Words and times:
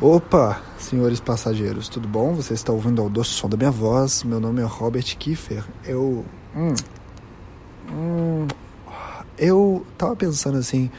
Opa, 0.00 0.62
senhores 0.78 1.20
passageiros, 1.20 1.88
tudo 1.88 2.08
bom? 2.08 2.34
Você 2.34 2.54
está 2.54 2.72
ouvindo 2.72 3.02
ao 3.02 3.10
doce 3.10 3.30
som 3.30 3.46
da 3.48 3.58
minha 3.58 3.70
voz. 3.70 4.24
Meu 4.24 4.40
nome 4.40 4.62
é 4.62 4.64
Robert 4.64 5.04
Kiefer. 5.18 5.62
Eu. 5.84 6.24
Hum, 6.56 6.74
hum, 7.90 8.46
eu 9.36 9.84
tava 9.98 10.16
pensando 10.16 10.56
assim: 10.56 10.90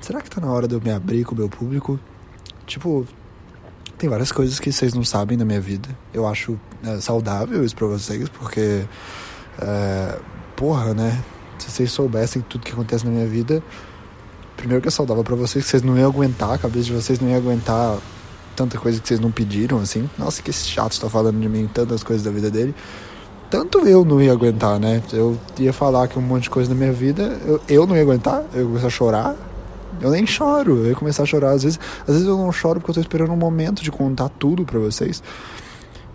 será 0.00 0.20
que 0.20 0.30
tá 0.30 0.40
na 0.40 0.50
hora 0.52 0.68
de 0.68 0.74
eu 0.74 0.80
me 0.80 0.92
abrir 0.92 1.24
com 1.24 1.34
o 1.34 1.38
meu 1.38 1.48
público? 1.48 1.98
Tipo, 2.66 3.04
tem 3.98 4.08
várias 4.08 4.30
coisas 4.30 4.60
que 4.60 4.70
vocês 4.70 4.94
não 4.94 5.02
sabem 5.02 5.36
da 5.36 5.44
minha 5.44 5.60
vida. 5.60 5.88
Eu 6.14 6.26
acho 6.26 6.58
é, 6.84 7.00
saudável 7.00 7.64
isso 7.64 7.74
pra 7.74 7.88
vocês, 7.88 8.28
porque. 8.28 8.84
É, 9.60 10.18
porra, 10.54 10.94
né? 10.94 11.20
Se 11.58 11.70
vocês 11.70 11.90
soubessem 11.90 12.42
tudo 12.42 12.64
que 12.64 12.72
acontece 12.72 13.04
na 13.04 13.10
minha 13.10 13.26
vida, 13.26 13.62
primeiro 14.62 14.80
que 14.80 14.86
é 14.86 14.92
saudável 14.92 15.24
para 15.24 15.34
vocês, 15.34 15.64
que 15.64 15.70
vocês 15.70 15.82
não 15.82 15.98
iam 15.98 16.08
aguentar, 16.08 16.52
a 16.52 16.58
cabeça 16.58 16.84
de 16.84 16.92
vocês 16.92 17.18
não 17.18 17.28
ia 17.28 17.36
aguentar 17.36 17.98
tanta 18.54 18.78
coisa 18.78 19.00
que 19.00 19.08
vocês 19.08 19.18
não 19.18 19.32
pediram, 19.32 19.80
assim. 19.80 20.08
Nossa, 20.16 20.40
que 20.40 20.52
chato 20.52 20.92
está 20.92 21.10
falando 21.10 21.40
de 21.40 21.48
mim, 21.48 21.68
tantas 21.72 22.04
coisas 22.04 22.24
da 22.24 22.30
vida 22.30 22.48
dele. 22.48 22.72
Tanto 23.50 23.80
eu 23.80 24.04
não 24.04 24.22
ia 24.22 24.30
aguentar, 24.30 24.78
né? 24.78 25.02
Eu 25.12 25.36
ia 25.58 25.72
falar 25.72 26.06
que 26.06 26.16
um 26.16 26.22
monte 26.22 26.44
de 26.44 26.50
coisa 26.50 26.70
da 26.70 26.76
minha 26.76 26.92
vida, 26.92 27.40
eu, 27.44 27.60
eu 27.68 27.86
não 27.88 27.96
ia 27.96 28.02
aguentar, 28.02 28.44
eu 28.54 28.60
ia 28.60 28.66
começar 28.66 28.86
a 28.86 28.90
chorar. 28.90 29.34
Eu 30.00 30.10
nem 30.12 30.24
choro, 30.24 30.78
eu 30.78 30.86
ia 30.90 30.94
começar 30.94 31.24
a 31.24 31.26
chorar. 31.26 31.50
Às 31.50 31.64
vezes, 31.64 31.80
às 32.02 32.14
vezes 32.14 32.28
eu 32.28 32.36
não 32.36 32.52
choro 32.52 32.78
porque 32.78 32.92
eu 32.92 32.94
tô 32.94 33.00
esperando 33.00 33.32
um 33.32 33.36
momento 33.36 33.82
de 33.82 33.90
contar 33.90 34.28
tudo 34.28 34.64
para 34.64 34.78
vocês. 34.78 35.20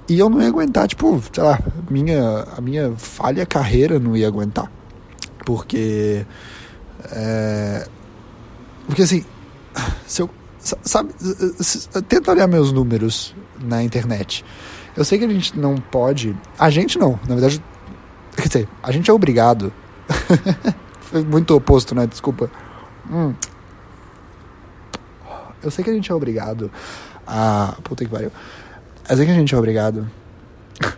E 0.08 0.18
eu 0.18 0.30
não 0.30 0.42
ia 0.42 0.48
aguentar, 0.48 0.88
tipo, 0.88 1.22
sei 1.34 1.44
lá, 1.44 1.60
minha, 1.90 2.48
a 2.56 2.62
minha 2.62 2.94
falha 2.96 3.46
carreira 3.46 4.00
não 4.00 4.16
ia 4.16 4.26
aguentar. 4.26 4.72
Porque. 5.46 6.26
É, 7.12 7.88
porque 8.88 9.04
assim, 9.04 9.24
se 10.08 10.22
eu 10.22 10.30
sabe, 10.84 11.14
tenta 12.08 12.32
olhar 12.32 12.48
meus 12.48 12.72
números 12.72 13.36
na 13.62 13.84
internet. 13.84 14.44
Eu 14.96 15.06
sei 15.06 15.20
que 15.20 15.26
a 15.26 15.30
gente 15.30 15.58
não 15.58 15.76
pode. 15.76 16.36
A 16.58 16.70
gente 16.70 16.98
não, 16.98 17.20
na 17.28 17.36
verdade. 17.36 17.64
Quer 18.36 18.48
dizer, 18.48 18.70
a 18.82 18.92
gente 18.92 19.10
é 19.10 19.14
obrigado. 19.14 19.72
Foi 21.02 21.24
muito 21.24 21.56
oposto, 21.56 21.94
né? 21.94 22.08
Desculpa. 22.08 22.50
Hum. 23.10 23.34
Eu 25.62 25.72
sei 25.72 25.84
que 25.84 25.90
a 25.90 25.94
gente 25.94 26.12
é 26.12 26.16
obrigado 26.16 26.72
a. 27.26 27.78
Puta 27.84 28.04
que 28.04 28.12
pariu. 28.12 28.32
Eu 29.08 29.16
sei 29.16 29.26
que 29.26 29.32
a 29.32 29.36
gente 29.36 29.54
é 29.54 29.58
obrigado. 29.58 30.10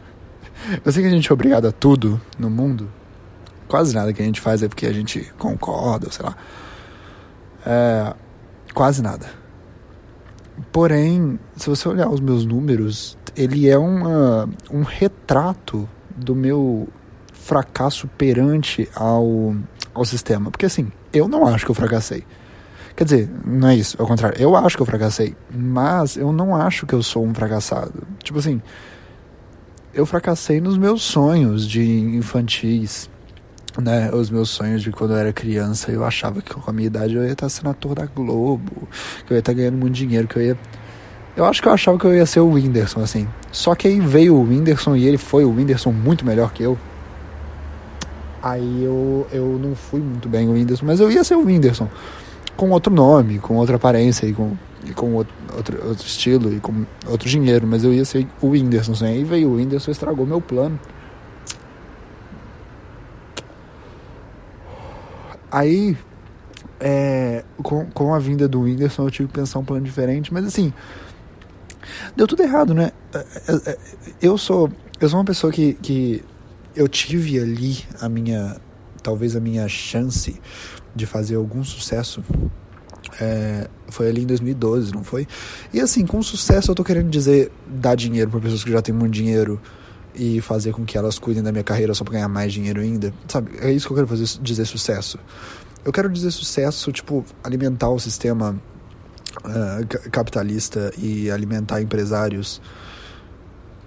Eu 0.84 0.92
sei 0.92 1.04
que 1.04 1.10
a 1.10 1.12
gente 1.12 1.30
é 1.30 1.34
obrigado 1.34 1.68
a 1.68 1.72
tudo 1.72 2.20
no 2.38 2.50
mundo. 2.50 2.90
Quase 3.68 3.94
nada 3.94 4.14
que 4.14 4.22
a 4.22 4.26
gente 4.26 4.42
faz 4.42 4.64
é 4.64 4.68
porque 4.68 4.86
a 4.86 4.94
gente 4.94 5.32
concorda, 5.38 6.12
sei 6.12 6.26
lá. 6.26 6.36
É, 7.72 8.16
quase 8.74 9.00
nada. 9.00 9.28
Porém, 10.72 11.40
se 11.56 11.70
você 11.70 11.88
olhar 11.88 12.10
os 12.10 12.20
meus 12.20 12.44
números, 12.44 13.16
ele 13.38 13.70
é 13.70 13.78
uma, 13.78 14.50
um 14.72 14.82
retrato 14.82 15.88
do 16.16 16.36
meu 16.36 16.88
fracasso 17.32 18.08
perante 18.08 18.90
ao, 18.96 19.56
ao 19.94 20.04
sistema. 20.04 20.50
Porque 20.50 20.66
assim, 20.66 20.92
eu 21.14 21.28
não 21.28 21.46
acho 21.46 21.64
que 21.64 21.70
eu 21.70 21.76
fracassei. 21.76 22.26
Quer 22.96 23.04
dizer, 23.04 23.30
não 23.46 23.70
é 23.70 23.76
isso, 23.76 23.96
ao 24.02 24.08
contrário, 24.08 24.42
eu 24.42 24.56
acho 24.56 24.76
que 24.76 24.82
eu 24.82 24.86
fracassei, 24.88 25.36
mas 25.50 26.18
eu 26.18 26.34
não 26.34 26.56
acho 26.56 26.88
que 26.88 26.94
eu 26.94 27.04
sou 27.04 27.24
um 27.24 27.34
fracassado. 27.36 28.06
Tipo 28.24 28.40
assim, 28.40 28.60
eu 29.94 30.08
fracassei 30.08 30.60
nos 30.60 30.76
meus 30.76 31.04
sonhos 31.04 31.68
de 31.68 31.82
infantis, 31.84 33.10
né, 33.82 34.12
os 34.14 34.30
meus 34.30 34.50
sonhos 34.50 34.82
de 34.82 34.92
quando 34.92 35.12
eu 35.12 35.18
era 35.18 35.34
criança, 35.34 35.92
eu 35.92 36.04
achava 36.04 36.42
que 36.42 36.54
com 36.54 36.70
a 36.70 36.74
minha 36.74 36.88
idade 36.88 37.16
eu 37.16 37.24
ia 37.24 37.32
estar 37.32 37.50
sendo 37.50 37.70
ator 37.70 37.96
da 37.96 38.06
Globo, 38.06 38.88
que 39.26 39.34
eu 39.34 39.36
ia 39.36 39.40
estar 39.40 39.54
ganhando 39.54 39.78
muito 39.78 39.96
dinheiro, 39.96 40.28
que 40.28 40.38
eu 40.38 40.42
ia. 40.44 40.58
Eu 41.36 41.46
acho 41.46 41.62
que 41.62 41.68
eu 41.68 41.72
achava 41.72 41.98
que 41.98 42.06
eu 42.06 42.14
ia 42.14 42.26
ser 42.26 42.42
o 42.42 42.50
Whindersson, 42.50 43.02
assim. 43.02 43.28
Só 43.52 43.74
que 43.76 43.88
aí 43.88 44.00
veio 44.00 44.36
o 44.36 44.44
Whindersson 44.44 44.96
e 44.96 45.06
ele 45.06 45.18
foi 45.18 45.46
o 45.46 45.52
Whindersson 45.52 45.92
muito 45.92 46.26
melhor 46.26 46.52
que 46.52 46.64
eu. 46.64 46.78
Aí 48.42 48.84
eu, 48.84 49.28
eu 49.32 49.60
não 49.62 49.76
fui 49.76 50.00
muito 50.00 50.30
bem 50.30 50.48
o 50.48 50.54
Whindersson, 50.54 50.86
mas 50.86 51.00
eu 51.00 51.12
ia 51.12 51.24
ser 51.24 51.36
o 51.36 51.46
Whindersson. 51.46 51.90
Com 52.56 52.72
outro 52.72 52.94
nome, 52.94 53.40
com 53.40 53.56
outra 53.56 53.76
aparência 53.76 54.26
e 54.26 54.34
com, 54.34 54.54
e 54.86 54.92
com 54.92 55.14
outro, 55.14 55.34
outro, 55.56 55.88
outro 55.88 56.06
estilo 56.06 56.54
e 56.54 56.60
com 56.60 56.86
outro 57.08 57.30
dinheiro, 57.30 57.66
mas 57.68 57.84
eu 57.84 57.94
ia 57.94 58.06
ser 58.06 58.28
o 58.42 58.50
Whindersson. 58.50 58.94
Assim. 58.94 59.06
Aí 59.06 59.24
veio 59.24 59.50
o 59.50 59.56
Whindersson 59.56 59.92
e 59.92 59.94
estragou 59.94 60.26
meu 60.26 60.42
plano. 60.42 60.80
Aí, 65.52 65.98
é, 66.80 67.44
com, 67.62 67.86
com 67.88 68.14
a 68.14 68.20
vinda 68.20 68.48
do 68.48 68.62
Whindersson, 68.62 69.04
eu 69.04 69.12
tive 69.12 69.28
que 69.28 69.36
pensar 69.36 69.60
um 69.60 69.66
plano 69.66 69.86
diferente, 69.86 70.34
mas 70.34 70.46
assim, 70.46 70.74
deu 72.16 72.28
tudo 72.28 72.44
errado, 72.44 72.74
né? 72.74 72.92
É, 73.14 73.18
é, 73.18 73.72
é, 73.72 73.78
eu 74.22 74.38
sou, 74.38 74.70
eu 75.00 75.10
sou 75.10 75.20
uma 75.20 75.26
pessoa 75.26 75.52
que, 75.52 75.74
que 75.74 76.24
eu 76.76 76.88
tive 76.88 77.40
ali 77.40 77.84
a 78.00 78.08
minha, 78.08 78.58
talvez 79.02 79.36
a 79.36 79.40
minha 79.40 79.68
chance 79.68 80.40
de 80.96 81.06
fazer 81.06 81.36
algum 81.36 81.64
sucesso. 81.64 82.24
É, 83.20 83.68
foi 83.88 84.08
ali 84.08 84.22
em 84.22 84.26
2012, 84.26 84.94
não 84.94 85.04
foi? 85.04 85.28
E 85.74 85.82
assim, 85.82 86.06
com 86.06 86.22
sucesso 86.22 86.72
eu 86.72 86.76
tô 86.76 86.84
querendo 86.84 87.10
dizer 87.10 87.52
dar 87.68 87.96
dinheiro 87.96 88.30
para 88.30 88.40
pessoas 88.40 88.64
que 88.64 88.72
já 88.72 88.82
têm 88.82 88.94
muito 88.94 89.14
dinheiro 89.14 89.60
e 90.16 90.42
fazer 90.42 90.74
com 90.74 90.86
que 90.86 90.98
elas 90.98 91.20
cuidem 91.20 91.44
da 91.44 91.52
minha 91.52 91.64
carreira 91.64 91.94
só 91.94 92.04
para 92.04 92.14
ganhar 92.14 92.28
mais 92.28 92.54
dinheiro 92.54 92.82
ainda. 92.82 93.14
Sabe? 93.28 93.52
É 93.60 93.72
isso 93.72 93.88
que 93.88 93.94
eu 93.94 93.96
quero 93.96 94.08
fazer, 94.08 94.26
dizer 94.42 94.66
sucesso. 94.66 95.20
Eu 95.84 95.92
quero 95.92 96.10
dizer 96.10 96.32
sucesso, 96.32 96.92
tipo, 96.92 97.26
alimentar 97.44 97.90
o 97.90 98.00
sistema 98.00 98.60
uh, 99.46 100.10
capitalista 100.12 100.92
e 100.98 101.32
alimentar 101.32 101.82
empresários 101.82 102.62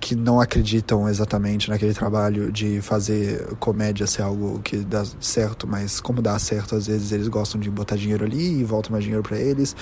que 0.02 0.16
não 0.16 0.40
acreditam 0.40 1.08
exatamente 1.08 1.70
naquele 1.70 1.94
trabalho 1.94 2.50
de 2.50 2.80
fazer 2.82 3.54
comédia 3.60 4.04
ser 4.04 4.22
algo 4.22 4.58
que 4.58 4.78
dá 4.78 5.04
certo, 5.20 5.64
mas 5.64 6.00
como 6.00 6.20
dá 6.20 6.36
certo, 6.40 6.74
às 6.74 6.88
vezes 6.88 7.12
eles 7.12 7.28
gostam 7.28 7.60
de 7.60 7.70
botar 7.70 7.94
dinheiro 7.94 8.24
ali 8.24 8.58
e 8.58 8.64
volta 8.64 8.90
mais 8.90 9.04
dinheiro 9.04 9.22
para 9.22 9.38
eles. 9.38 9.76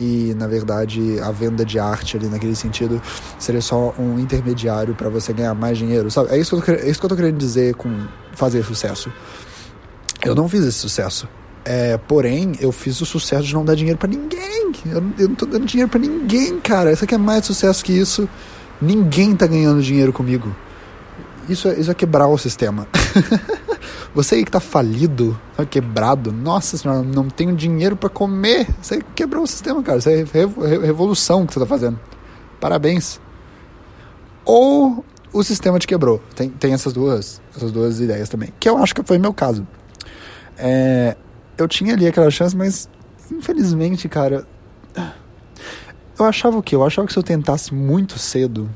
E 0.00 0.34
na 0.34 0.46
verdade, 0.46 1.20
a 1.20 1.30
venda 1.30 1.62
de 1.62 1.78
arte 1.78 2.16
ali 2.16 2.26
naquele 2.26 2.56
sentido 2.56 3.02
seria 3.38 3.60
só 3.60 3.94
um 3.98 4.18
intermediário 4.18 4.94
para 4.94 5.10
você 5.10 5.34
ganhar 5.34 5.52
mais 5.52 5.76
dinheiro, 5.76 6.10
sabe? 6.10 6.30
É 6.30 6.38
isso, 6.38 6.58
que 6.58 6.70
eu 6.70 6.76
tô, 6.78 6.82
é 6.82 6.88
isso 6.88 6.98
que 6.98 7.04
eu 7.04 7.10
tô 7.10 7.16
querendo 7.16 7.36
dizer 7.36 7.74
com 7.74 8.06
fazer 8.32 8.64
sucesso. 8.64 9.12
Eu 10.24 10.34
não 10.34 10.48
fiz 10.48 10.64
esse 10.64 10.78
sucesso. 10.78 11.28
É, 11.66 11.98
porém, 11.98 12.52
eu 12.60 12.72
fiz 12.72 12.98
o 13.02 13.04
sucesso 13.04 13.42
de 13.42 13.52
não 13.52 13.62
dar 13.62 13.74
dinheiro 13.74 13.98
para 13.98 14.08
ninguém. 14.08 14.72
Eu, 14.86 15.04
eu, 15.18 15.28
não 15.28 15.34
tô 15.34 15.44
dando 15.44 15.66
dinheiro 15.66 15.90
para 15.90 16.00
ninguém, 16.00 16.58
cara. 16.60 16.92
Isso 16.92 17.04
aqui 17.04 17.14
é 17.14 17.18
mais 17.18 17.44
sucesso 17.44 17.84
que 17.84 17.92
isso. 17.92 18.26
Ninguém 18.80 19.34
tá 19.34 19.46
ganhando 19.46 19.82
dinheiro 19.82 20.12
comigo. 20.12 20.54
Isso 21.48 21.68
é, 21.68 21.78
isso 21.78 21.90
é 21.90 21.94
quebrar 21.94 22.26
o 22.28 22.36
sistema. 22.36 22.86
Você 24.14 24.36
aí 24.36 24.44
que 24.44 24.50
tá 24.50 24.60
falido, 24.60 25.38
tá 25.56 25.64
quebrado, 25.64 26.32
nossa 26.32 26.76
senhora, 26.76 27.02
não 27.02 27.28
tenho 27.28 27.54
dinheiro 27.54 27.96
para 27.96 28.08
comer. 28.08 28.66
Você 28.80 29.02
quebrou 29.14 29.44
o 29.44 29.46
sistema, 29.46 29.82
cara. 29.82 29.98
Isso 29.98 30.08
é 30.08 30.24
revolução 30.84 31.46
que 31.46 31.52
você 31.52 31.60
tá 31.60 31.66
fazendo. 31.66 32.00
Parabéns. 32.58 33.20
Ou 34.44 35.04
o 35.32 35.42
sistema 35.42 35.78
te 35.78 35.86
quebrou. 35.86 36.20
Tem, 36.34 36.48
tem 36.48 36.72
essas 36.72 36.92
duas 36.92 37.40
essas 37.54 37.70
duas 37.70 38.00
ideias 38.00 38.28
também. 38.28 38.52
Que 38.58 38.68
eu 38.68 38.78
acho 38.78 38.94
que 38.94 39.02
foi 39.02 39.18
meu 39.18 39.32
caso. 39.32 39.66
É, 40.58 41.16
eu 41.56 41.68
tinha 41.68 41.94
ali 41.94 42.06
aquela 42.06 42.30
chance, 42.30 42.56
mas 42.56 42.88
infelizmente, 43.30 44.08
cara 44.08 44.46
eu 46.18 46.24
achava 46.24 46.58
o 46.58 46.62
quê? 46.62 46.74
Eu 46.74 46.84
achava 46.84 47.06
que 47.06 47.12
se 47.12 47.18
eu 47.18 47.22
tentasse 47.22 47.74
muito 47.74 48.18
cedo 48.18 48.68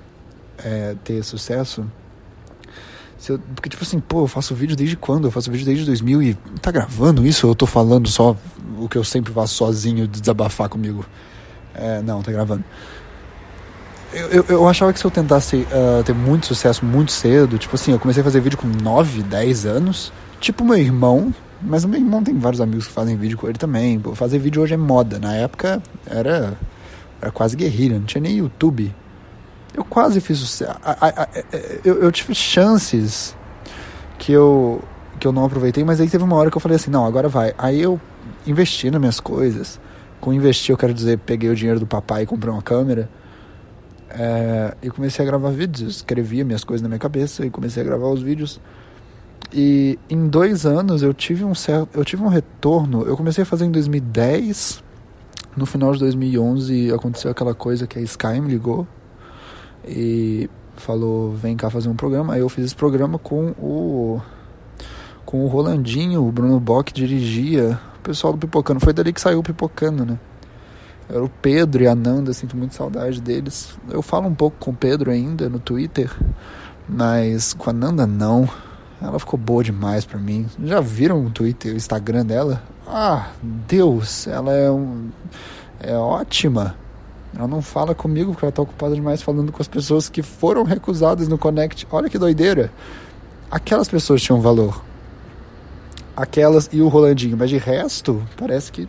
é, 0.59 0.95
ter 1.05 1.23
sucesso. 1.23 1.85
Eu, 3.29 3.39
porque, 3.55 3.69
tipo 3.69 3.83
assim, 3.83 4.01
pô, 4.01 4.23
eu 4.23 4.27
faço 4.27 4.55
vídeo 4.55 4.75
desde 4.75 4.97
quando? 4.97 5.29
Eu 5.29 5.31
faço 5.31 5.51
vídeo 5.51 5.67
desde 5.67 5.85
2000 5.85 6.23
e. 6.23 6.35
Tá 6.61 6.71
gravando 6.71 7.27
isso? 7.27 7.47
Ou 7.47 7.53
eu 7.53 7.55
tô 7.55 7.67
falando 7.67 8.09
só 8.09 8.37
o 8.79 8.89
que 8.89 8.97
eu 8.97 9.05
sempre 9.05 9.33
faço 9.33 9.55
sozinho 9.55 10.09
de 10.09 10.21
desabafar 10.21 10.69
comigo? 10.69 11.05
É, 11.75 12.01
não, 12.03 12.23
tá 12.23 12.33
gravando. 12.33 12.65
Eu, 14.13 14.29
eu, 14.29 14.45
eu, 14.49 14.69
achava 14.69 14.93
que 14.93 14.99
se 14.99 15.05
eu 15.05 15.11
tentasse 15.11 15.57
uh, 15.57 16.03
ter 16.05 16.15
muito 16.15 16.47
sucesso 16.47 16.85
muito 16.85 17.13
cedo, 17.13 17.59
tipo 17.59 17.77
assim, 17.77 17.93
eu 17.93 17.99
comecei 17.99 18.23
a 18.23 18.25
fazer 18.25 18.41
vídeo 18.41 18.59
com 18.59 18.67
9, 18.67 19.23
10 19.23 19.67
anos, 19.67 20.13
tipo 20.41 20.65
meu 20.65 20.77
irmão, 20.77 21.33
mas 21.63 21.85
o 21.85 21.89
meu 21.89 22.01
irmão 22.01 22.21
tem 22.21 22.37
vários 22.37 22.61
amigos 22.61 22.89
que 22.89 22.93
fazem 22.93 23.17
vídeo 23.17 23.39
com 23.39 23.47
ele 23.47 23.57
também. 23.57 24.01
Pô, 24.01 24.13
fazer 24.17 24.41
vídeo 24.41 24.63
hoje 24.63 24.75
é 24.75 24.77
moda, 24.77 25.21
na 25.21 25.35
época 25.37 25.81
era 26.07 26.59
era 27.21 27.31
quase 27.31 27.57
guerrilha, 27.57 27.99
não 27.99 28.07
tinha 28.07 28.23
nem 28.23 28.37
YouTube. 28.37 28.95
Eu 29.75 29.85
quase 29.85 30.21
fiz 30.21 30.39
sucesso. 30.39 30.79
Eu, 31.85 32.03
eu 32.03 32.11
tive 32.11 32.35
chances 32.35 33.37
que 34.19 34.33
eu, 34.33 34.83
que 35.19 35.27
eu 35.27 35.33
não 35.33 35.45
aproveitei, 35.45 35.85
mas 35.85 36.01
aí 36.01 36.09
teve 36.09 36.25
uma 36.25 36.37
hora 36.37 36.51
que 36.51 36.57
eu 36.57 36.61
falei 36.61 36.77
assim: 36.77 36.91
não, 36.91 37.05
agora 37.05 37.29
vai. 37.29 37.55
Aí 37.57 37.81
eu 37.81 38.01
investi 38.47 38.91
nas 38.91 39.01
minhas 39.01 39.21
coisas. 39.21 39.81
Com 40.21 40.33
investir, 40.33 40.73
eu 40.73 40.77
quero 40.77 40.93
dizer, 40.93 41.19
peguei 41.19 41.49
o 41.49 41.57
dinheiro 41.57 41.81
do 41.81 41.87
papai 41.87 42.25
e 42.25 42.27
comprei 42.27 42.53
uma 42.53 42.63
câmera. 42.63 43.09
É, 44.11 44.75
e 44.83 44.91
comecei 44.91 45.25
a 45.25 45.27
gravar 45.27 45.51
vídeos. 45.51 45.97
Escrevia 45.97 46.45
minhas 46.45 46.65
coisas 46.65 46.83
na 46.83 46.89
minha 46.89 46.99
cabeça 46.99 47.47
e 47.47 47.51
comecei 47.51 47.83
a 47.83 47.87
gravar 47.87 48.09
os 48.09 48.23
vídeos. 48.23 48.61
E 49.53 49.99
em 50.09 50.29
dois 50.29 50.67
anos 50.67 51.03
eu 51.03 51.15
tive 51.15 51.45
um 51.45 51.55
certo, 51.55 51.89
eu 51.95 52.05
tive 52.05 52.23
um 52.23 52.29
retorno. 52.29 53.03
Eu 53.03 53.17
comecei 53.17 53.43
a 53.43 53.47
fazer 53.47 53.65
em 53.65 53.71
2010 53.71 54.83
no 55.57 55.67
final 55.67 55.93
de 55.93 55.99
2011 56.01 56.93
aconteceu 56.93 57.31
aquela 57.31 57.55
coisa 57.55 57.87
que 57.87 57.99
a 57.99 58.03
Sky 58.03 58.41
me 58.41 58.51
ligou 58.51 58.87
e 59.87 60.49
falou: 60.77 61.33
vem 61.33 61.57
cá 61.57 61.71
fazer 61.71 61.89
um 61.89 61.97
programa. 61.97 62.35
Aí 62.35 62.41
eu 62.41 62.49
fiz 62.49 62.67
esse 62.67 62.77
programa 62.77 63.19
com 63.19 63.51
o. 63.59 64.21
Com 65.25 65.45
o 65.45 65.47
Rolandinho, 65.47 66.27
o 66.27 66.33
Bruno 66.33 66.59
Bock 66.59 66.93
dirigia, 66.93 67.79
o 67.99 68.03
pessoal 68.03 68.33
do 68.33 68.39
Pipocano. 68.39 68.81
Foi 68.81 68.93
dali 68.93 69.13
que 69.13 69.21
saiu 69.21 69.39
o 69.39 69.43
Pipocano, 69.45 70.05
né? 70.05 70.19
Era 71.09 71.23
o 71.23 71.29
Pedro 71.29 71.83
e 71.83 71.87
a 71.87 71.95
Nanda, 71.95 72.33
sinto 72.33 72.57
muito 72.57 72.75
saudade 72.75 73.21
deles. 73.21 73.77
Eu 73.89 74.03
falo 74.03 74.27
um 74.27 74.35
pouco 74.35 74.57
com 74.59 74.71
o 74.73 74.75
Pedro 74.75 75.11
ainda 75.11 75.49
no 75.49 75.61
Twitter, 75.61 76.11
mas 76.89 77.53
com 77.53 77.71
a 77.71 77.73
Nanda 77.73 78.07
não. 78.07 78.49
Ela 79.01 79.19
ficou 79.19 79.39
boa 79.39 79.63
demais 79.63 80.05
pra 80.05 80.19
mim. 80.19 80.47
Já 80.65 80.81
viram 80.81 81.25
o 81.25 81.31
Twitter, 81.31 81.73
o 81.73 81.77
Instagram 81.77 82.25
dela? 82.27 82.63
Ah, 82.93 83.29
Deus, 83.41 84.27
ela 84.27 84.53
é 84.53 84.71
um, 84.71 85.11
é 85.79 85.95
ótima. 85.95 86.75
Ela 87.37 87.47
não 87.47 87.63
fala 87.63 87.95
comigo 87.95 88.33
porque 88.33 88.45
ela 88.45 88.53
tá 88.53 88.63
ocupada 88.63 88.95
demais 88.95 89.23
falando 89.23 89.53
com 89.53 89.63
as 89.63 89.69
pessoas 89.69 90.09
que 90.09 90.23
foram 90.23 90.65
recusadas 90.65 91.29
no 91.29 91.39
Connect. 91.39 91.87
Olha 91.93 92.11
que 92.11 92.19
doideira. 92.19 92.73
Aquelas 93.49 93.89
pessoas 93.89 94.21
tinham 94.21 94.41
valor. 94.41 94.83
Aquelas 96.17 96.69
e 96.73 96.83
o 96.83 96.89
Rolandinho, 96.89 97.37
mas 97.37 97.49
de 97.49 97.59
resto, 97.59 98.23
parece 98.37 98.73
que 98.73 98.89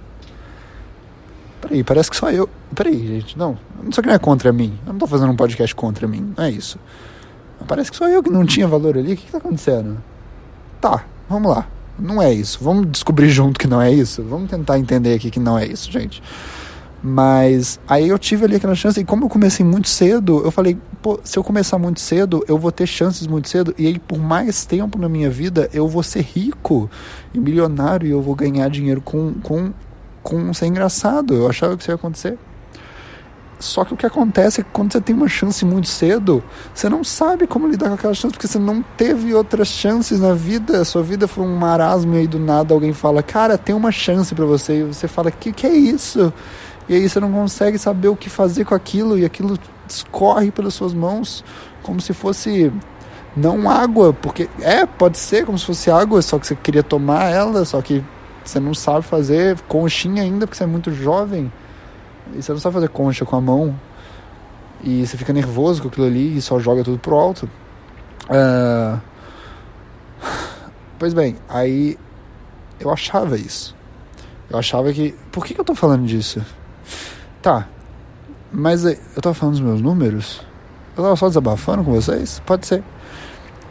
Peraí, 1.61 1.83
parece 1.83 2.09
que 2.09 2.17
só 2.17 2.31
eu. 2.31 2.49
Peraí, 2.75 3.07
gente, 3.07 3.37
não. 3.37 3.55
Não 3.81 3.91
sei 3.91 4.01
que 4.01 4.07
não 4.07 4.15
é 4.15 4.19
contra 4.19 4.51
mim. 4.51 4.77
Eu 4.85 4.93
não 4.93 4.99
tô 4.99 5.05
fazendo 5.05 5.31
um 5.31 5.35
podcast 5.35 5.75
contra 5.75 6.07
mim. 6.07 6.33
Não 6.35 6.43
é 6.43 6.49
isso. 6.49 6.79
Parece 7.67 7.91
que 7.91 7.97
só 7.97 8.09
eu 8.09 8.23
que 8.23 8.31
não 8.31 8.43
tinha 8.43 8.67
valor 8.67 8.97
ali. 8.97 9.13
O 9.13 9.15
que, 9.15 9.25
que 9.27 9.31
tá 9.31 9.37
acontecendo? 9.37 10.01
Tá, 10.81 11.05
vamos 11.29 11.51
lá. 11.51 11.67
Não 12.01 12.21
é 12.21 12.33
isso. 12.33 12.59
Vamos 12.61 12.91
descobrir 12.91 13.29
junto 13.31 13.59
que 13.59 13.67
não 13.67 13.81
é 13.81 13.91
isso. 13.91 14.23
Vamos 14.23 14.49
tentar 14.49 14.79
entender 14.79 15.13
aqui 15.13 15.29
que 15.29 15.39
não 15.39 15.57
é 15.57 15.65
isso, 15.65 15.91
gente. 15.91 16.21
Mas 17.03 17.79
aí 17.87 18.09
eu 18.09 18.19
tive 18.19 18.45
ali 18.45 18.55
aquela 18.57 18.75
chance, 18.75 18.99
e 18.99 19.03
como 19.03 19.25
eu 19.25 19.29
comecei 19.29 19.65
muito 19.65 19.89
cedo, 19.89 20.43
eu 20.45 20.51
falei, 20.51 20.77
pô, 21.01 21.19
se 21.23 21.37
eu 21.37 21.43
começar 21.43 21.79
muito 21.79 21.99
cedo, 21.99 22.45
eu 22.47 22.59
vou 22.59 22.71
ter 22.71 22.85
chances 22.85 23.25
muito 23.25 23.49
cedo, 23.49 23.73
e 23.75 23.87
aí 23.87 23.97
por 23.97 24.19
mais 24.19 24.65
tempo 24.65 24.99
na 24.99 25.09
minha 25.09 25.27
vida, 25.27 25.67
eu 25.73 25.87
vou 25.87 26.03
ser 26.03 26.21
rico 26.21 26.87
e 27.33 27.39
milionário, 27.39 28.07
e 28.07 28.11
eu 28.11 28.21
vou 28.21 28.35
ganhar 28.35 28.69
dinheiro 28.69 29.01
com, 29.01 29.33
com, 29.41 29.73
com 30.21 30.53
ser 30.53 30.67
engraçado. 30.67 31.33
Eu 31.33 31.49
achava 31.49 31.75
que 31.75 31.81
isso 31.81 31.91
ia 31.91 31.95
acontecer. 31.95 32.37
Só 33.61 33.85
que 33.85 33.93
o 33.93 33.97
que 33.97 34.05
acontece 34.05 34.61
é 34.61 34.63
que 34.63 34.69
quando 34.71 34.91
você 34.91 34.99
tem 34.99 35.15
uma 35.15 35.27
chance 35.27 35.63
muito 35.63 35.87
cedo, 35.87 36.43
você 36.73 36.89
não 36.89 37.03
sabe 37.03 37.47
como 37.47 37.67
lidar 37.67 37.87
com 37.89 37.93
aquela 37.93 38.13
chance, 38.13 38.33
porque 38.33 38.47
você 38.47 38.59
não 38.59 38.83
teve 38.97 39.33
outras 39.33 39.67
chances 39.67 40.19
na 40.19 40.33
vida. 40.33 40.83
Sua 40.83 41.03
vida 41.03 41.27
foi 41.27 41.45
um 41.45 41.55
marasmo 41.55 42.15
e 42.15 42.19
aí 42.19 42.27
do 42.27 42.39
nada 42.39 42.73
alguém 42.73 42.93
fala, 42.93 43.21
cara, 43.21 43.57
tem 43.57 43.75
uma 43.75 43.91
chance 43.91 44.33
para 44.33 44.45
você. 44.45 44.79
E 44.79 44.83
você 44.83 45.07
fala, 45.07 45.31
que 45.31 45.53
que 45.53 45.67
é 45.67 45.73
isso? 45.73 46.33
E 46.89 46.95
aí 46.95 47.07
você 47.07 47.19
não 47.19 47.31
consegue 47.31 47.77
saber 47.77 48.07
o 48.07 48.15
que 48.15 48.29
fazer 48.29 48.65
com 48.65 48.75
aquilo 48.75 49.17
e 49.17 49.23
aquilo 49.23 49.57
escorre 49.87 50.51
pelas 50.51 50.73
suas 50.73 50.93
mãos 50.93 51.43
como 51.83 52.01
se 52.01 52.13
fosse 52.13 52.71
não 53.35 53.69
água, 53.69 54.13
porque 54.13 54.49
é, 54.59 54.85
pode 54.85 55.17
ser 55.17 55.45
como 55.45 55.57
se 55.57 55.65
fosse 55.65 55.89
água, 55.89 56.21
só 56.21 56.37
que 56.37 56.47
você 56.47 56.55
queria 56.55 56.83
tomar 56.83 57.31
ela, 57.31 57.63
só 57.63 57.81
que 57.81 58.03
você 58.43 58.59
não 58.59 58.73
sabe 58.73 59.05
fazer 59.05 59.57
conchinha 59.67 60.23
ainda 60.23 60.45
porque 60.45 60.57
você 60.57 60.63
é 60.63 60.67
muito 60.67 60.91
jovem. 60.91 61.51
E 62.33 62.41
você 62.41 62.51
não 62.51 62.59
sabe 62.59 62.75
fazer 62.75 62.89
concha 62.89 63.25
com 63.25 63.35
a 63.35 63.41
mão. 63.41 63.75
E 64.83 65.05
você 65.05 65.17
fica 65.17 65.31
nervoso 65.31 65.81
com 65.81 65.87
aquilo 65.87 66.07
ali 66.07 66.37
e 66.37 66.41
só 66.41 66.59
joga 66.59 66.83
tudo 66.83 66.97
pro 66.97 67.15
alto. 67.15 67.49
Uh... 68.29 68.99
Pois 70.97 71.13
bem, 71.15 71.35
aí 71.49 71.97
eu 72.79 72.91
achava 72.91 73.35
isso. 73.35 73.75
Eu 74.49 74.59
achava 74.59 74.91
que. 74.93 75.15
Por 75.31 75.45
que, 75.45 75.53
que 75.53 75.59
eu 75.59 75.65
tô 75.65 75.73
falando 75.73 76.05
disso? 76.05 76.45
Tá. 77.41 77.67
Mas 78.51 78.83
eu 78.85 79.21
tava 79.21 79.33
falando 79.33 79.53
dos 79.55 79.63
meus 79.63 79.81
números? 79.81 80.45
Eu 80.95 81.03
tava 81.03 81.15
só 81.15 81.27
desabafando 81.27 81.83
com 81.83 81.91
vocês? 81.91 82.41
Pode 82.45 82.67
ser. 82.67 82.83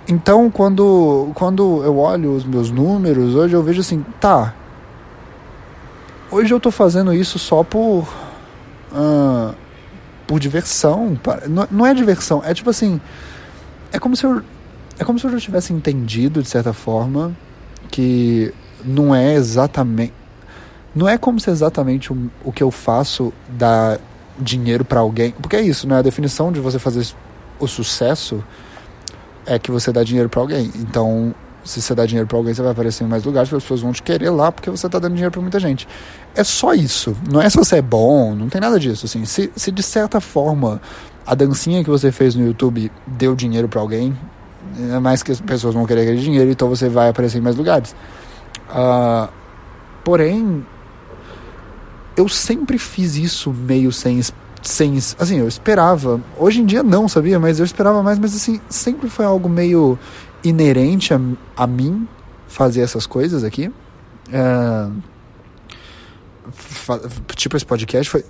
Então, 0.09 0.51
quando, 0.51 1.31
quando 1.35 1.85
eu 1.85 1.99
olho 1.99 2.35
os 2.35 2.45
meus 2.45 2.71
números, 2.71 3.35
hoje 3.35 3.55
eu 3.55 3.63
vejo 3.63 3.81
assim, 3.81 4.05
tá. 4.19 4.55
Hoje 6.31 6.53
eu 6.53 6.59
tô 6.59 6.71
fazendo 6.71 7.15
isso 7.15 7.39
só 7.39 7.63
por 7.63 8.09
uh, 8.93 9.55
por 10.27 10.39
diversão. 10.39 11.19
Não, 11.49 11.69
não 11.71 11.87
é 11.87 11.95
diversão, 11.95 12.43
é 12.45 12.55
tipo 12.55 12.71
assim. 12.71 13.01
É 13.93 13.99
como 13.99 14.17
se 14.17 14.25
eu. 14.25 14.43
É 14.99 15.05
como 15.05 15.19
se 15.19 15.27
eu 15.27 15.31
já 15.31 15.39
tivesse 15.39 15.73
entendido, 15.73 16.43
de 16.43 16.49
certa 16.49 16.73
forma, 16.73 17.35
que 17.91 18.53
não 18.85 19.15
é 19.15 19.35
exatamente. 19.35 20.13
Não 20.95 21.09
é 21.09 21.17
como 21.17 21.39
se 21.41 21.51
exatamente 21.51 22.13
o, 22.13 22.31
o 22.45 22.53
que 22.53 22.63
eu 22.63 22.71
faço 22.71 23.33
dá 23.49 23.99
dinheiro 24.39 24.85
para 24.85 25.01
alguém. 25.01 25.33
Porque 25.33 25.57
é 25.57 25.63
isso, 25.63 25.89
né? 25.89 25.99
A 25.99 26.03
definição 26.03 26.53
de 26.53 26.61
você 26.61 26.79
fazer 26.79 27.07
o 27.59 27.67
sucesso 27.67 28.43
é 29.47 29.59
que 29.59 29.71
você 29.71 29.93
dá 29.93 30.03
dinheiro 30.03 30.29
para 30.29 30.41
alguém. 30.41 30.71
Então, 30.77 31.35
se 31.65 31.83
você 31.83 31.95
dá 31.95 32.07
dinheiro 32.07 32.27
para 32.27 32.37
alguém, 32.39 32.55
você 32.55 32.63
vai 32.63 32.73
aparecer 32.73 33.05
em 33.05 33.07
mais 33.07 33.25
lugares, 33.25 33.53
as 33.53 33.63
pessoas 33.63 33.81
vão 33.81 33.93
te 33.93 34.03
querer 34.03 34.31
lá 34.31 34.51
porque 34.51 34.71
você 34.71 34.87
está 34.87 34.99
dando 34.99 35.13
dinheiro 35.13 35.31
para 35.31 35.41
muita 35.41 35.61
gente. 35.61 35.87
É 36.35 36.43
só 36.43 36.75
isso. 36.75 37.15
Não 37.31 37.41
é 37.41 37.49
se 37.49 37.57
você 37.57 37.77
é 37.77 37.83
bom, 37.83 38.35
não 38.35 38.49
tem 38.49 38.61
nada 38.61 38.79
disso. 38.79 39.07
Assim, 39.07 39.25
se, 39.25 39.51
se 39.55 39.71
de 39.71 39.83
certa 39.83 40.21
forma 40.21 40.81
a 41.27 41.35
dancinha 41.35 41.85
que 41.85 41.91
você 41.91 42.11
fez 42.11 42.35
no 42.35 42.47
YouTube 42.47 42.91
deu 43.07 43.35
dinheiro 43.35 43.69
para 43.69 43.81
alguém, 43.81 44.17
é 44.93 44.99
mais 44.99 45.23
que 45.23 45.33
as 45.33 45.41
pessoas 45.41 45.75
vão 45.75 45.87
querer 45.87 46.03
aquele 46.03 46.21
dinheiro, 46.21 46.51
então 46.51 46.69
você 46.69 46.89
vai 46.89 47.09
aparecer 47.09 47.39
em 47.39 47.41
mais 47.41 47.57
lugares. 47.57 47.95
Uh, 48.71 49.29
porém, 50.05 50.65
eu 52.17 52.29
sempre 52.29 52.79
fiz 52.79 53.17
isso 53.17 53.53
meio 53.53 53.93
sem 53.93 54.21
sem 54.63 54.99
assim 55.19 55.39
eu 55.39 55.49
esperava 55.49 56.21
hoje 56.37 56.61
em 56.61 56.67
dia 56.67 56.83
não 56.83 57.09
sabia 57.09 57.41
mas 57.41 57.59
eu 57.59 57.65
esperava 57.65 58.03
mais 58.03 58.19
mas 58.19 58.37
assim 58.37 58.61
sempre 58.69 59.09
foi 59.09 59.25
algo 59.25 59.49
meio 59.49 59.99
inerente 60.43 61.13
a, 61.15 61.21
a 61.57 61.67
mim 61.67 62.09
fazer 62.47 62.81
essas 62.81 63.07
coisas 63.07 63.45
aqui. 63.45 63.73
É, 64.33 64.91
tipo 67.37 67.57
esse 67.57 67.67
podcast 67.67 68.11
foi 68.11 68.25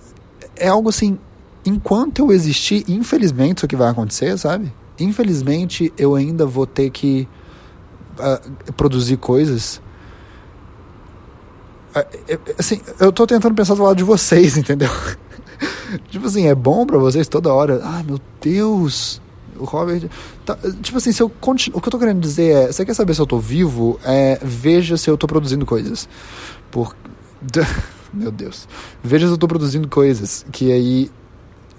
é 0.56 0.68
algo 0.68 0.88
assim 0.88 1.18
enquanto 1.64 2.20
eu 2.20 2.32
existir 2.32 2.84
infelizmente 2.88 3.58
isso 3.58 3.68
que 3.68 3.76
vai 3.76 3.90
acontecer 3.90 4.36
sabe? 4.38 4.72
Infelizmente 4.98 5.92
eu 5.96 6.14
ainda 6.14 6.44
vou 6.44 6.66
ter 6.66 6.90
que 6.90 7.28
uh, 8.18 8.72
produzir 8.74 9.16
coisas. 9.16 9.80
Uh, 11.94 12.38
assim 12.58 12.80
eu 12.98 13.10
tô 13.12 13.26
tentando 13.26 13.54
pensar 13.54 13.74
do 13.74 13.82
lado 13.82 13.96
de 13.96 14.04
vocês 14.04 14.56
entendeu? 14.58 14.90
Tipo 16.08 16.26
assim 16.26 16.46
é 16.46 16.54
bom 16.54 16.86
para 16.86 16.98
vocês 16.98 17.28
toda 17.28 17.52
hora. 17.52 17.80
Ai 17.82 18.02
meu 18.02 18.20
Deus 18.40 19.20
o 19.60 19.64
Robert. 19.64 20.08
Tá, 20.44 20.56
tipo 20.82 20.98
assim, 20.98 21.12
se 21.12 21.22
eu 21.22 21.28
continuo, 21.28 21.78
o 21.78 21.80
que 21.80 21.88
eu 21.88 21.92
tô 21.92 21.98
querendo 21.98 22.20
dizer 22.20 22.54
é: 22.54 22.72
você 22.72 22.84
quer 22.84 22.94
saber 22.94 23.14
se 23.14 23.20
eu 23.20 23.26
tô 23.26 23.38
vivo? 23.38 24.00
É, 24.04 24.38
veja 24.42 24.96
se 24.96 25.08
eu 25.10 25.16
tô 25.16 25.26
produzindo 25.26 25.66
coisas. 25.66 26.08
Por. 26.70 26.96
Meu 28.12 28.32
Deus. 28.32 28.66
Veja 29.02 29.26
se 29.26 29.32
eu 29.32 29.38
tô 29.38 29.46
produzindo 29.46 29.88
coisas. 29.88 30.44
Que 30.50 30.72
aí. 30.72 31.10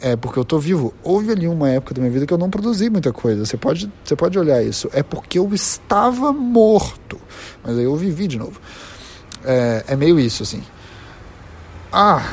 É 0.04 0.16
porque 0.16 0.40
eu 0.40 0.46
tô 0.46 0.58
vivo. 0.58 0.94
Houve 1.04 1.32
ali 1.32 1.48
uma 1.48 1.70
época 1.70 1.94
da 1.94 2.02
minha 2.02 2.12
vida 2.12 2.26
que 2.26 2.34
eu 2.34 2.38
não 2.38 2.50
produzi 2.50 2.90
muita 2.90 3.14
coisa. 3.14 3.46
Você 3.46 3.56
pode, 3.56 3.92
você 4.04 4.16
pode 4.16 4.40
olhar 4.40 4.64
isso. 4.64 4.90
É 4.94 5.04
porque 5.04 5.38
eu 5.38 5.54
estava 5.54 6.34
morto. 6.34 7.20
Mas 7.64 7.78
aí 7.78 7.84
eu 7.84 7.96
vivi 7.96 8.26
de 8.28 8.40
novo. 8.40 8.60
É, 9.44 9.86
é 9.90 9.96
meio 9.96 10.20
isso, 10.20 10.42
assim. 10.42 10.64
Ah. 11.92 12.24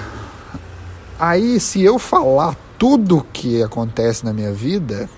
Aí, 1.19 1.59
se 1.59 1.83
eu 1.83 1.99
falar 1.99 2.57
tudo 2.79 3.27
que 3.33 3.61
acontece 3.63 4.25
na 4.25 4.33
minha 4.33 4.53
vida, 4.53 5.11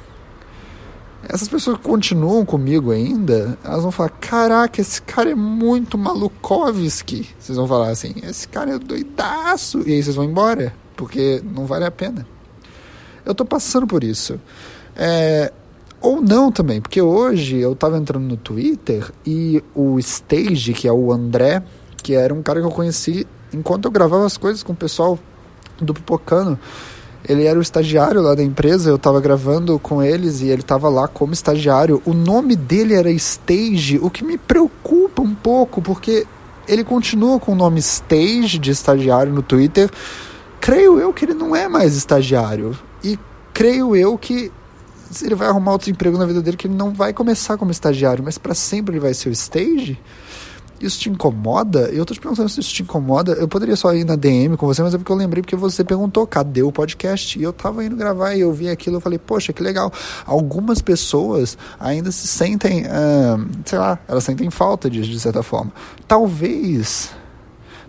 essas 1.33 1.47
pessoas 1.47 1.79
que 1.79 1.85
continuam 1.85 2.45
comigo 2.45 2.91
ainda, 2.91 3.57
elas 3.65 3.83
vão 3.83 3.93
falar: 3.93 4.11
caraca, 4.11 4.81
esse 4.81 5.01
cara 5.01 5.31
é 5.31 5.35
muito 5.35 5.97
malukovski. 5.97 7.29
Vocês 7.39 7.57
vão 7.57 7.69
falar 7.69 7.91
assim: 7.91 8.15
esse 8.23 8.49
cara 8.49 8.75
é 8.75 8.79
doidaço. 8.79 9.89
E 9.89 9.93
aí 9.93 10.03
vocês 10.03 10.17
vão 10.17 10.25
embora, 10.25 10.75
porque 10.97 11.41
não 11.55 11.67
vale 11.67 11.85
a 11.85 11.91
pena. 11.91 12.27
Eu 13.25 13.33
tô 13.33 13.45
passando 13.45 13.87
por 13.87 14.03
isso. 14.03 14.41
É, 14.97 15.53
ou 16.01 16.21
não 16.21 16.51
também, 16.51 16.81
porque 16.81 17.01
hoje 17.01 17.59
eu 17.59 17.77
tava 17.77 17.97
entrando 17.97 18.25
no 18.25 18.37
Twitter 18.37 19.09
e 19.25 19.63
o 19.73 20.01
Stage, 20.01 20.73
que 20.73 20.89
é 20.89 20.93
o 20.93 21.13
André, 21.13 21.63
que 22.03 22.15
era 22.15 22.35
um 22.35 22.43
cara 22.43 22.61
que 22.61 22.67
eu 22.67 22.73
conheci 22.73 23.27
enquanto 23.53 23.85
eu 23.85 23.91
gravava 23.91 24.27
as 24.27 24.37
coisas 24.37 24.63
com 24.63 24.73
o 24.73 24.77
pessoal 24.77 25.19
do 25.81 25.95
Pipocano 25.95 26.59
ele 27.29 27.45
era 27.45 27.59
o 27.59 27.62
estagiário 27.62 28.23
lá 28.23 28.35
da 28.35 28.43
empresa, 28.43 28.89
eu 28.89 28.97
estava 28.97 29.21
gravando 29.21 29.79
com 29.79 30.03
eles 30.03 30.41
e 30.41 30.49
ele 30.49 30.62
estava 30.62 30.89
lá 30.89 31.07
como 31.07 31.33
estagiário. 31.33 32.03
O 32.05 32.15
nome 32.15 32.57
dele 32.57 32.95
era 32.95 33.11
Stage, 33.11 33.99
o 34.00 34.11
que 34.11 34.25
me 34.25 34.39
preocupa 34.39 35.23
um 35.23 35.35
pouco, 35.35 35.83
porque 35.83 36.27
ele 36.67 36.83
continua 36.83 37.39
com 37.39 37.53
o 37.53 37.55
nome 37.55 37.81
Stage 37.81 38.59
de 38.59 38.71
estagiário 38.71 39.33
no 39.33 39.43
Twitter. 39.43 39.91
Creio 40.61 40.99
eu 40.99 41.12
que 41.12 41.25
ele 41.25 41.35
não 41.35 41.55
é 41.55 41.69
mais 41.69 41.95
estagiário. 41.95 42.77
E 43.03 43.19
creio 43.53 43.95
eu 43.95 44.17
que 44.17 44.50
ele 45.23 45.35
vai 45.35 45.49
arrumar 45.49 45.73
outro 45.73 45.91
emprego 45.91 46.17
na 46.17 46.27
vida 46.27 46.41
dele 46.41 46.57
que 46.57 46.67
ele 46.67 46.75
não 46.75 46.93
vai 46.93 47.12
começar 47.12 47.57
como 47.57 47.71
estagiário, 47.71 48.23
mas 48.25 48.39
para 48.39 48.55
sempre 48.55 48.93
ele 48.93 49.00
vai 49.00 49.12
ser 49.12 49.29
o 49.29 49.33
Stage. 49.33 49.99
Isso 50.81 50.99
te 50.99 51.11
incomoda? 51.11 51.91
Eu 51.91 52.05
tô 52.05 52.15
te 52.15 52.21
perguntando 52.21 52.49
se 52.49 52.61
isso 52.61 52.73
te 52.73 52.83
incomoda. 52.83 53.33
Eu 53.33 53.47
poderia 53.47 53.77
só 53.77 53.95
ir 53.95 54.05
na 54.05 54.17
DM 54.17 54.57
com 54.57 54.67
você, 54.67 54.83
mas 54.83 54.95
é 54.95 54.99
porque 54.99 55.13
eu 55.13 55.17
lembrei 55.17 55.43
porque 55.43 55.57
você 55.57 55.85
perguntou, 55.85 56.27
cadê 56.27 56.63
o 56.63 56.73
podcast? 56.73 57.39
E 57.39 57.43
eu 57.43 57.53
tava 57.53 57.85
indo 57.85 57.97
gravar 57.97 58.35
e 58.35 58.41
eu 58.41 58.53
vi 58.53 58.69
aquilo 58.69 58.97
eu 58.97 59.01
falei, 59.01 59.19
poxa, 59.19 59.53
que 59.53 59.63
legal. 59.63 59.93
Algumas 60.25 60.81
pessoas 60.81 61.59
ainda 61.79 62.11
se 62.11 62.27
sentem, 62.27 62.85
uh, 62.85 63.49
sei 63.65 63.79
lá, 63.79 63.99
elas 64.09 64.25
sentem 64.25 64.51
falta 64.51 64.89
disso 64.89 65.11
de 65.11 65.21
certa 65.21 65.43
forma. 65.43 65.73
Talvez, 66.09 67.11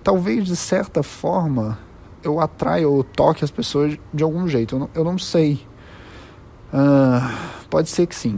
talvez 0.03 0.45
de 0.45 0.55
certa 0.55 1.01
forma 1.01 1.77
eu 2.23 2.39
atraia 2.39 2.87
ou 2.87 3.03
toque 3.03 3.43
as 3.43 3.51
pessoas 3.51 3.97
de 4.13 4.23
algum 4.23 4.47
jeito. 4.47 4.75
Eu 4.75 4.79
não, 4.79 4.89
eu 4.95 5.03
não 5.03 5.17
sei. 5.17 5.65
Uh, 6.73 7.35
pode 7.69 7.89
ser 7.89 8.05
que 8.07 8.15
sim. 8.15 8.37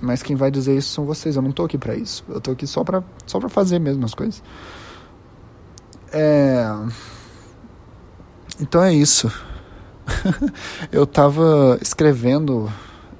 Mas 0.00 0.22
quem 0.22 0.36
vai 0.36 0.50
dizer 0.50 0.76
isso 0.76 0.90
são 0.90 1.04
vocês. 1.04 1.36
Eu 1.36 1.42
não 1.42 1.52
tô 1.52 1.64
aqui 1.64 1.76
para 1.76 1.94
isso. 1.94 2.24
Eu 2.28 2.40
tô 2.40 2.52
aqui 2.52 2.66
só 2.66 2.82
para 2.84 3.02
só 3.26 3.38
para 3.38 3.48
fazer 3.48 3.78
mesmo 3.78 4.04
as 4.04 4.14
coisas. 4.14 4.42
É... 6.12 6.66
Então 8.60 8.82
é 8.82 8.92
isso. 8.92 9.32
eu 10.90 11.06
tava 11.06 11.78
escrevendo. 11.80 12.70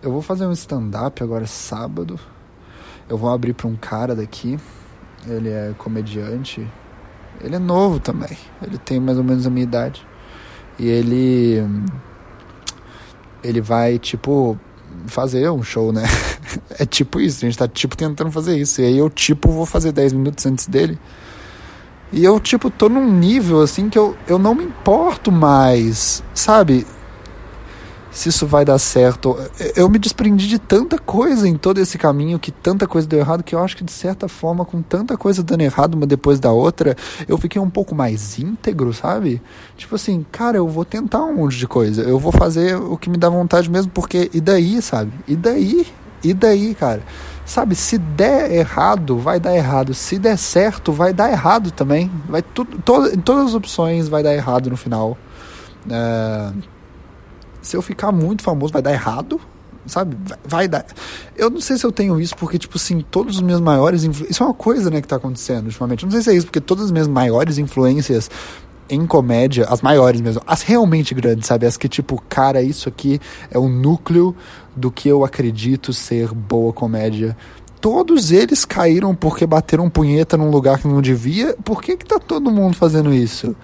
Eu 0.03 0.13
vou 0.13 0.23
fazer 0.23 0.47
um 0.47 0.53
stand-up 0.53 1.23
agora 1.23 1.47
sábado. 1.47 2.19
Eu 3.09 3.17
vou 3.17 3.31
abrir 3.31 3.53
para 3.53 3.69
um 3.69 3.77
cara 3.77 4.15
daqui. 4.15 4.59
Ele 5.27 5.49
é 5.49 5.75
comediante. 5.79 6.67
Ele 7.41 7.57
é 7.57 7.59
novo 7.59 7.99
também. 7.99 8.37
Ele 8.63 8.79
tem 8.79 9.01
mais 9.01 9.19
ou 9.19 9.25
menos 9.25 9.47
a 9.47 9.51
minha 9.51 9.65
idade. 9.65 10.07
E 10.79 10.87
ele. 10.87 11.63
Ele 13.43 13.61
vai, 13.61 13.99
tipo, 13.99 14.59
fazer 15.07 15.51
um 15.51 15.63
show, 15.63 15.93
né? 15.93 16.05
é 16.79 16.87
tipo 16.87 17.21
isso, 17.21 17.45
a 17.45 17.49
gente 17.49 17.59
tá 17.59 17.69
tipo 17.69 17.97
tentando 17.97 18.31
fazer 18.31 18.57
isso. 18.57 18.81
E 18.81 18.85
aí 18.85 18.99
eu 18.99 19.09
tipo 19.11 19.51
vou 19.51 19.67
fazer 19.67 19.93
10 19.93 20.13
minutos 20.13 20.45
antes 20.47 20.67
dele. 20.67 20.99
E 22.13 22.25
eu 22.25 22.39
tipo 22.39 22.71
tô 22.71 22.89
num 22.89 23.11
nível 23.11 23.61
assim 23.63 23.89
que 23.89 23.99
eu, 23.99 24.17
eu 24.27 24.39
não 24.39 24.55
me 24.55 24.65
importo 24.65 25.33
mais, 25.33 26.23
sabe? 26.35 26.87
se 28.13 28.29
isso 28.29 28.47
vai 28.47 28.65
dar 28.65 28.79
certo. 28.79 29.37
Eu 29.75 29.89
me 29.89 29.99
desprendi 29.99 30.47
de 30.47 30.59
tanta 30.59 30.99
coisa 30.99 31.49
em 31.49 31.57
todo 31.57 31.79
esse 31.79 31.97
caminho, 31.97 32.39
que 32.39 32.53
tanta 32.53 32.87
coisa 32.87 33.09
deu 33.09 33.19
errado, 33.19 33.43
que 33.43 33.55
eu 33.55 33.59
acho 33.59 33.77
que 33.77 33.83
de 33.83 33.91
certa 33.91 34.29
forma, 34.29 34.65
com 34.65 34.83
tanta 34.83 35.17
coisa 35.17 35.43
dando 35.43 35.63
errado 35.63 35.95
uma 35.95 36.07
depois 36.07 36.39
da 36.39 36.53
outra, 36.53 36.95
eu 37.27 37.39
fiquei 37.39 37.61
um 37.61 37.71
pouco 37.71 37.95
mais 37.95 38.39
íntegro, 38.39 38.93
sabe? 38.93 39.41
Tipo 39.77 39.95
assim, 39.97 40.25
cara, 40.31 40.59
eu 40.59 40.69
vou 40.69 40.85
tentar 40.85 41.25
um 41.25 41.37
monte 41.37 41.57
de 41.57 41.67
coisa, 41.67 42.03
eu 42.03 42.19
vou 42.19 42.31
fazer 42.31 42.77
o 42.77 42.97
que 42.97 43.09
me 43.09 43.17
dá 43.17 43.29
vontade 43.29 43.71
mesmo, 43.71 43.91
porque 43.91 44.31
e 44.35 44.41
daí, 44.41 44.81
sabe? 44.83 45.13
E 45.27 45.35
daí? 45.35 45.87
E 46.23 46.33
daí, 46.33 46.75
cara? 46.75 47.03
Sabe, 47.45 47.75
se 47.75 47.99
der 47.99 48.53
errado, 48.53 49.19
vai 49.19 49.41
dar 49.41 49.55
errado. 49.55 49.93
Se 49.93 50.19
der 50.19 50.39
certo, 50.39 50.93
vai 50.93 51.13
dar 51.13 51.31
errado 51.31 51.71
também. 51.71 52.11
Vai 52.29 52.41
tudo, 52.41 52.79
to, 52.79 53.17
todas 53.19 53.47
as 53.47 53.55
opções 53.55 54.09
vai 54.09 54.23
dar 54.23 54.35
errado 54.35 54.71
no 54.71 54.77
final. 54.77 55.19
Uh, 55.87 56.63
se 57.61 57.77
eu 57.77 57.83
ficar 57.83 58.13
muito 58.13 58.43
famoso, 58.43 58.73
vai 58.73 58.81
dar 58.81 58.93
errado, 58.93 59.41
sabe? 59.87 60.17
Vai, 60.25 60.39
vai, 60.45 60.69
dar. 60.69 60.87
Eu 61.37 61.51
não 61.51 61.61
sei 61.61 61.77
se 61.77 61.85
eu 61.85 61.91
tenho 61.91 62.21
isso, 62.21 62.37
porque, 62.37 62.59
tipo 62.59 62.77
assim, 62.77 63.05
todos 63.11 63.37
os 63.37 63.43
meus 63.43 63.61
maiores. 63.61 64.05
Influ... 64.05 64.27
Isso 64.31 64.43
é 64.43 64.47
uma 64.47 64.55
coisa, 64.55 64.89
né, 64.89 65.01
que 65.01 65.09
tá 65.09 65.17
acontecendo 65.17 65.67
ultimamente. 65.67 66.05
Eu 66.05 66.07
não 66.07 66.13
sei 66.13 66.23
se 66.23 66.31
é 66.31 66.35
isso, 66.35 66.47
porque 66.47 66.61
todas 66.61 66.87
as 66.87 66.93
minhas 66.93 67.09
maiores 67.09 67.59
influências 67.59 68.31
em 68.93 69.07
comédia, 69.07 69.65
as 69.65 69.81
maiores 69.81 70.21
mesmo, 70.21 70.43
as 70.47 70.61
realmente 70.61 71.15
grandes, 71.15 71.47
sabe? 71.47 71.65
As 71.65 71.79
que, 71.79 71.89
tipo, 71.89 72.23
cara, 72.29 72.61
isso 72.61 72.91
aqui 72.91 73.19
é 73.51 73.59
o 73.59 73.67
núcleo 73.67 74.37
do 74.77 74.91
que 74.91 75.09
eu 75.09 75.25
acredito 75.25 75.95
ser 75.95 76.29
boa 76.33 76.75
comédia. 76.75 77.35
Todos 77.81 78.31
eles 78.31 78.67
caíram 78.67 79.15
porque 79.15 79.47
bateram 79.47 79.89
punheta 79.89 80.37
num 80.37 80.51
lugar 80.51 80.79
que 80.79 80.87
não 80.87 81.01
devia. 81.01 81.57
Por 81.65 81.83
que, 81.83 81.97
que 81.97 82.05
tá 82.05 82.19
todo 82.19 82.51
mundo 82.51 82.77
fazendo 82.77 83.13
isso? 83.15 83.57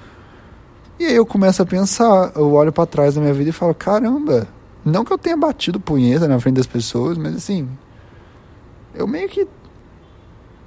E 0.99 1.05
aí 1.05 1.15
eu 1.15 1.27
começo 1.27 1.63
a 1.63 1.67
pensar, 1.67 2.33
eu 2.35 2.53
olho 2.55 2.73
para 2.73 2.87
trás 2.87 3.15
da 3.15 3.21
minha 3.21 3.35
vida 3.35 3.51
e 3.51 3.53
falo, 3.53 3.75
caramba, 3.75 4.49
não 4.85 5.05
que 5.05 5.13
eu 5.13 5.19
tenha 5.19 5.37
batido 5.37 5.79
punheta 5.79 6.27
na 6.27 6.41
frente 6.41 6.57
das 6.57 6.67
pessoas, 6.67 7.19
mas 7.19 7.37
assim, 7.37 7.69
eu 8.95 9.07
meio 9.07 9.29
que 9.29 9.47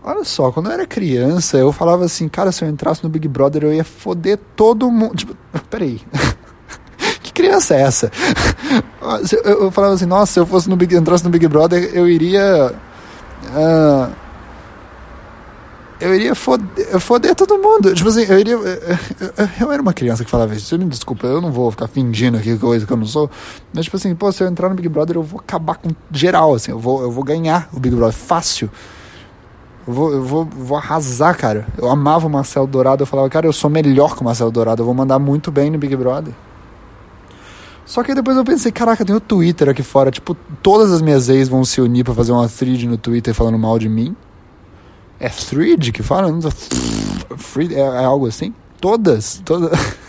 Olha 0.03 0.23
só, 0.23 0.51
quando 0.51 0.65
eu 0.65 0.71
era 0.71 0.87
criança, 0.87 1.57
eu 1.57 1.71
falava 1.71 2.05
assim, 2.05 2.27
cara, 2.27 2.51
se 2.51 2.63
eu 2.63 2.69
entrasse 2.69 3.03
no 3.03 3.09
Big 3.09 3.27
Brother, 3.27 3.63
eu 3.63 3.73
ia 3.73 3.83
foder 3.83 4.39
todo 4.55 4.89
mundo. 4.89 5.15
Tipo, 5.15 5.35
peraí. 5.69 6.01
que 7.21 7.31
criança 7.31 7.75
é 7.75 7.81
essa? 7.81 8.11
eu, 9.45 9.63
eu, 9.63 9.71
falava 9.71 9.93
assim, 9.93 10.07
nossa, 10.07 10.33
se 10.33 10.39
eu 10.39 10.45
fosse 10.45 10.67
no 10.67 10.75
Big, 10.75 10.95
entrasse 10.95 11.23
no 11.23 11.29
Big 11.29 11.47
Brother, 11.47 11.91
eu 11.93 12.09
iria. 12.09 12.73
Uh, 13.45 14.11
eu 15.99 16.15
iria 16.15 16.33
foder, 16.33 16.99
foder 16.99 17.35
todo 17.35 17.59
mundo. 17.59 17.93
Tipo 17.93 18.09
assim, 18.09 18.23
eu 18.23 18.39
iria. 18.39 18.53
Eu, 18.53 19.47
eu, 19.59 19.71
era 19.71 19.83
uma 19.83 19.93
criança 19.93 20.25
que 20.25 20.31
falava 20.31 20.55
isso. 20.55 20.75
Me 20.79 20.85
desculpa, 20.85 21.27
eu 21.27 21.39
não 21.39 21.51
vou 21.51 21.69
ficar 21.69 21.87
fingindo 21.87 22.39
aqui 22.39 22.57
coisa 22.57 22.87
que 22.87 22.91
eu 22.91 22.97
não 22.97 23.05
sou. 23.05 23.29
Mas, 23.71 23.85
tipo 23.85 23.97
assim, 23.97 24.15
pô, 24.15 24.31
se 24.31 24.43
eu 24.43 24.47
entrar 24.47 24.67
no 24.67 24.73
Big 24.73 24.89
Brother, 24.89 25.17
eu 25.17 25.21
vou 25.21 25.39
acabar 25.39 25.75
com 25.75 25.89
geral, 26.11 26.55
assim. 26.55 26.71
Eu 26.71 26.79
vou, 26.79 27.03
eu 27.03 27.11
vou 27.11 27.23
ganhar 27.23 27.69
o 27.71 27.79
Big 27.79 27.95
Brother 27.95 28.15
fácil. 28.15 28.67
Eu 29.87 29.93
vou, 29.93 30.13
eu 30.13 30.23
vou, 30.23 30.45
vou 30.45 30.77
arrasar, 30.77 31.35
cara. 31.35 31.67
Eu 31.77 31.89
amava 31.89 32.27
o 32.27 32.29
Marcelo 32.29 32.67
Dourado. 32.67 33.03
Eu 33.03 33.07
falava, 33.07 33.29
cara, 33.29 33.47
eu 33.47 33.53
sou 33.53 33.69
melhor 33.69 34.15
que 34.15 34.21
o 34.21 34.23
Marcelo 34.23 34.51
Dourado. 34.51 34.81
Eu 34.81 34.85
vou 34.85 34.93
mandar 34.93 35.17
muito 35.19 35.51
bem 35.51 35.69
no 35.69 35.77
Big 35.77 35.95
Brother. 35.95 36.33
Só 37.85 38.03
que 38.03 38.13
depois 38.13 38.37
eu 38.37 38.45
pensei, 38.45 38.71
caraca, 38.71 39.03
tem 39.03 39.15
o 39.15 39.19
Twitter 39.19 39.67
aqui 39.67 39.83
fora. 39.83 40.11
Tipo, 40.11 40.35
todas 40.61 40.91
as 40.91 41.01
minhas 41.01 41.27
ex 41.29 41.49
vão 41.49 41.65
se 41.65 41.81
unir 41.81 42.05
para 42.05 42.13
fazer 42.13 42.31
uma 42.31 42.47
thread 42.47 42.87
no 42.87 42.97
Twitter 42.97 43.33
falando 43.33 43.57
mal 43.57 43.77
de 43.77 43.89
mim. 43.89 44.15
É 45.19 45.29
thread 45.29 45.91
que 45.91 46.01
fala? 46.01 46.29
É, 47.71 47.79
é 47.79 48.05
algo 48.05 48.27
assim? 48.27 48.53
Todas, 48.79 49.41
todas. 49.43 49.71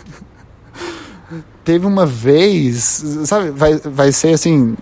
Teve 1.63 1.85
uma 1.85 2.05
vez, 2.05 3.03
sabe, 3.25 3.51
vai, 3.51 3.77
vai 3.77 4.11
ser 4.11 4.33
assim, 4.33 4.75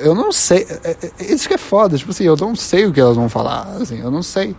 eu 0.00 0.14
não 0.14 0.30
sei, 0.30 0.66
é, 0.84 0.96
é, 1.18 1.32
isso 1.32 1.48
que 1.48 1.54
é 1.54 1.58
foda, 1.58 1.96
tipo 1.96 2.10
assim, 2.10 2.24
eu 2.24 2.36
não 2.36 2.54
sei 2.54 2.86
o 2.86 2.92
que 2.92 3.00
elas 3.00 3.16
vão 3.16 3.28
falar, 3.28 3.62
assim, 3.80 3.98
eu 4.00 4.10
não 4.10 4.22
sei. 4.22 4.54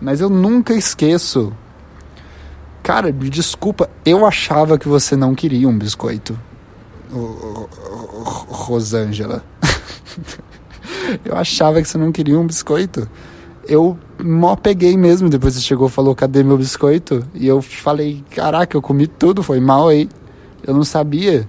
Mas 0.00 0.20
eu 0.20 0.30
nunca 0.30 0.72
esqueço. 0.72 1.52
Cara, 2.82 3.12
me 3.12 3.28
desculpa, 3.28 3.90
eu 4.04 4.24
achava 4.24 4.78
que 4.78 4.88
você 4.88 5.14
não 5.14 5.34
queria 5.34 5.68
um 5.68 5.76
biscoito. 5.76 6.38
Rosângela. 8.48 9.44
eu 11.24 11.36
achava 11.36 11.82
que 11.82 11.88
você 11.88 11.98
não 11.98 12.12
queria 12.12 12.38
um 12.38 12.46
biscoito 12.46 13.06
eu 13.70 13.96
mó 14.22 14.56
peguei 14.56 14.96
mesmo. 14.96 15.28
Depois 15.28 15.54
você 15.54 15.60
chegou 15.60 15.86
e 15.86 15.90
falou, 15.90 16.14
cadê 16.14 16.42
meu 16.42 16.58
biscoito? 16.58 17.24
E 17.32 17.46
eu 17.46 17.62
falei, 17.62 18.24
caraca, 18.34 18.76
eu 18.76 18.82
comi 18.82 19.06
tudo, 19.06 19.42
foi 19.42 19.60
mal 19.60 19.88
aí. 19.88 20.08
Eu 20.70 20.74
não 20.74 20.84
sabia. 20.84 21.48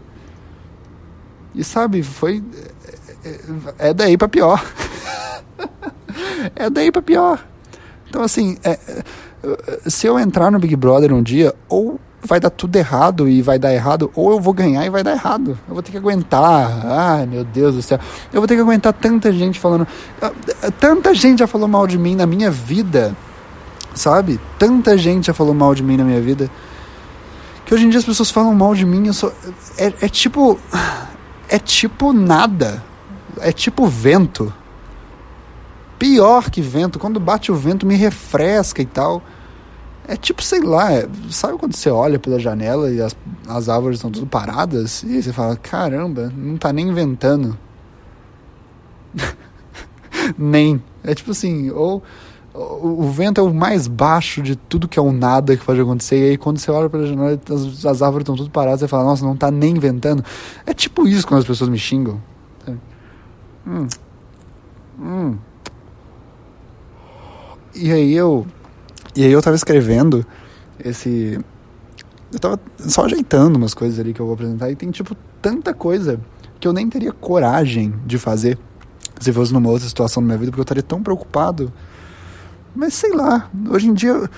E 1.53 1.63
sabe, 1.63 2.01
foi. 2.01 2.43
É, 3.23 3.89
é 3.89 3.93
daí 3.93 4.17
para 4.17 4.27
pior. 4.27 4.63
é 6.55 6.69
daí 6.71 6.91
para 6.91 7.01
pior. 7.03 7.45
Então, 8.09 8.23
assim, 8.23 8.57
é, 8.63 8.71
é, 8.71 9.03
se 9.87 10.07
eu 10.07 10.17
entrar 10.17 10.51
no 10.51 10.57
Big 10.57 10.75
Brother 10.75 11.13
um 11.13 11.21
dia, 11.21 11.53
ou 11.69 11.99
vai 12.23 12.39
dar 12.39 12.49
tudo 12.49 12.75
errado 12.75 13.29
e 13.29 13.43
vai 13.43 13.59
dar 13.59 13.71
errado, 13.71 14.11
ou 14.15 14.31
eu 14.31 14.39
vou 14.39 14.53
ganhar 14.53 14.83
e 14.85 14.89
vai 14.89 15.03
dar 15.03 15.11
errado. 15.11 15.55
Eu 15.67 15.75
vou 15.75 15.83
ter 15.83 15.91
que 15.91 15.97
aguentar. 15.97 16.83
Ai, 16.83 17.27
meu 17.27 17.43
Deus 17.43 17.75
do 17.75 17.81
céu. 17.83 17.99
Eu 18.33 18.41
vou 18.41 18.47
ter 18.47 18.55
que 18.55 18.61
aguentar 18.61 18.91
tanta 18.91 19.31
gente 19.31 19.59
falando. 19.59 19.87
Ah, 20.19 20.31
tanta 20.79 21.13
gente 21.13 21.39
já 21.39 21.47
falou 21.47 21.67
mal 21.67 21.85
de 21.85 21.99
mim 21.99 22.15
na 22.15 22.25
minha 22.25 22.49
vida. 22.49 23.15
Sabe? 23.93 24.39
Tanta 24.57 24.97
gente 24.97 25.27
já 25.27 25.33
falou 25.33 25.53
mal 25.53 25.75
de 25.75 25.83
mim 25.83 25.95
na 25.95 26.03
minha 26.03 26.21
vida. 26.21 26.49
Que 27.71 27.75
hoje 27.75 27.85
em 27.85 27.89
dia 27.89 27.99
as 27.99 28.05
pessoas 28.05 28.29
falam 28.29 28.53
mal 28.53 28.75
de 28.75 28.85
mim. 28.85 29.07
Eu 29.07 29.13
sou. 29.13 29.33
É, 29.77 29.93
é 30.01 30.09
tipo. 30.09 30.59
É 31.47 31.57
tipo 31.57 32.11
nada. 32.11 32.83
É 33.39 33.53
tipo 33.53 33.87
vento. 33.87 34.53
Pior 35.97 36.49
que 36.49 36.61
vento. 36.61 36.99
Quando 36.99 37.17
bate 37.17 37.49
o 37.49 37.55
vento, 37.55 37.85
me 37.85 37.95
refresca 37.95 38.81
e 38.81 38.85
tal. 38.85 39.23
É 40.05 40.17
tipo, 40.17 40.43
sei 40.43 40.59
lá, 40.59 40.91
é, 40.91 41.07
sabe 41.29 41.57
quando 41.57 41.73
você 41.73 41.89
olha 41.89 42.19
pela 42.19 42.37
janela 42.39 42.91
e 42.91 43.01
as, 43.01 43.15
as 43.47 43.69
árvores 43.69 43.99
estão 43.99 44.11
tudo 44.11 44.27
paradas? 44.27 45.01
E 45.03 45.23
você 45.23 45.31
fala, 45.31 45.55
caramba, 45.55 46.29
não 46.35 46.57
tá 46.57 46.73
nem 46.73 46.89
inventando. 46.89 47.57
nem. 50.37 50.83
É 51.05 51.15
tipo 51.15 51.31
assim, 51.31 51.69
ou 51.69 52.03
o, 52.53 53.09
vento 53.09 53.39
é 53.39 53.43
o 53.43 53.53
mais 53.53 53.87
baixo 53.87 54.41
de 54.41 54.55
tudo 54.55 54.87
que 54.87 54.99
é 54.99 55.01
o 55.01 55.11
nada 55.11 55.55
que 55.55 55.65
pode 55.65 55.79
acontecer. 55.79 56.17
E 56.17 56.29
aí 56.31 56.37
quando 56.37 56.57
você 56.57 56.69
olha 56.71 56.89
pela 56.89 57.05
janela 57.05 57.39
as, 57.49 57.85
as 57.85 58.01
árvores 58.01 58.23
estão 58.23 58.35
tudo 58.35 58.49
paradas, 58.49 58.81
você 58.81 58.87
fala, 58.87 59.05
nossa, 59.05 59.25
não 59.25 59.35
tá 59.35 59.49
nem 59.49 59.75
inventando. 59.75 60.23
É 60.65 60.73
tipo 60.73 61.07
isso 61.07 61.25
quando 61.27 61.39
as 61.39 61.47
pessoas 61.47 61.69
me 61.69 61.77
xingam. 61.77 62.21
Hum. 63.65 63.87
Hum. 64.99 65.37
E 67.73 67.91
aí 67.91 68.13
eu 68.13 68.45
e 69.15 69.23
aí 69.23 69.31
eu 69.31 69.41
tava 69.41 69.55
escrevendo 69.55 70.25
esse. 70.79 71.39
Eu 72.31 72.39
tava 72.39 72.59
só 72.77 73.05
ajeitando 73.05 73.57
umas 73.57 73.73
coisas 73.73 73.99
ali 73.99 74.13
que 74.13 74.21
eu 74.21 74.25
vou 74.25 74.35
apresentar 74.35 74.71
e 74.71 74.75
tem, 74.75 74.89
tipo, 74.89 75.15
tanta 75.41 75.73
coisa 75.73 76.19
que 76.59 76.67
eu 76.67 76.71
nem 76.71 76.89
teria 76.89 77.11
coragem 77.11 77.93
de 78.05 78.17
fazer 78.17 78.57
se 79.19 79.33
fosse 79.33 79.53
numa 79.53 79.69
outra 79.69 79.87
situação 79.87 80.21
na 80.21 80.27
minha 80.27 80.37
vida, 80.37 80.51
porque 80.51 80.61
eu 80.61 80.63
estaria 80.63 80.83
tão 80.83 81.03
preocupado 81.03 81.71
Mas 82.75 82.93
sei 82.93 83.13
lá, 83.13 83.49
hoje 83.69 83.87
em 83.87 83.93
dia. 83.93 84.29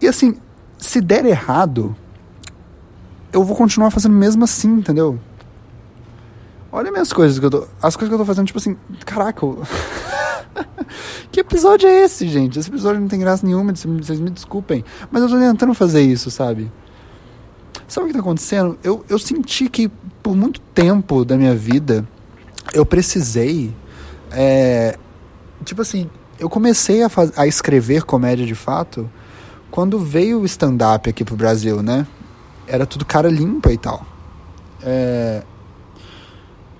E 0.00 0.08
assim, 0.08 0.36
se 0.78 1.00
der 1.00 1.24
errado, 1.24 1.94
eu 3.32 3.44
vou 3.44 3.56
continuar 3.56 3.90
fazendo 3.90 4.14
mesmo 4.14 4.44
assim, 4.44 4.68
entendeu? 4.68 5.18
Olha 6.70 6.90
minhas 6.90 7.12
coisas 7.12 7.38
que 7.38 7.44
eu 7.44 7.50
tô. 7.50 7.66
As 7.82 7.96
coisas 7.96 8.08
que 8.08 8.14
eu 8.14 8.18
tô 8.18 8.24
fazendo, 8.24 8.46
tipo 8.46 8.58
assim, 8.58 8.76
caraca. 9.04 9.44
Eu... 9.44 9.62
que 11.30 11.40
episódio 11.40 11.88
é 11.88 12.04
esse, 12.04 12.26
gente? 12.28 12.58
Esse 12.58 12.70
episódio 12.70 13.00
não 13.00 13.08
tem 13.08 13.20
graça 13.20 13.46
nenhuma, 13.46 13.74
vocês 13.74 14.20
me 14.20 14.30
desculpem. 14.30 14.84
Mas 15.10 15.22
eu 15.22 15.28
tô 15.28 15.38
tentando 15.38 15.74
fazer 15.74 16.02
isso, 16.02 16.30
sabe? 16.30 16.70
Sabe 17.86 18.06
o 18.06 18.08
que 18.08 18.14
tá 18.14 18.20
acontecendo? 18.20 18.78
Eu, 18.82 19.04
eu 19.08 19.18
senti 19.18 19.68
que 19.68 19.90
por 20.22 20.34
muito 20.34 20.60
tempo 20.60 21.24
da 21.24 21.36
minha 21.36 21.54
vida 21.54 22.08
eu 22.72 22.86
precisei. 22.86 23.74
É, 24.30 24.96
tipo 25.64 25.82
assim, 25.82 26.08
eu 26.42 26.50
comecei 26.50 27.04
a, 27.04 27.10
a 27.36 27.46
escrever 27.46 28.02
comédia 28.02 28.44
de 28.44 28.54
fato 28.56 29.08
quando 29.70 29.96
veio 30.00 30.40
o 30.40 30.44
stand-up 30.44 31.08
aqui 31.08 31.24
pro 31.24 31.36
Brasil, 31.36 31.80
né? 31.80 32.04
Era 32.66 32.84
tudo 32.84 33.04
cara 33.04 33.30
limpa 33.30 33.72
e 33.72 33.78
tal. 33.78 34.04
É, 34.82 35.44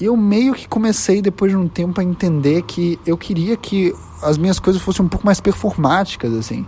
eu 0.01 0.17
meio 0.17 0.53
que 0.53 0.67
comecei 0.67 1.23
depois 1.23 1.53
de 1.53 1.57
um 1.57 1.69
tempo 1.69 2.01
a 2.01 2.05
entender 2.05 2.63
que 2.63 2.99
eu 3.07 3.17
queria 3.17 3.57
que 3.57 3.95
as 4.21 4.37
minhas 4.37 4.59
coisas 4.59 4.83
fossem 4.83 5.07
um 5.07 5.09
pouco 5.09 5.25
mais 5.25 5.41
performáticas, 5.41 6.33
assim. 6.35 6.67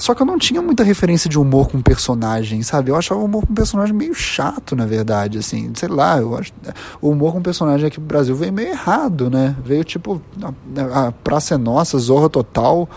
Só 0.00 0.14
que 0.14 0.22
eu 0.22 0.26
não 0.26 0.38
tinha 0.38 0.62
muita 0.62 0.82
referência 0.82 1.28
de 1.28 1.38
humor 1.38 1.68
com 1.68 1.82
personagem, 1.82 2.62
sabe? 2.62 2.90
Eu 2.90 2.96
achava 2.96 3.20
o 3.20 3.26
humor 3.26 3.46
com 3.46 3.52
personagem 3.52 3.94
meio 3.94 4.14
chato, 4.14 4.74
na 4.74 4.86
verdade, 4.86 5.36
assim. 5.36 5.70
Sei 5.74 5.90
lá, 5.90 6.16
eu 6.16 6.34
acho. 6.38 6.54
O 7.02 7.10
humor 7.10 7.34
com 7.34 7.42
personagem 7.42 7.86
aqui 7.86 8.00
no 8.00 8.06
Brasil 8.06 8.34
veio 8.34 8.50
meio 8.50 8.70
errado, 8.70 9.28
né? 9.28 9.54
Veio 9.62 9.84
tipo. 9.84 10.22
A, 10.42 11.08
a 11.08 11.12
Praça 11.12 11.54
é 11.54 11.58
Nossa, 11.58 11.98
Zorra 11.98 12.30
Total. 12.30 12.88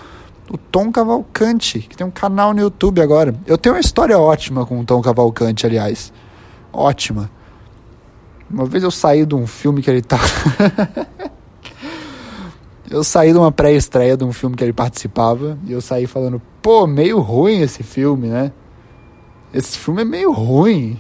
O 0.49 0.57
Tom 0.57 0.93
Cavalcante, 0.93 1.79
que 1.79 1.97
tem 1.97 2.07
um 2.07 2.11
canal 2.11 2.53
no 2.53 2.61
YouTube 2.61 3.01
agora. 3.01 3.35
Eu 3.45 3.57
tenho 3.57 3.75
uma 3.75 3.81
história 3.81 4.17
ótima 4.17 4.65
com 4.65 4.79
o 4.79 4.85
Tom 4.85 5.01
Cavalcante, 5.01 5.65
aliás. 5.65 6.13
Ótima. 6.71 7.29
Uma 8.49 8.65
vez 8.65 8.81
eu 8.81 8.91
saí 8.91 9.25
de 9.25 9.35
um 9.35 9.45
filme 9.45 9.81
que 9.81 9.91
ele 9.91 10.01
tá. 10.01 10.19
eu 12.89 13.03
saí 13.03 13.33
de 13.33 13.37
uma 13.37 13.51
pré-estreia 13.51 14.15
de 14.15 14.23
um 14.23 14.31
filme 14.31 14.55
que 14.55 14.63
ele 14.63 14.71
participava 14.71 15.57
e 15.65 15.73
eu 15.73 15.81
saí 15.81 16.07
falando, 16.07 16.41
pô, 16.63 16.87
meio 16.87 17.19
ruim 17.19 17.61
esse 17.61 17.83
filme, 17.83 18.29
né? 18.29 18.51
Esse 19.53 19.77
filme 19.77 20.01
é 20.01 20.05
meio 20.05 20.31
ruim. 20.31 20.99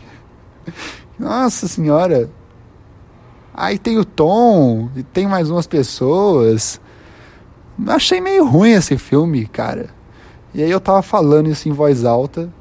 Nossa 1.17 1.67
senhora. 1.67 2.29
Aí 3.51 3.79
tem 3.79 3.97
o 3.97 4.05
Tom 4.05 4.89
e 4.95 5.01
tem 5.01 5.25
mais 5.25 5.49
umas 5.49 5.65
pessoas. 5.65 6.79
Achei 7.87 8.21
meio 8.21 8.45
ruim 8.45 8.73
esse 8.73 8.97
filme, 8.97 9.47
cara. 9.47 9.89
E 10.53 10.61
aí 10.61 10.69
eu 10.69 10.79
tava 10.79 11.01
falando 11.01 11.49
isso 11.49 11.67
em 11.67 11.71
voz 11.71 12.05
alta 12.05 12.51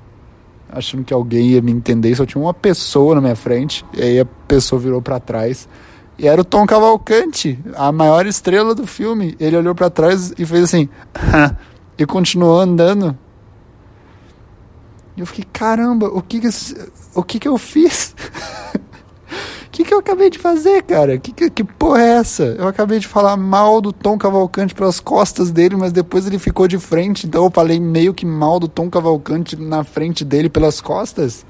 achando 0.72 1.04
que 1.04 1.12
alguém 1.12 1.48
ia 1.50 1.60
me 1.60 1.70
entender, 1.70 2.14
só 2.16 2.24
tinha 2.24 2.42
uma 2.42 2.54
pessoa 2.54 3.14
na 3.14 3.20
minha 3.20 3.36
frente, 3.36 3.84
e 3.92 4.02
aí 4.02 4.20
a 4.20 4.24
pessoa 4.24 4.80
virou 4.80 5.02
para 5.02 5.20
trás. 5.20 5.68
E 6.18 6.26
era 6.26 6.40
o 6.40 6.44
Tom 6.44 6.66
Cavalcante, 6.66 7.58
a 7.74 7.92
maior 7.92 8.26
estrela 8.26 8.74
do 8.74 8.86
filme. 8.86 9.36
Ele 9.38 9.56
olhou 9.56 9.74
para 9.74 9.90
trás 9.90 10.32
e 10.38 10.46
fez 10.46 10.64
assim, 10.64 10.88
e 11.98 12.06
continuou 12.06 12.58
andando. 12.58 13.16
E 15.16 15.20
eu 15.20 15.26
fiquei, 15.26 15.44
caramba, 15.52 16.06
o 16.06 16.22
que 16.22 16.40
que, 16.40 16.48
o 17.14 17.22
que, 17.22 17.38
que 17.38 17.48
eu 17.48 17.58
fiz? 17.58 18.14
que, 19.72 19.84
que 19.84 19.94
eu 19.94 19.98
acabei 19.98 20.28
de 20.28 20.38
fazer, 20.38 20.82
cara? 20.82 21.18
Que, 21.18 21.32
que, 21.32 21.50
que 21.50 21.64
porra 21.64 22.02
é 22.02 22.08
essa? 22.16 22.44
Eu 22.44 22.68
acabei 22.68 22.98
de 22.98 23.08
falar 23.08 23.36
mal 23.38 23.80
do 23.80 23.90
Tom 23.90 24.18
Cavalcante 24.18 24.74
pelas 24.74 25.00
costas 25.00 25.50
dele, 25.50 25.76
mas 25.76 25.92
depois 25.92 26.26
ele 26.26 26.38
ficou 26.38 26.68
de 26.68 26.78
frente, 26.78 27.26
então 27.26 27.44
eu 27.44 27.50
falei 27.50 27.80
meio 27.80 28.12
que 28.12 28.26
mal 28.26 28.60
do 28.60 28.68
Tom 28.68 28.90
Cavalcante 28.90 29.56
na 29.56 29.82
frente 29.82 30.26
dele 30.26 30.50
pelas 30.50 30.80
costas. 30.80 31.44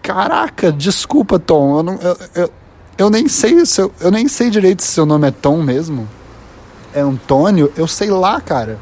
Caraca, 0.00 0.70
desculpa, 0.70 1.38
Tom. 1.38 1.78
Eu, 1.78 1.82
não, 1.82 1.94
eu, 1.94 2.16
eu, 2.34 2.52
eu 2.96 3.10
nem 3.10 3.28
sei 3.28 3.66
se 3.66 3.80
eu 3.80 4.10
nem 4.10 4.28
sei 4.28 4.48
direito 4.48 4.82
se 4.82 4.92
seu 4.92 5.04
nome 5.04 5.26
é 5.26 5.30
Tom 5.32 5.62
mesmo. 5.62 6.08
É 6.94 7.00
Antônio? 7.00 7.72
Eu 7.76 7.86
sei 7.88 8.10
lá, 8.10 8.40
cara. 8.40 8.78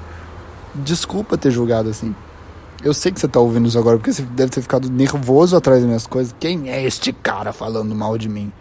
Desculpa 0.74 1.36
ter 1.36 1.50
julgado 1.50 1.88
assim. 1.88 2.14
Eu 2.82 2.94
sei 2.94 3.10
que 3.10 3.18
você 3.18 3.26
tá 3.26 3.40
ouvindo 3.40 3.66
isso 3.66 3.78
agora, 3.78 3.96
porque 3.96 4.12
você 4.12 4.22
deve 4.22 4.50
ter 4.50 4.62
ficado 4.62 4.88
nervoso 4.88 5.56
atrás 5.56 5.80
das 5.80 5.86
minhas 5.86 6.06
coisas. 6.06 6.34
Quem 6.38 6.70
é 6.70 6.84
este 6.84 7.12
cara 7.12 7.52
falando 7.52 7.94
mal 7.94 8.16
de 8.16 8.28
mim? 8.28 8.52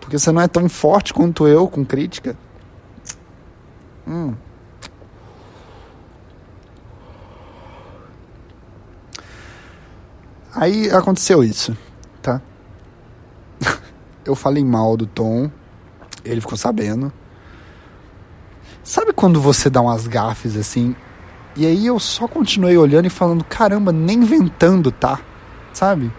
Porque 0.00 0.18
você 0.18 0.32
não 0.32 0.42
é 0.42 0.48
tão 0.48 0.68
forte 0.68 1.14
quanto 1.14 1.46
eu 1.46 1.68
com 1.68 1.84
crítica. 1.84 2.36
Hum. 4.06 4.34
Aí 10.54 10.90
aconteceu 10.90 11.42
isso, 11.42 11.76
tá? 12.20 12.40
eu 14.24 14.34
falei 14.34 14.64
mal 14.64 14.96
do 14.96 15.06
Tom, 15.06 15.50
ele 16.24 16.40
ficou 16.40 16.56
sabendo. 16.56 17.12
Sabe 18.84 19.12
quando 19.12 19.40
você 19.40 19.68
dá 19.68 19.80
umas 19.80 20.06
gafes 20.06 20.56
assim 20.56 20.94
e 21.56 21.66
aí 21.66 21.86
eu 21.86 22.00
só 22.00 22.26
continuei 22.26 22.76
olhando 22.76 23.06
e 23.06 23.10
falando, 23.10 23.44
caramba, 23.44 23.92
nem 23.92 24.18
inventando, 24.18 24.90
tá? 24.90 25.20
Sabe? 25.72 26.10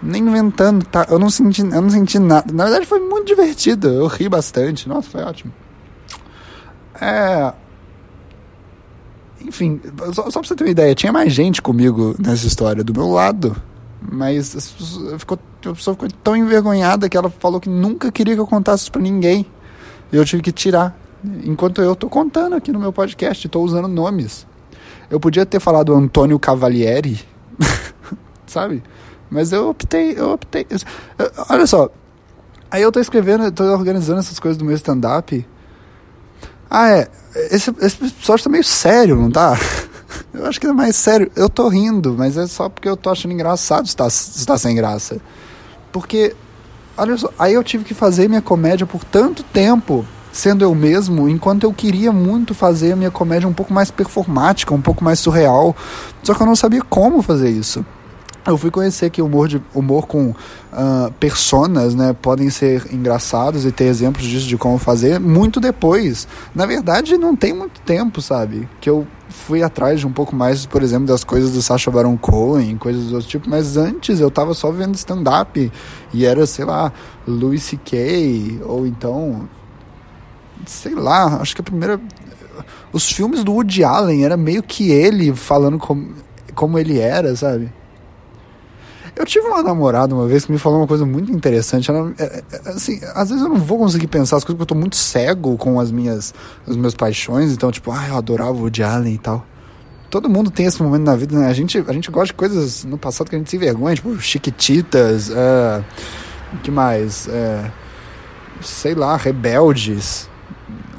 Nem 0.00 0.22
inventando, 0.22 0.84
tá? 0.86 1.06
Eu 1.10 1.18
não 1.18 1.28
senti, 1.28 1.62
eu 1.62 1.82
não 1.82 1.90
senti 1.90 2.18
nada. 2.18 2.52
Na 2.52 2.64
verdade 2.64 2.86
foi 2.86 3.00
muito 3.00 3.26
divertido, 3.26 3.88
eu 3.88 4.06
ri 4.06 4.28
bastante. 4.28 4.88
Nossa, 4.88 5.10
foi 5.10 5.22
ótimo. 5.22 5.52
É. 7.00 7.52
Enfim, 9.40 9.80
só, 10.12 10.30
só 10.30 10.40
pra 10.40 10.48
você 10.48 10.54
ter 10.54 10.64
uma 10.64 10.70
ideia, 10.70 10.94
tinha 10.94 11.12
mais 11.12 11.32
gente 11.32 11.60
comigo 11.60 12.14
nessa 12.20 12.46
história, 12.46 12.84
do 12.84 12.92
meu 12.92 13.10
lado. 13.10 13.56
Mas 14.00 14.72
ficou, 15.18 15.36
a 15.64 15.74
pessoa 15.74 15.94
ficou 15.94 16.08
tão 16.22 16.36
envergonhada 16.36 17.08
que 17.08 17.16
ela 17.16 17.30
falou 17.30 17.60
que 17.60 17.68
nunca 17.68 18.12
queria 18.12 18.34
que 18.34 18.40
eu 18.40 18.46
contasse 18.46 18.84
isso 18.84 18.92
pra 18.92 19.02
ninguém. 19.02 19.44
E 20.12 20.16
eu 20.16 20.24
tive 20.24 20.40
que 20.40 20.52
tirar 20.52 20.96
enquanto 21.44 21.82
eu 21.82 21.92
estou 21.92 22.08
contando 22.08 22.54
aqui 22.54 22.72
no 22.72 22.78
meu 22.78 22.92
podcast, 22.92 23.46
estou 23.46 23.64
usando 23.64 23.88
nomes. 23.88 24.46
Eu 25.10 25.18
podia 25.18 25.46
ter 25.46 25.60
falado 25.60 25.94
Antônio 25.94 26.38
Cavalieri, 26.38 27.20
sabe? 28.46 28.82
Mas 29.30 29.52
eu 29.52 29.68
optei, 29.68 30.14
eu 30.16 30.32
optei. 30.32 30.66
olha 31.48 31.66
só, 31.66 31.90
aí 32.70 32.82
eu 32.82 32.88
estou 32.88 33.00
escrevendo, 33.00 33.44
estou 33.46 33.66
organizando 33.66 34.20
essas 34.20 34.38
coisas 34.38 34.56
do 34.56 34.64
meu 34.64 34.74
stand-up. 34.74 35.46
Ah, 36.70 36.90
é. 36.90 37.08
Esse, 37.50 37.74
esse 37.80 38.04
episódio 38.04 38.44
tá 38.44 38.50
meio 38.50 38.64
sério, 38.64 39.16
não 39.16 39.30
tá? 39.30 39.56
Eu 40.32 40.46
acho 40.46 40.60
que 40.60 40.66
é 40.66 40.72
mais 40.72 40.96
sério. 40.96 41.30
Eu 41.34 41.48
tô 41.48 41.68
rindo, 41.68 42.14
mas 42.16 42.36
é 42.36 42.46
só 42.46 42.68
porque 42.68 42.88
eu 42.88 42.96
tô 42.96 43.10
achando 43.10 43.32
engraçado 43.32 43.86
estar, 43.86 44.06
estar 44.06 44.58
sem 44.58 44.74
graça. 44.74 45.20
Porque, 45.92 46.34
olha 46.96 47.16
só, 47.16 47.30
aí 47.38 47.54
eu 47.54 47.62
tive 47.62 47.84
que 47.84 47.94
fazer 47.94 48.28
minha 48.28 48.40
comédia 48.42 48.86
por 48.86 49.04
tanto 49.04 49.42
tempo 49.42 50.04
sendo 50.38 50.62
eu 50.62 50.72
mesmo, 50.72 51.28
enquanto 51.28 51.64
eu 51.64 51.72
queria 51.72 52.12
muito 52.12 52.54
fazer 52.54 52.92
a 52.92 52.96
minha 52.96 53.10
comédia 53.10 53.48
um 53.48 53.52
pouco 53.52 53.74
mais 53.74 53.90
performática, 53.90 54.72
um 54.72 54.80
pouco 54.80 55.02
mais 55.02 55.18
surreal, 55.18 55.74
só 56.22 56.32
que 56.32 56.40
eu 56.40 56.46
não 56.46 56.54
sabia 56.54 56.80
como 56.80 57.20
fazer 57.22 57.50
isso. 57.50 57.84
Eu 58.46 58.56
fui 58.56 58.70
conhecer 58.70 59.10
que 59.10 59.20
humor, 59.20 59.48
de, 59.48 59.60
humor 59.74 60.06
com 60.06 60.28
uh, 60.30 61.12
personas 61.18 61.92
né, 61.92 62.14
podem 62.22 62.50
ser 62.50 62.86
engraçados 62.92 63.64
e 63.64 63.72
ter 63.72 63.86
exemplos 63.86 64.24
disso 64.24 64.46
de 64.46 64.56
como 64.56 64.78
fazer 64.78 65.18
muito 65.18 65.58
depois. 65.58 66.28
Na 66.54 66.66
verdade, 66.66 67.18
não 67.18 67.34
tem 67.34 67.52
muito 67.52 67.80
tempo, 67.80 68.22
sabe? 68.22 68.68
Que 68.80 68.88
eu 68.88 69.04
fui 69.28 69.60
atrás 69.60 69.98
de 69.98 70.06
um 70.06 70.12
pouco 70.12 70.36
mais, 70.36 70.64
por 70.64 70.84
exemplo, 70.84 71.08
das 71.08 71.24
coisas 71.24 71.50
do 71.50 71.60
Sacha 71.60 71.90
Baron 71.90 72.16
Cohen, 72.16 72.76
coisas 72.76 73.06
do 73.06 73.16
outro 73.16 73.28
tipo, 73.28 73.50
mas 73.50 73.76
antes 73.76 74.20
eu 74.20 74.30
tava 74.30 74.54
só 74.54 74.70
vendo 74.70 74.94
stand-up 74.94 75.70
e 76.14 76.24
era, 76.24 76.46
sei 76.46 76.64
lá, 76.64 76.92
Louis 77.26 77.62
C.K. 77.64 78.60
ou 78.64 78.86
então 78.86 79.48
sei 80.66 80.94
lá, 80.94 81.40
acho 81.40 81.54
que 81.54 81.60
a 81.60 81.64
primeira. 81.64 82.00
Os 82.92 83.10
filmes 83.10 83.44
do 83.44 83.52
Woody 83.52 83.84
Allen 83.84 84.24
era 84.24 84.36
meio 84.36 84.62
que 84.62 84.90
ele 84.90 85.34
falando 85.34 85.78
como, 85.78 86.14
como 86.54 86.78
ele 86.78 86.98
era, 86.98 87.36
sabe? 87.36 87.72
Eu 89.18 89.26
tive 89.26 89.48
uma 89.48 89.64
namorada 89.64 90.14
uma 90.14 90.28
vez 90.28 90.44
que 90.44 90.52
me 90.52 90.58
falou 90.58 90.78
uma 90.78 90.86
coisa 90.86 91.04
muito 91.04 91.32
interessante. 91.32 91.90
Ela, 91.90 92.14
é, 92.18 92.42
é, 92.52 92.68
assim, 92.70 93.00
às 93.14 93.30
vezes 93.30 93.44
eu 93.44 93.50
não 93.50 93.56
vou 93.56 93.76
conseguir 93.76 94.06
pensar 94.06 94.36
as 94.36 94.44
coisas 94.44 94.56
porque 94.56 94.62
eu 94.62 94.76
tô 94.76 94.80
muito 94.80 94.94
cego 94.94 95.56
com 95.56 95.80
as 95.80 95.90
minhas, 95.90 96.32
as 96.64 96.76
minhas 96.76 96.94
paixões. 96.94 97.52
Então, 97.52 97.72
tipo, 97.72 97.90
ah, 97.90 98.06
eu 98.08 98.16
adorava 98.16 98.52
o 98.52 98.60
Woody 98.60 98.84
Allen 98.84 99.14
e 99.14 99.18
tal. 99.18 99.44
Todo 100.08 100.28
mundo 100.28 100.52
tem 100.52 100.66
esse 100.66 100.80
momento 100.80 101.02
na 101.02 101.16
vida, 101.16 101.36
né? 101.36 101.48
A 101.48 101.52
gente, 101.52 101.84
a 101.86 101.92
gente 101.92 102.10
gosta 102.12 102.28
de 102.28 102.34
coisas 102.34 102.84
no 102.84 102.96
passado 102.96 103.28
que 103.28 103.34
a 103.34 103.38
gente 103.38 103.50
se 103.50 103.56
envergonha, 103.56 103.96
tipo, 103.96 104.16
Chiquititas, 104.20 105.30
uh, 105.30 105.84
que 106.62 106.70
mais? 106.70 107.26
Uh, 107.26 107.72
sei 108.62 108.94
lá, 108.94 109.16
Rebeldes. 109.16 110.30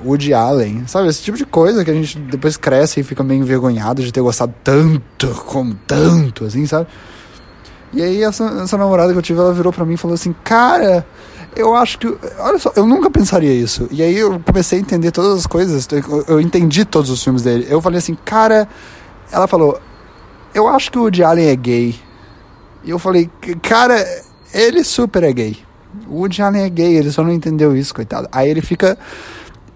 Woody 0.04 0.34
Allen, 0.34 0.86
sabe? 0.88 1.08
Esse 1.08 1.22
tipo 1.22 1.38
de 1.38 1.46
coisa 1.46 1.84
que 1.84 1.92
a 1.92 1.94
gente 1.94 2.18
depois 2.18 2.58
cresce 2.58 3.00
e 3.00 3.04
fica 3.04 3.24
meio 3.24 3.42
envergonhado 3.42 4.04
de 4.04 4.12
ter 4.12 4.22
gostado 4.22 4.54
tanto, 4.64 5.28
como 5.46 5.76
tanto, 5.88 6.46
assim, 6.46 6.66
sabe? 6.66 6.88
E 7.92 8.02
aí 8.02 8.24
essa, 8.24 8.46
essa 8.62 8.78
namorada 8.78 9.12
que 9.12 9.18
eu 9.18 9.22
tive, 9.24 9.40
ela 9.40 9.54
virou 9.54 9.74
pra 9.74 9.86
mim 9.86 9.96
e 9.96 9.98
falou 9.98 10.14
assim, 10.14 10.34
cara, 10.44 11.06
eu 11.56 11.76
acho 11.76 11.98
que. 11.98 12.08
Olha 12.40 12.60
só, 12.60 12.72
eu 12.76 12.86
nunca 12.86 13.10
pensaria 13.10 13.54
isso. 13.54 13.88
E 13.92 14.04
aí 14.04 14.16
eu 14.16 14.40
comecei 14.40 14.80
a 14.80 14.82
entender 14.82 15.12
todas 15.12 15.40
as 15.40 15.48
coisas. 15.48 15.88
Eu 16.28 16.40
entendi 16.40 16.86
todos 16.86 17.10
os 17.10 17.24
filmes 17.24 17.42
dele. 17.42 17.68
Eu 17.70 17.82
falei 17.82 17.98
assim, 17.98 18.16
cara. 18.24 18.68
Ela 19.32 19.48
falou, 19.48 19.80
eu 20.54 20.68
acho 20.68 20.92
que 20.92 20.98
o 20.98 21.04
Woody 21.04 21.24
Allen 21.24 21.48
é 21.48 21.56
gay. 21.56 21.96
E 22.84 22.90
eu 22.90 22.98
falei, 22.98 23.30
cara, 23.62 24.04
ele 24.54 24.84
super 24.84 25.24
é 25.24 25.32
gay. 25.32 25.58
O 26.08 26.22
Woody 26.22 26.42
Allen 26.42 26.64
é 26.64 26.70
gay, 26.70 26.96
ele 26.96 27.12
só 27.12 27.24
não 27.24 27.32
entendeu 27.32 27.76
isso, 27.76 27.94
coitado. 27.94 28.28
Aí 28.32 28.50
ele 28.50 28.62
fica. 28.62 28.98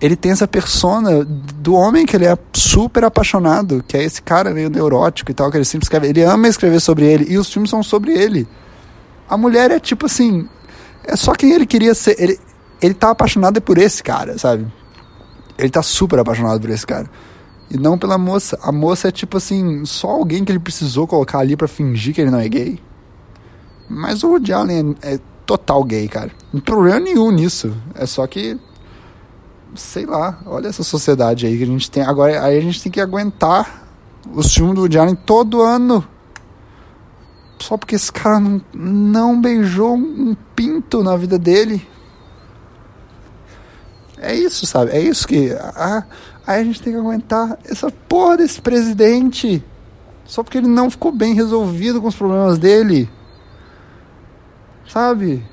Ele 0.04 0.18
tem 0.18 0.34
essa 0.34 0.46
persona 0.46 1.24
do 1.24 1.76
homem 1.76 2.06
que 2.06 2.14
ele 2.14 2.26
é 2.26 2.38
super 2.54 3.06
apaixonado, 3.06 3.82
que 3.88 3.96
é 3.96 4.04
esse 4.04 4.22
cara 4.22 4.52
meio 4.52 4.70
neurótico 4.70 5.32
e 5.32 5.34
tal, 5.34 5.50
que 5.50 5.56
ele 5.56 5.64
sempre 5.64 5.86
escreve. 5.86 6.10
Ele 6.10 6.22
ama 6.24 6.50
escrever 6.50 6.82
sobre 6.82 7.06
ele, 7.06 7.26
e 7.30 7.38
os 7.38 7.50
filmes 7.50 7.70
são 7.70 7.82
sobre 7.82 8.12
ele. 8.12 8.46
A 9.30 9.38
mulher 9.38 9.72
é 9.72 9.80
tipo 9.80 10.08
assim. 10.08 10.46
É 11.06 11.16
só 11.16 11.32
quem 11.32 11.54
ele 11.54 11.66
queria 11.66 11.96
ser. 11.96 12.22
Ele, 12.22 12.38
ele 12.82 12.94
tá 12.94 13.12
apaixonado 13.12 13.62
por 13.62 13.78
esse 13.78 14.04
cara, 14.04 14.38
sabe? 14.38 14.68
Ele 15.58 15.70
tá 15.70 15.82
super 15.82 16.20
apaixonado 16.20 16.60
por 16.60 16.70
esse 16.70 16.86
cara. 16.86 17.10
E 17.72 17.78
não 17.78 17.98
pela 17.98 18.18
moça. 18.18 18.60
A 18.62 18.74
moça 18.74 19.08
é 19.08 19.12
tipo 19.12 19.38
assim, 19.38 19.86
só 19.86 20.10
alguém 20.10 20.44
que 20.44 20.52
ele 20.52 20.60
precisou 20.60 21.08
colocar 21.08 21.40
ali 21.40 21.56
para 21.56 21.70
fingir 21.70 22.14
que 22.14 22.20
ele 22.20 22.30
não 22.30 22.40
é 22.40 22.50
gay. 22.50 22.78
Mas 23.90 24.22
o 24.22 24.32
Woody 24.32 24.52
Allen 24.52 24.98
é, 25.02 25.14
é 25.14 25.20
total 25.46 25.82
gay, 25.86 26.10
cara. 26.10 26.32
Não 26.52 26.60
tem 26.60 26.76
problema 26.76 27.00
nenhum 27.00 27.32
nisso. 27.32 27.74
É 27.96 28.06
só 28.06 28.28
que. 28.28 28.60
Sei 29.76 30.06
lá, 30.06 30.40
olha 30.46 30.68
essa 30.68 30.84
sociedade 30.84 31.46
aí 31.46 31.58
que 31.58 31.64
a 31.64 31.68
gente 31.68 31.90
tem. 31.90 32.04
Agora 32.04 32.44
aí 32.44 32.58
a 32.58 32.62
gente 32.62 32.82
tem 32.82 32.92
que 32.92 33.02
aguentar 33.02 33.88
os 34.34 34.54
filmes 34.54 34.76
do 34.76 34.82
Woody 34.82 35.16
todo 35.26 35.62
ano. 35.62 36.08
Só 37.60 37.78
porque 37.78 37.96
esse 37.96 38.12
cara 38.12 38.40
não, 38.40 38.62
não 38.74 39.42
beijou 39.42 39.96
um 39.96 40.36
pinto 40.56 41.02
na 41.02 41.16
vida 41.16 41.40
dele. 41.40 41.88
É 44.18 44.36
isso, 44.36 44.66
sabe? 44.66 44.92
É 44.92 45.00
isso 45.00 45.28
que. 45.28 45.52
Ah, 45.76 46.06
aí 46.46 46.62
a 46.62 46.64
gente 46.64 46.82
tem 46.82 46.94
que 46.94 47.00
aguentar 47.00 47.58
essa 47.66 47.90
porra 47.90 48.38
desse 48.38 48.62
presidente. 48.62 49.64
Só 50.26 50.44
porque 50.44 50.58
ele 50.58 50.68
não 50.68 50.90
ficou 50.90 51.12
bem 51.12 51.34
resolvido 51.34 52.02
com 52.02 52.08
os 52.08 52.16
problemas 52.16 52.58
dele. 52.58 53.10
Sabe? 54.88 55.44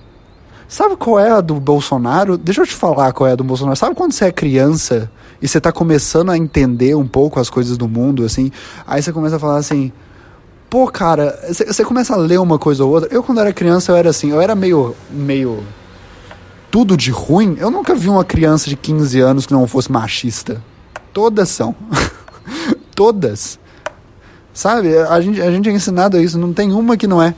Sabe 0.71 0.95
qual 0.95 1.19
é 1.19 1.33
a 1.33 1.41
do 1.41 1.59
Bolsonaro? 1.59 2.39
Deixa 2.39 2.61
eu 2.61 2.67
te 2.67 2.77
falar 2.77 3.13
qual 3.13 3.29
é 3.29 3.33
a 3.33 3.35
do 3.35 3.43
Bolsonaro. 3.43 3.77
Sabe 3.77 3.97
quando 3.97 4.13
você 4.13 4.27
é 4.27 4.33
criança 4.33 5.11
e 5.43 5.49
você 5.49 5.61
tá 5.61 5.73
começando 5.73 6.31
a 6.31 6.39
entender 6.39 6.95
um 6.95 7.09
pouco 7.09 7.41
as 7.41 7.51
coisas 7.51 7.77
do 7.77 7.89
mundo, 7.89 8.25
assim? 8.25 8.53
Aí 8.87 9.03
você 9.03 9.13
começa 9.13 9.35
a 9.35 9.39
falar 9.41 9.57
assim. 9.57 9.91
Pô, 10.71 10.87
cara, 10.87 11.37
você 11.49 11.85
começa 11.85 12.15
a 12.15 12.17
ler 12.17 12.39
uma 12.39 12.57
coisa 12.57 12.85
ou 12.85 12.93
outra. 12.93 13.13
Eu, 13.13 13.21
quando 13.21 13.41
era 13.41 13.53
criança, 13.53 13.91
eu 13.91 13.97
era 13.97 14.11
assim, 14.11 14.31
eu 14.31 14.41
era 14.41 14.55
meio. 14.55 14.95
meio. 15.11 15.65
tudo 16.71 16.97
de 16.97 17.11
ruim. 17.11 17.57
Eu 17.59 17.73
nunca 17.73 17.93
vi 17.93 18.09
uma 18.09 18.25
criança 18.25 18.71
de 18.71 18.77
15 18.77 19.19
anos 19.19 19.47
que 19.47 19.53
não 19.53 19.67
fosse 19.67 19.91
machista. 19.91 20.63
Todas 21.13 21.49
são. 21.49 21.75
Todas. 22.95 23.59
Sabe? 24.55 24.97
A 24.97 25.21
gente, 25.21 25.43
a 25.43 25.51
gente 25.51 25.69
é 25.69 25.73
ensinado 25.73 26.17
a 26.17 26.23
isso, 26.23 26.39
não 26.39 26.53
tem 26.53 26.73
uma 26.73 26.97
que 26.97 27.09
não 27.09 27.21
é 27.21 27.35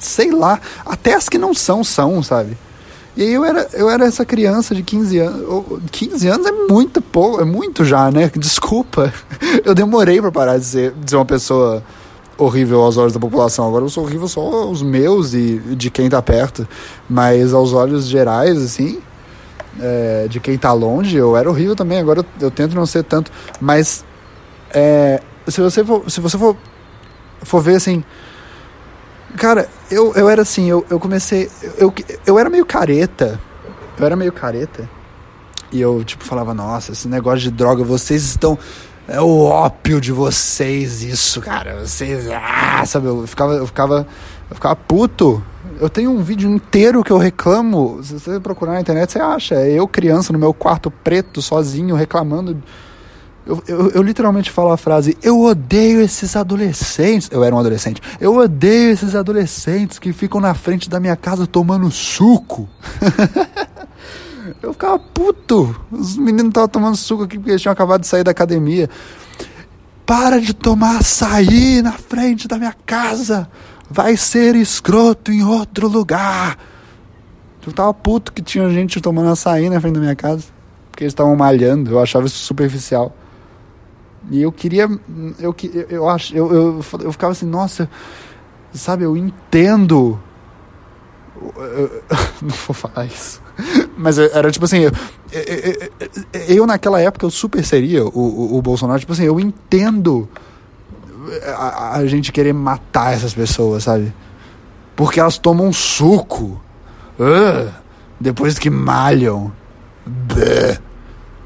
sei 0.00 0.32
lá, 0.32 0.60
até 0.84 1.14
as 1.14 1.28
que 1.28 1.38
não 1.38 1.54
são, 1.54 1.84
são, 1.84 2.22
sabe? 2.22 2.56
E 3.16 3.22
aí 3.22 3.32
eu 3.34 3.44
era, 3.44 3.68
eu 3.72 3.90
era 3.90 4.06
essa 4.06 4.24
criança 4.24 4.74
de 4.74 4.82
15 4.82 5.18
anos. 5.18 5.64
15 5.90 6.28
anos 6.28 6.46
é 6.46 6.52
muito 6.52 7.02
pouco, 7.02 7.40
é 7.40 7.44
muito 7.44 7.84
já, 7.84 8.10
né? 8.10 8.30
Desculpa. 8.34 9.12
Eu 9.64 9.74
demorei 9.74 10.20
para 10.20 10.32
parar 10.32 10.58
de 10.58 10.64
ser, 10.64 10.92
de 10.92 11.10
ser 11.10 11.16
uma 11.16 11.26
pessoa 11.26 11.82
horrível 12.38 12.80
aos 12.80 12.96
olhos 12.96 13.12
da 13.12 13.20
população. 13.20 13.66
Agora 13.66 13.84
eu 13.84 13.90
sou 13.90 14.04
horrível 14.04 14.26
só 14.26 14.40
aos 14.40 14.82
meus 14.82 15.34
e 15.34 15.58
de 15.76 15.90
quem 15.90 16.08
tá 16.08 16.22
perto. 16.22 16.66
Mas 17.08 17.52
aos 17.52 17.72
olhos 17.72 18.06
gerais, 18.06 18.56
assim, 18.56 19.00
é, 19.78 20.26
de 20.28 20.40
quem 20.40 20.56
tá 20.56 20.72
longe, 20.72 21.16
eu 21.16 21.36
era 21.36 21.50
horrível 21.50 21.76
também. 21.76 21.98
Agora 21.98 22.20
eu, 22.20 22.24
eu 22.40 22.50
tento 22.50 22.74
não 22.74 22.86
ser 22.86 23.02
tanto. 23.02 23.30
Mas 23.60 24.04
é, 24.72 25.20
se 25.46 25.60
você 25.60 25.84
for, 25.84 26.08
se 26.08 26.20
você 26.20 26.38
for, 26.38 26.56
for 27.42 27.60
ver 27.60 27.74
assim 27.74 28.04
Cara, 29.36 29.68
eu, 29.90 30.12
eu 30.14 30.28
era 30.28 30.42
assim, 30.42 30.68
eu, 30.68 30.84
eu 30.90 30.98
comecei. 30.98 31.50
Eu, 31.78 31.92
eu 32.26 32.38
era 32.38 32.50
meio 32.50 32.64
careta. 32.66 33.40
Eu 33.98 34.06
era 34.06 34.16
meio 34.16 34.32
careta. 34.32 34.88
E 35.72 35.80
eu, 35.80 36.02
tipo, 36.04 36.24
falava, 36.24 36.52
nossa, 36.52 36.92
esse 36.92 37.06
negócio 37.06 37.40
de 37.40 37.50
droga, 37.50 37.84
vocês 37.84 38.22
estão. 38.24 38.58
É 39.06 39.20
o 39.20 39.44
ópio 39.44 40.00
de 40.00 40.12
vocês, 40.12 41.02
isso, 41.02 41.40
cara. 41.40 41.80
Vocês. 41.84 42.28
Ah, 42.30 42.84
sabe? 42.86 43.06
Eu 43.06 43.26
ficava, 43.26 43.54
eu 43.54 43.66
ficava. 43.66 44.06
Eu 44.48 44.54
ficava 44.54 44.76
puto. 44.76 45.42
Eu 45.80 45.88
tenho 45.88 46.10
um 46.10 46.22
vídeo 46.22 46.48
inteiro 46.48 47.02
que 47.02 47.10
eu 47.10 47.18
reclamo. 47.18 48.00
Se 48.02 48.14
você 48.14 48.38
procurar 48.40 48.72
na 48.72 48.80
internet, 48.80 49.12
você 49.12 49.20
acha. 49.20 49.54
É 49.54 49.70
eu, 49.72 49.88
criança, 49.88 50.32
no 50.32 50.38
meu 50.38 50.52
quarto 50.52 50.90
preto, 50.90 51.40
sozinho, 51.40 51.94
reclamando 51.94 52.62
eu, 53.46 53.62
eu, 53.66 53.90
eu, 53.90 54.02
literalmente 54.02 54.50
falo 54.50 54.70
a 54.70 54.76
frase: 54.76 55.16
Eu 55.22 55.40
odeio 55.40 56.00
esses 56.00 56.36
adolescentes. 56.36 57.28
Eu 57.32 57.42
era 57.42 57.54
um 57.54 57.58
adolescente. 57.58 58.00
Eu 58.20 58.36
odeio 58.36 58.90
esses 58.90 59.14
adolescentes 59.14 59.98
que 59.98 60.12
ficam 60.12 60.40
na 60.40 60.54
frente 60.54 60.90
da 60.90 61.00
minha 61.00 61.16
casa 61.16 61.46
tomando 61.46 61.90
suco. 61.90 62.68
eu 64.62 64.72
ficava 64.72 64.98
puto. 64.98 65.74
Os 65.90 66.16
meninos 66.16 66.48
estavam 66.48 66.68
tomando 66.68 66.96
suco 66.96 67.24
aqui 67.24 67.38
porque 67.38 67.52
eles 67.52 67.62
tinham 67.62 67.72
acabado 67.72 68.02
de 68.02 68.06
sair 68.06 68.22
da 68.22 68.30
academia. 68.30 68.90
Para 70.04 70.40
de 70.40 70.52
tomar 70.52 70.98
açaí 70.98 71.80
na 71.82 71.92
frente 71.92 72.46
da 72.46 72.58
minha 72.58 72.74
casa. 72.84 73.48
Vai 73.88 74.16
ser 74.16 74.54
escroto 74.54 75.32
em 75.32 75.42
outro 75.42 75.88
lugar. 75.88 76.58
Eu 77.66 77.72
tava 77.72 77.92
puto 77.92 78.32
que 78.32 78.42
tinha 78.42 78.68
gente 78.70 79.00
tomando 79.00 79.30
açaí 79.30 79.68
na 79.68 79.80
frente 79.80 79.94
da 79.94 80.00
minha 80.00 80.16
casa. 80.16 80.44
Porque 80.90 81.04
eles 81.04 81.12
estavam 81.12 81.34
malhando. 81.36 81.92
Eu 81.92 82.00
achava 82.00 82.26
isso 82.26 82.38
superficial. 82.38 83.14
E 84.30 84.40
eu 84.40 84.52
queria. 84.52 84.88
Eu, 85.38 85.54
eu, 85.74 85.86
eu, 85.90 86.08
acho, 86.08 86.34
eu, 86.34 86.52
eu, 86.52 86.84
eu 87.00 87.12
ficava 87.12 87.32
assim, 87.32 87.46
nossa, 87.46 87.90
sabe, 88.72 89.04
eu 89.04 89.16
entendo. 89.16 90.18
Eu, 91.36 92.02
não 92.40 92.50
vou 92.66 92.74
falar 92.74 93.06
isso. 93.06 93.42
Mas 93.98 94.18
era 94.18 94.50
tipo 94.50 94.64
assim, 94.64 94.78
eu, 94.78 94.92
eu, 96.48 96.66
naquela 96.66 97.00
época 97.00 97.26
eu 97.26 97.30
super 97.30 97.64
seria 97.64 98.04
o, 98.04 98.18
o, 98.18 98.56
o 98.56 98.62
Bolsonaro, 98.62 99.00
tipo 99.00 99.12
assim, 99.12 99.24
eu 99.24 99.38
entendo 99.38 100.28
a, 101.56 101.96
a, 101.96 102.06
gente 102.06 102.32
querer 102.32 102.52
matar 102.52 103.12
essas 103.12 103.34
pessoas, 103.34 103.84
sabe? 103.84 104.12
Porque 104.96 105.20
elas 105.20 105.38
tomam 105.38 105.72
suco. 105.72 106.60
Uh, 107.18 107.70
depois 108.18 108.58
que 108.58 108.70
malham. 108.70 109.52
Bleh, 110.06 110.78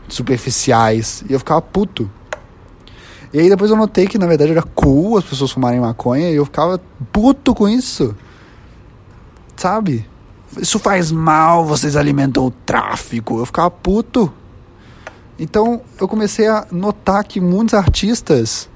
superficiais. 0.09 1.25
E 1.29 1.33
eu 1.33 1.39
ficava 1.39 1.61
puto. 1.61 2.11
E 3.35 3.41
aí 3.41 3.49
depois 3.49 3.69
eu 3.69 3.77
notei 3.77 4.07
que 4.07 4.17
na 4.17 4.29
verdade 4.29 4.53
era 4.53 4.63
cool 4.63 5.19
as 5.19 5.25
pessoas 5.25 5.51
fumarem 5.51 5.81
maconha 5.81 6.31
e 6.31 6.37
eu 6.37 6.45
ficava 6.45 6.81
puto 7.13 7.53
com 7.53 7.69
isso. 7.69 8.15
Sabe? 9.57 10.09
Isso 10.57 10.79
faz 10.79 11.11
mal, 11.11 11.65
vocês 11.65 11.97
alimentam 11.97 12.47
o 12.47 12.53
tráfico. 12.53 13.41
Eu 13.41 13.45
ficava 13.45 13.69
puto. 13.73 14.33
Então 15.37 15.81
eu 16.01 16.07
comecei 16.07 16.47
a 16.47 16.65
notar 16.71 17.25
que 17.25 17.41
muitos 17.41 17.75
artistas 17.75 18.71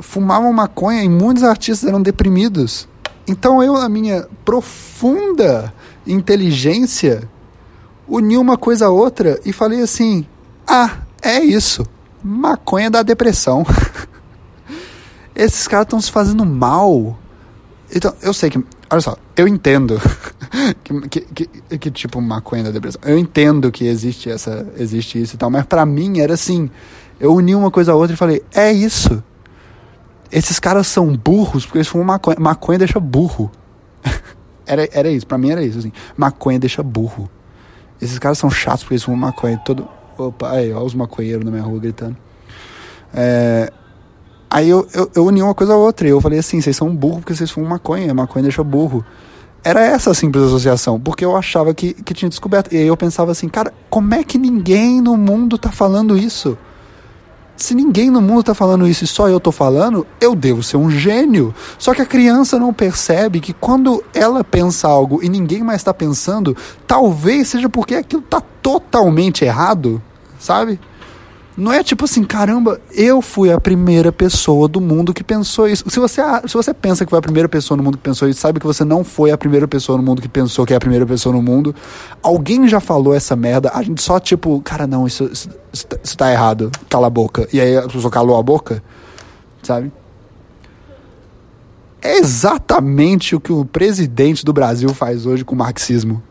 fumavam 0.00 0.52
maconha 0.52 1.02
e 1.02 1.08
muitos 1.08 1.42
artistas 1.42 1.88
eram 1.88 2.00
deprimidos. 2.00 2.88
Então 3.26 3.60
eu, 3.60 3.72
na 3.72 3.88
minha 3.88 4.28
profunda 4.44 5.74
inteligência, 6.06 7.28
uni 8.06 8.36
uma 8.36 8.56
coisa 8.56 8.86
a 8.86 8.90
outra 8.90 9.40
e 9.44 9.52
falei 9.52 9.80
assim: 9.80 10.24
ah, 10.64 10.98
é 11.20 11.40
isso 11.40 11.84
maconha 12.22 12.90
da 12.90 13.02
depressão. 13.02 13.64
Esses 15.34 15.66
caras 15.66 15.86
estão 15.86 16.00
se 16.00 16.10
fazendo 16.10 16.44
mal. 16.44 17.18
Então, 17.94 18.14
eu 18.22 18.32
sei 18.32 18.50
que. 18.50 18.62
Olha 18.90 19.00
só, 19.00 19.16
eu 19.36 19.48
entendo 19.48 20.00
que, 20.84 21.08
que, 21.08 21.20
que, 21.20 21.78
que, 21.78 21.90
tipo 21.90 22.20
maconha 22.20 22.64
da 22.64 22.70
depressão. 22.70 23.00
Eu 23.04 23.18
entendo 23.18 23.72
que 23.72 23.86
existe 23.86 24.30
essa, 24.30 24.66
existe 24.76 25.20
isso 25.20 25.34
e 25.34 25.38
tal, 25.38 25.50
mas 25.50 25.64
para 25.64 25.86
mim 25.86 26.20
era 26.20 26.34
assim, 26.34 26.70
eu 27.18 27.34
uni 27.34 27.54
uma 27.54 27.70
coisa 27.70 27.92
a 27.92 27.94
outra 27.94 28.12
e 28.12 28.16
falei, 28.16 28.42
é 28.54 28.70
isso. 28.70 29.22
Esses 30.30 30.58
caras 30.58 30.86
são 30.86 31.14
burros 31.16 31.64
porque 31.64 31.78
eles 31.78 31.88
fumam 31.88 32.06
maconha. 32.06 32.36
Maconha 32.38 32.78
deixa 32.78 32.98
burro. 32.98 33.50
era, 34.66 34.88
era 34.92 35.10
isso, 35.10 35.26
pra 35.26 35.38
mim 35.38 35.50
era 35.50 35.62
isso, 35.62 35.78
assim. 35.78 35.92
Maconha 36.16 36.58
deixa 36.58 36.82
burro. 36.82 37.30
Esses 38.00 38.18
caras 38.18 38.38
são 38.38 38.50
chatos 38.50 38.82
porque 38.82 38.94
eles 38.94 39.04
fumam 39.04 39.20
maconha. 39.20 39.58
Todo, 39.58 39.86
Opa, 40.28 40.50
aí, 40.50 40.72
ó, 40.72 40.82
os 40.82 40.94
maconheiros 40.94 41.44
na 41.44 41.50
minha 41.50 41.62
rua 41.62 41.78
gritando. 41.78 42.16
É, 43.14 43.72
aí 44.50 44.68
eu, 44.68 44.86
eu, 44.94 45.10
eu, 45.14 45.26
uni 45.26 45.42
uma 45.42 45.54
coisa 45.54 45.74
a 45.74 45.76
outra. 45.76 46.06
E 46.06 46.10
eu 46.10 46.20
falei 46.20 46.38
assim: 46.38 46.60
vocês 46.60 46.76
são 46.76 46.94
burros 46.94 47.20
porque 47.20 47.34
vocês 47.34 47.50
fumam 47.50 47.70
maconha. 47.70 48.12
Maconha 48.14 48.44
deixa 48.44 48.62
burro. 48.62 49.04
Era 49.64 49.80
essa 49.80 50.10
a 50.10 50.14
simples 50.14 50.44
associação, 50.44 50.98
porque 50.98 51.24
eu 51.24 51.36
achava 51.36 51.72
que, 51.72 51.94
que 51.94 52.12
tinha 52.12 52.28
descoberto. 52.28 52.72
E 52.72 52.78
aí 52.78 52.86
eu 52.86 52.96
pensava 52.96 53.30
assim: 53.32 53.48
cara, 53.48 53.72
como 53.88 54.14
é 54.14 54.24
que 54.24 54.38
ninguém 54.38 55.00
no 55.00 55.16
mundo 55.16 55.56
tá 55.56 55.70
falando 55.70 56.16
isso? 56.16 56.56
se 57.62 57.74
ninguém 57.74 58.10
no 58.10 58.20
mundo 58.20 58.42
tá 58.42 58.54
falando 58.54 58.86
isso 58.86 59.04
e 59.04 59.06
só 59.06 59.28
eu 59.28 59.38
tô 59.38 59.52
falando, 59.52 60.06
eu 60.20 60.34
devo 60.34 60.62
ser 60.62 60.76
um 60.76 60.90
gênio. 60.90 61.54
Só 61.78 61.94
que 61.94 62.02
a 62.02 62.06
criança 62.06 62.58
não 62.58 62.72
percebe 62.72 63.40
que 63.40 63.52
quando 63.52 64.02
ela 64.12 64.42
pensa 64.42 64.88
algo 64.88 65.20
e 65.22 65.28
ninguém 65.28 65.62
mais 65.62 65.80
está 65.80 65.94
pensando, 65.94 66.56
talvez 66.86 67.48
seja 67.48 67.68
porque 67.68 67.94
aquilo 67.94 68.22
tá 68.22 68.42
totalmente 68.60 69.44
errado, 69.44 70.02
sabe? 70.42 70.78
Não 71.56 71.70
é 71.70 71.84
tipo 71.84 72.06
assim, 72.06 72.24
caramba, 72.24 72.80
eu 72.92 73.20
fui 73.20 73.52
a 73.52 73.60
primeira 73.60 74.10
pessoa 74.10 74.66
do 74.66 74.80
mundo 74.80 75.12
que 75.12 75.22
pensou 75.22 75.68
isso. 75.68 75.84
Se 75.88 76.00
você, 76.00 76.22
se 76.46 76.54
você 76.54 76.72
pensa 76.72 77.04
que 77.04 77.10
foi 77.10 77.18
a 77.18 77.22
primeira 77.22 77.48
pessoa 77.48 77.76
no 77.76 77.82
mundo 77.82 77.98
que 77.98 78.02
pensou 78.02 78.26
isso, 78.26 78.40
sabe 78.40 78.58
que 78.58 78.66
você 78.66 78.84
não 78.84 79.04
foi 79.04 79.30
a 79.30 79.38
primeira 79.38 79.68
pessoa 79.68 79.98
no 79.98 80.02
mundo 80.02 80.22
que 80.22 80.28
pensou 80.28 80.64
que 80.64 80.72
é 80.72 80.76
a 80.76 80.80
primeira 80.80 81.04
pessoa 81.04 81.34
no 81.34 81.42
mundo. 81.42 81.74
Alguém 82.22 82.66
já 82.66 82.80
falou 82.80 83.14
essa 83.14 83.36
merda, 83.36 83.70
a 83.74 83.82
gente 83.82 84.02
só 84.02 84.18
tipo, 84.18 84.60
cara, 84.62 84.86
não, 84.86 85.06
isso, 85.06 85.24
isso, 85.24 85.50
isso, 85.70 85.86
tá, 85.86 85.96
isso 86.02 86.16
tá 86.16 86.32
errado, 86.32 86.70
cala 86.88 87.06
a 87.06 87.10
boca. 87.10 87.46
E 87.52 87.60
aí 87.60 87.76
a 87.76 87.82
pessoa 87.82 88.10
calou 88.10 88.38
a 88.38 88.42
boca, 88.42 88.82
sabe? 89.62 89.92
É 92.00 92.16
exatamente 92.16 93.36
o 93.36 93.40
que 93.40 93.52
o 93.52 93.64
presidente 93.64 94.42
do 94.42 94.54
Brasil 94.54 94.88
faz 94.94 95.26
hoje 95.26 95.44
com 95.44 95.54
o 95.54 95.58
marxismo. 95.58 96.22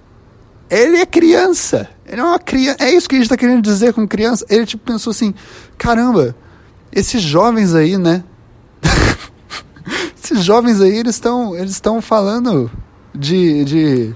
Ele 0.67 0.97
é 0.97 1.06
criança. 1.06 1.89
Ele 2.12 2.19
é 2.19 2.24
uma 2.26 2.38
criança. 2.38 2.84
É 2.84 2.93
isso 2.93 3.08
que 3.08 3.15
a 3.15 3.17
gente 3.17 3.26
está 3.28 3.38
querendo 3.38 3.62
dizer 3.62 3.93
com 3.93 4.06
criança. 4.06 4.45
Ele 4.50 4.65
tipo 4.65 4.84
pensou 4.84 5.12
assim: 5.12 5.34
caramba, 5.78 6.36
esses 6.91 7.21
jovens 7.21 7.74
aí, 7.74 7.97
né? 7.97 8.21
esses 10.21 10.43
jovens 10.43 10.82
aí, 10.82 10.97
eles 10.97 11.15
estão 11.15 11.56
eles 11.56 11.71
estão 11.71 12.02
falando 12.02 12.69
de, 13.15 13.63
de, 13.63 14.15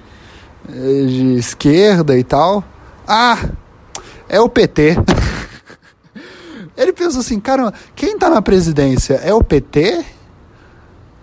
de 0.67 1.35
esquerda 1.37 2.17
e 2.17 2.23
tal. 2.23 2.65
Ah, 3.07 3.37
é 4.27 4.41
o 4.41 4.49
PT. 4.49 4.97
Ele 6.75 6.91
pensou 6.91 7.21
assim, 7.21 7.39
caramba, 7.39 7.73
quem 7.95 8.15
está 8.15 8.29
na 8.29 8.41
presidência 8.41 9.13
é 9.23 9.33
o 9.33 9.41
PT? 9.41 10.03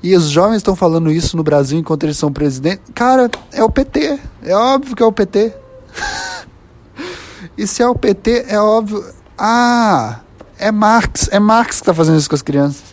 E 0.02 0.16
os 0.16 0.30
jovens 0.30 0.56
estão 0.56 0.74
falando 0.74 1.12
isso 1.12 1.36
no 1.36 1.42
Brasil 1.42 1.78
enquanto 1.78 2.04
eles 2.04 2.16
são 2.16 2.32
presidentes. 2.32 2.84
Cara, 2.94 3.30
é 3.52 3.62
o 3.62 3.68
PT. 3.68 4.18
É 4.42 4.56
óbvio 4.56 4.96
que 4.96 5.02
é 5.02 5.06
o 5.06 5.12
PT. 5.12 5.54
e 7.56 7.66
se 7.66 7.82
é 7.82 7.88
o 7.88 7.94
PT, 7.94 8.46
é 8.48 8.58
óbvio. 8.58 9.04
Ah, 9.38 10.20
é 10.58 10.70
Marx. 10.70 11.28
É 11.30 11.38
Marx 11.38 11.76
que 11.76 11.82
está 11.82 11.94
fazendo 11.94 12.18
isso 12.18 12.28
com 12.28 12.34
as 12.34 12.42
crianças. 12.42 12.92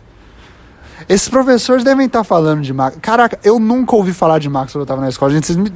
Esses 1.08 1.30
professores 1.30 1.84
devem 1.84 2.06
estar 2.06 2.20
tá 2.20 2.24
falando 2.24 2.62
de 2.62 2.74
Marx. 2.74 2.98
Caraca, 3.02 3.40
eu 3.44 3.60
nunca 3.60 3.96
ouvi 3.96 4.14
falar 4.14 4.40
de 4.40 4.50
Marx 4.50 4.74
quando 4.74 4.82
eu 4.82 4.84
estava 4.84 5.02
na 5.02 5.10
escola. 5.10 5.32
Gente, 5.32 5.54
me... 5.56 5.72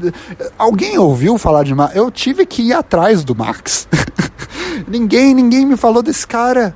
Alguém 0.58 0.98
ouviu 0.98 1.38
falar 1.38 1.63
de 1.63 1.74
Marx? 1.74 1.96
Eu 1.96 2.12
tive 2.12 2.46
que 2.46 2.62
ir 2.62 2.74
atrás 2.74 3.24
do 3.24 3.36
Marx. 3.36 3.88
ninguém, 4.88 5.34
ninguém 5.34 5.65
me 5.65 5.78
falou 5.78 6.04
desse 6.04 6.28
cara. 6.28 6.76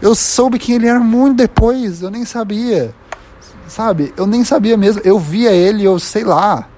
Eu 0.00 0.14
soube 0.14 0.58
quem 0.58 0.76
ele 0.76 0.86
era 0.86 1.00
muito 1.00 1.36
depois. 1.36 2.02
Eu 2.02 2.10
nem 2.10 2.24
sabia. 2.24 2.94
Sabe? 3.68 4.12
Eu 4.16 4.26
nem 4.26 4.44
sabia 4.44 4.76
mesmo. 4.76 5.02
Eu 5.04 5.18
via 5.18 5.52
ele, 5.52 5.84
eu 5.84 5.98
sei 5.98 6.24
lá. 6.24 6.68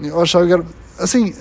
Eu 0.00 0.20
achava 0.20 0.46
que 0.46 0.52
era. 0.52 0.64
Assim. 0.98 1.34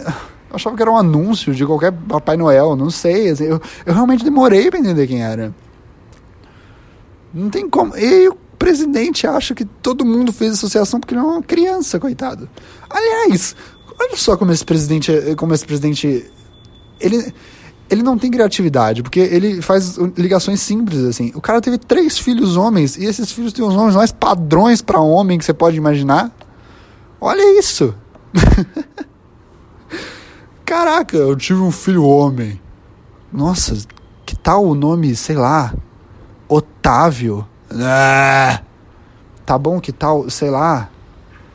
Eu 0.49 0.55
achava 0.55 0.75
que 0.75 0.81
era 0.81 0.91
um 0.91 0.97
anúncio 0.97 1.53
de 1.53 1.65
qualquer 1.65 1.91
Papai 1.91 2.37
Noel, 2.37 2.75
não 2.75 2.89
sei. 2.89 3.29
Assim, 3.29 3.45
eu, 3.45 3.61
eu 3.85 3.93
realmente 3.93 4.23
demorei 4.23 4.69
para 4.69 4.79
entender 4.79 5.07
quem 5.07 5.23
era. 5.23 5.53
Não 7.33 7.49
tem 7.49 7.69
como. 7.69 7.95
E 7.97 8.29
o 8.29 8.35
presidente 8.57 9.27
acha 9.27 9.53
que 9.53 9.65
todo 9.65 10.05
mundo 10.05 10.31
fez 10.31 10.53
associação 10.53 10.99
porque 10.99 11.13
ele 11.13 11.21
é 11.21 11.23
uma 11.23 11.43
criança, 11.43 11.99
coitado. 11.99 12.49
Aliás, 12.89 13.55
olha 13.99 14.15
só 14.15 14.37
como 14.37 14.51
esse 14.51 14.63
presidente. 14.63 15.11
Como 15.35 15.53
esse 15.53 15.65
presidente. 15.65 16.31
Ele 16.99 17.33
ele 17.89 18.03
não 18.03 18.17
tem 18.17 18.29
criatividade, 18.29 19.01
porque 19.01 19.19
ele 19.19 19.61
faz 19.61 19.97
ligações 20.17 20.59
simples, 20.61 21.03
assim. 21.05 21.31
O 21.35 21.41
cara 21.41 21.61
teve 21.61 21.77
três 21.77 22.17
filhos 22.19 22.57
homens, 22.57 22.97
e 22.97 23.05
esses 23.05 23.31
filhos 23.31 23.53
têm 23.53 23.63
os 23.63 23.73
nomes 23.73 23.95
mais 23.95 24.11
padrões 24.11 24.81
para 24.81 24.99
homem 24.99 25.37
que 25.37 25.45
você 25.45 25.53
pode 25.53 25.77
imaginar. 25.77 26.31
Olha 27.19 27.57
isso! 27.57 27.95
Caraca, 30.67 31.15
eu 31.15 31.33
tive 31.33 31.61
um 31.61 31.71
filho 31.71 32.03
homem. 32.03 32.59
Nossa, 33.31 33.73
que 34.25 34.35
tal 34.35 34.65
o 34.65 34.75
nome, 34.75 35.15
sei 35.15 35.37
lá, 35.37 35.73
Otávio? 36.45 37.47
Ah, 37.71 38.59
tá 39.45 39.57
bom, 39.57 39.79
que 39.79 39.93
tal, 39.93 40.29
sei 40.29 40.49
lá, 40.49 40.89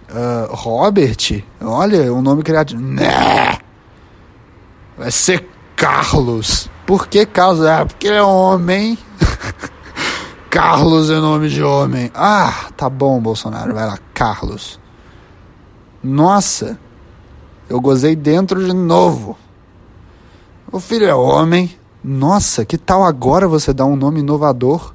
uh, 0.09 0.55
Robert? 0.55 1.45
Olha, 1.61 2.11
um 2.11 2.23
nome 2.23 2.43
criativo. 2.43 2.81
Nah, 2.81 3.59
vai 4.97 5.11
ser 5.11 5.47
Carlos. 5.77 6.71
Por 6.87 7.07
que 7.07 7.27
Carlos? 7.27 7.67
Ah, 7.67 7.85
porque 7.85 8.07
ele 8.07 8.17
é 8.17 8.23
homem. 8.23 8.97
Carlos 10.49 11.11
é 11.11 11.21
nome 11.21 11.51
de 11.51 11.63
homem. 11.63 12.11
Ah, 12.15 12.71
tá 12.79 12.89
bom, 12.89 13.21
Bolsonaro. 13.21 13.75
Vai 13.75 13.87
lá, 13.87 13.99
Carlos. 14.15 14.81
Nossa, 16.03 16.81
eu 17.69 17.81
gozei 17.81 18.15
dentro 18.17 18.65
de 18.65 18.73
novo. 18.73 19.37
O 20.71 20.81
filho 20.81 21.07
é 21.07 21.15
homem. 21.15 21.77
Nossa, 22.03 22.65
que 22.65 22.79
tal 22.79 23.05
agora 23.05 23.47
você 23.47 23.73
dar 23.73 23.85
um 23.85 23.97
nome 23.97 24.21
inovador? 24.21 24.95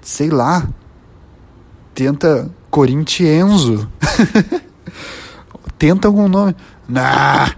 Sei 0.00 0.30
lá. 0.30 0.66
Tenta 1.94 2.50
Corintienzo. 2.70 3.88
Tenta 5.78 6.08
algum 6.08 6.28
nome. 6.28 6.54
Nah. 6.88 7.54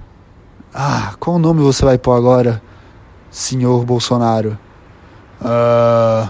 Ah, 0.74 1.14
qual 1.18 1.38
nome 1.38 1.60
você 1.60 1.84
vai 1.84 1.98
pôr 1.98 2.12
agora, 2.12 2.62
senhor 3.30 3.84
Bolsonaro? 3.84 4.58
Uh, 5.40 6.28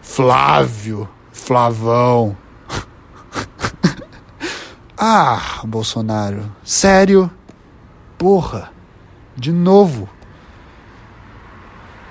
Flávio, 0.00 1.08
Flavão. 1.32 2.36
Ah, 5.00 5.62
Bolsonaro, 5.64 6.44
sério? 6.62 7.30
Porra, 8.18 8.70
de 9.34 9.50
novo. 9.50 10.08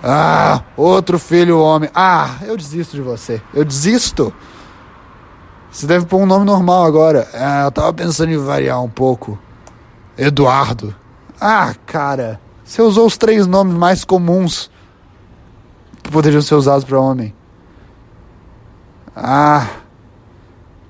Ah, 0.04 0.64
outro 0.76 1.20
filho 1.20 1.60
homem. 1.60 1.90
Ah, 1.94 2.38
eu 2.42 2.58
desisto 2.58 2.96
de 2.96 3.02
você. 3.02 3.42
Eu 3.54 3.64
desisto. 3.64 4.34
Você 5.72 5.86
deve 5.86 6.06
pôr 6.06 6.18
um 6.18 6.26
nome 6.26 6.46
normal 6.46 6.86
agora. 6.86 7.28
Ah, 7.34 7.66
eu 7.66 7.72
tava 7.72 7.94
pensando 7.94 8.32
em 8.32 8.38
variar 8.38 8.82
um 8.82 8.90
pouco. 8.90 9.38
Eduardo. 10.18 10.96
Ah, 11.40 11.76
cara, 11.86 12.42
você 12.64 12.82
usou 12.82 13.06
os 13.06 13.18
três 13.18 13.46
nomes 13.46 13.76
mais 13.76 14.04
comuns 14.04 14.72
que 16.02 16.10
poderiam 16.10 16.42
ser 16.42 16.56
usados 16.56 16.84
para 16.84 17.00
homem. 17.00 17.36
Ah, 19.16 19.68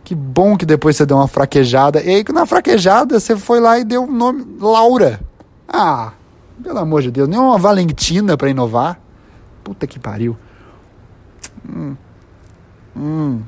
que 0.09 0.15
bom 0.15 0.57
que 0.57 0.65
depois 0.65 0.95
você 0.95 1.05
deu 1.05 1.17
uma 1.17 1.27
fraquejada. 1.27 2.01
E 2.01 2.09
aí, 2.09 2.25
na 2.33 2.43
fraquejada, 2.43 3.19
você 3.19 3.37
foi 3.37 3.59
lá 3.59 3.77
e 3.77 3.83
deu 3.83 4.05
o 4.05 4.11
nome 4.11 4.43
Laura. 4.59 5.19
Ah, 5.67 6.13
pelo 6.63 6.79
amor 6.79 7.03
de 7.03 7.11
Deus, 7.11 7.29
nem 7.29 7.37
uma 7.37 7.59
Valentina 7.59 8.35
para 8.35 8.49
inovar. 8.49 8.99
Puta 9.63 9.85
que 9.85 9.99
pariu. 9.99 10.35
Hum. 11.63 11.95
Hum. 12.97 13.41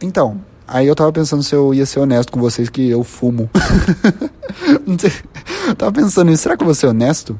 Então, 0.00 0.40
Aí 0.66 0.86
eu 0.86 0.94
tava 0.94 1.12
pensando 1.12 1.42
se 1.42 1.54
eu 1.54 1.74
ia 1.74 1.84
ser 1.84 2.00
honesto 2.00 2.32
com 2.32 2.40
vocês 2.40 2.70
que 2.70 2.88
eu 2.88 3.04
fumo. 3.04 3.50
tava 5.76 5.92
pensando 5.92 6.30
nisso, 6.30 6.44
será 6.44 6.56
que 6.56 6.62
eu 6.62 6.66
vou 6.66 6.74
ser 6.74 6.86
honesto? 6.86 7.38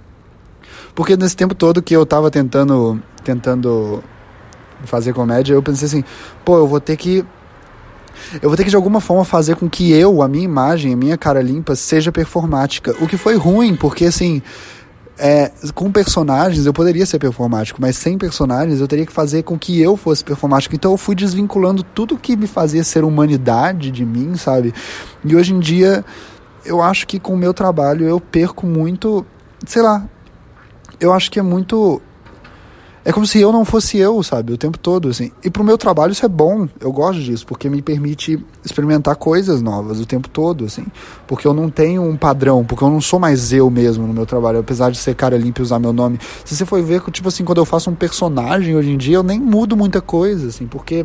Porque 0.95 1.17
nesse 1.17 1.35
tempo 1.35 1.55
todo 1.55 1.83
que 1.83 1.97
eu 1.97 2.05
tava 2.05 2.31
tentando 2.31 3.03
tentando 3.25 4.05
fazer 4.85 5.13
comédia, 5.13 5.55
eu 5.55 5.63
pensei 5.63 5.87
assim, 5.87 6.05
pô, 6.45 6.59
eu 6.59 6.67
vou 6.67 6.81
ter 6.81 6.97
que 6.97 7.25
eu 8.41 8.49
vou 8.49 8.57
ter 8.57 8.65
que 8.65 8.71
de 8.71 8.77
alguma 8.77 9.01
forma 9.01 9.25
fazer 9.25 9.57
com 9.57 9.69
que 9.69 9.93
eu, 9.93 10.23
a 10.23 10.29
minha 10.29 10.45
imagem, 10.45 10.93
a 10.93 10.97
minha 10.97 11.19
cara 11.19 11.43
limpa 11.43 11.75
seja 11.75 12.13
performática. 12.13 12.95
O 13.01 13.07
que 13.07 13.17
foi 13.17 13.37
ruim, 13.37 13.75
porque 13.75 14.07
assim, 14.07 14.41
é, 15.19 15.53
com 15.75 15.91
personagens 15.93 16.67
eu 16.67 16.73
poderia 16.73 17.07
ser 17.07 17.19
performático, 17.19 17.81
mas 17.81 17.97
sem 17.97 18.19
personagens 18.19 18.81
eu 18.81 18.89
teria 18.89 19.07
que 19.07 19.13
fazer 19.13 19.43
com 19.43 19.59
que 19.59 19.81
eu 19.81 19.97
fosse 19.97 20.25
performático. 20.25 20.75
Então 20.75 20.93
eu 20.93 20.97
fui 20.97 21.15
desvinculando 21.15 21.83
tudo 21.83 22.17
que 22.17 22.37
me 22.37 22.47
fazia 22.47 22.83
ser 22.83 23.05
humanidade 23.05 23.91
de 23.91 24.05
mim, 24.05 24.37
sabe? 24.37 24.75
E 25.25 25.37
hoje 25.37 25.53
em 25.53 25.61
dia 25.61 26.05
eu 26.65 26.81
acho 26.81 27.07
que 27.07 27.21
com 27.21 27.35
o 27.35 27.37
meu 27.37 27.53
trabalho 27.53 28.07
eu 28.07 28.21
perco 28.21 28.67
muito, 28.67 29.25
sei 29.67 29.83
lá. 29.83 30.05
Eu 30.99 31.13
acho 31.13 31.31
que 31.31 31.39
é 31.39 31.43
muito 31.43 32.01
é 33.05 33.13
como 33.13 33.27
se 33.27 33.39
eu 33.39 33.53
não 33.53 33.67
fosse 33.67 33.99
eu, 33.99 34.23
sabe, 34.23 34.55
o 34.55 34.57
tempo 34.57 34.79
todo, 34.79 35.09
assim. 35.09 35.31
E 35.45 35.51
pro 35.51 35.63
meu 35.63 35.77
trabalho 35.77 36.13
isso 36.13 36.25
é 36.25 36.29
bom, 36.29 36.67
eu 36.81 36.91
gosto 36.91 37.21
disso, 37.21 37.47
porque 37.47 37.69
me 37.69 37.83
permite 37.83 38.43
experimentar 38.65 39.15
coisas 39.17 39.61
novas 39.61 40.01
o 40.01 40.07
tempo 40.07 40.27
todo, 40.27 40.65
assim. 40.65 40.87
Porque 41.27 41.47
eu 41.47 41.53
não 41.53 41.69
tenho 41.69 42.03
um 42.03 42.17
padrão, 42.17 42.65
porque 42.65 42.83
eu 42.83 42.89
não 42.89 43.03
sou 43.03 43.21
mais 43.21 43.53
eu 43.53 43.69
mesmo 43.69 44.07
no 44.07 44.15
meu 44.15 44.25
trabalho, 44.25 44.59
apesar 44.59 44.91
de 44.91 44.97
ser 44.97 45.15
cara 45.15 45.37
limpo 45.37 45.61
e 45.61 45.63
usar 45.63 45.79
meu 45.79 45.93
nome. 45.93 46.19
Se 46.47 46.57
você 46.57 46.65
for 46.65 46.83
ver, 46.83 47.03
tipo 47.11 47.29
assim, 47.29 47.45
quando 47.45 47.59
eu 47.59 47.67
faço 47.67 47.91
um 47.91 47.95
personagem 47.95 48.75
hoje 48.75 48.91
em 48.91 48.97
dia, 48.97 49.17
eu 49.17 49.23
nem 49.23 49.39
mudo 49.39 49.77
muita 49.77 50.01
coisa, 50.01 50.49
assim, 50.49 50.67
porque 50.67 51.05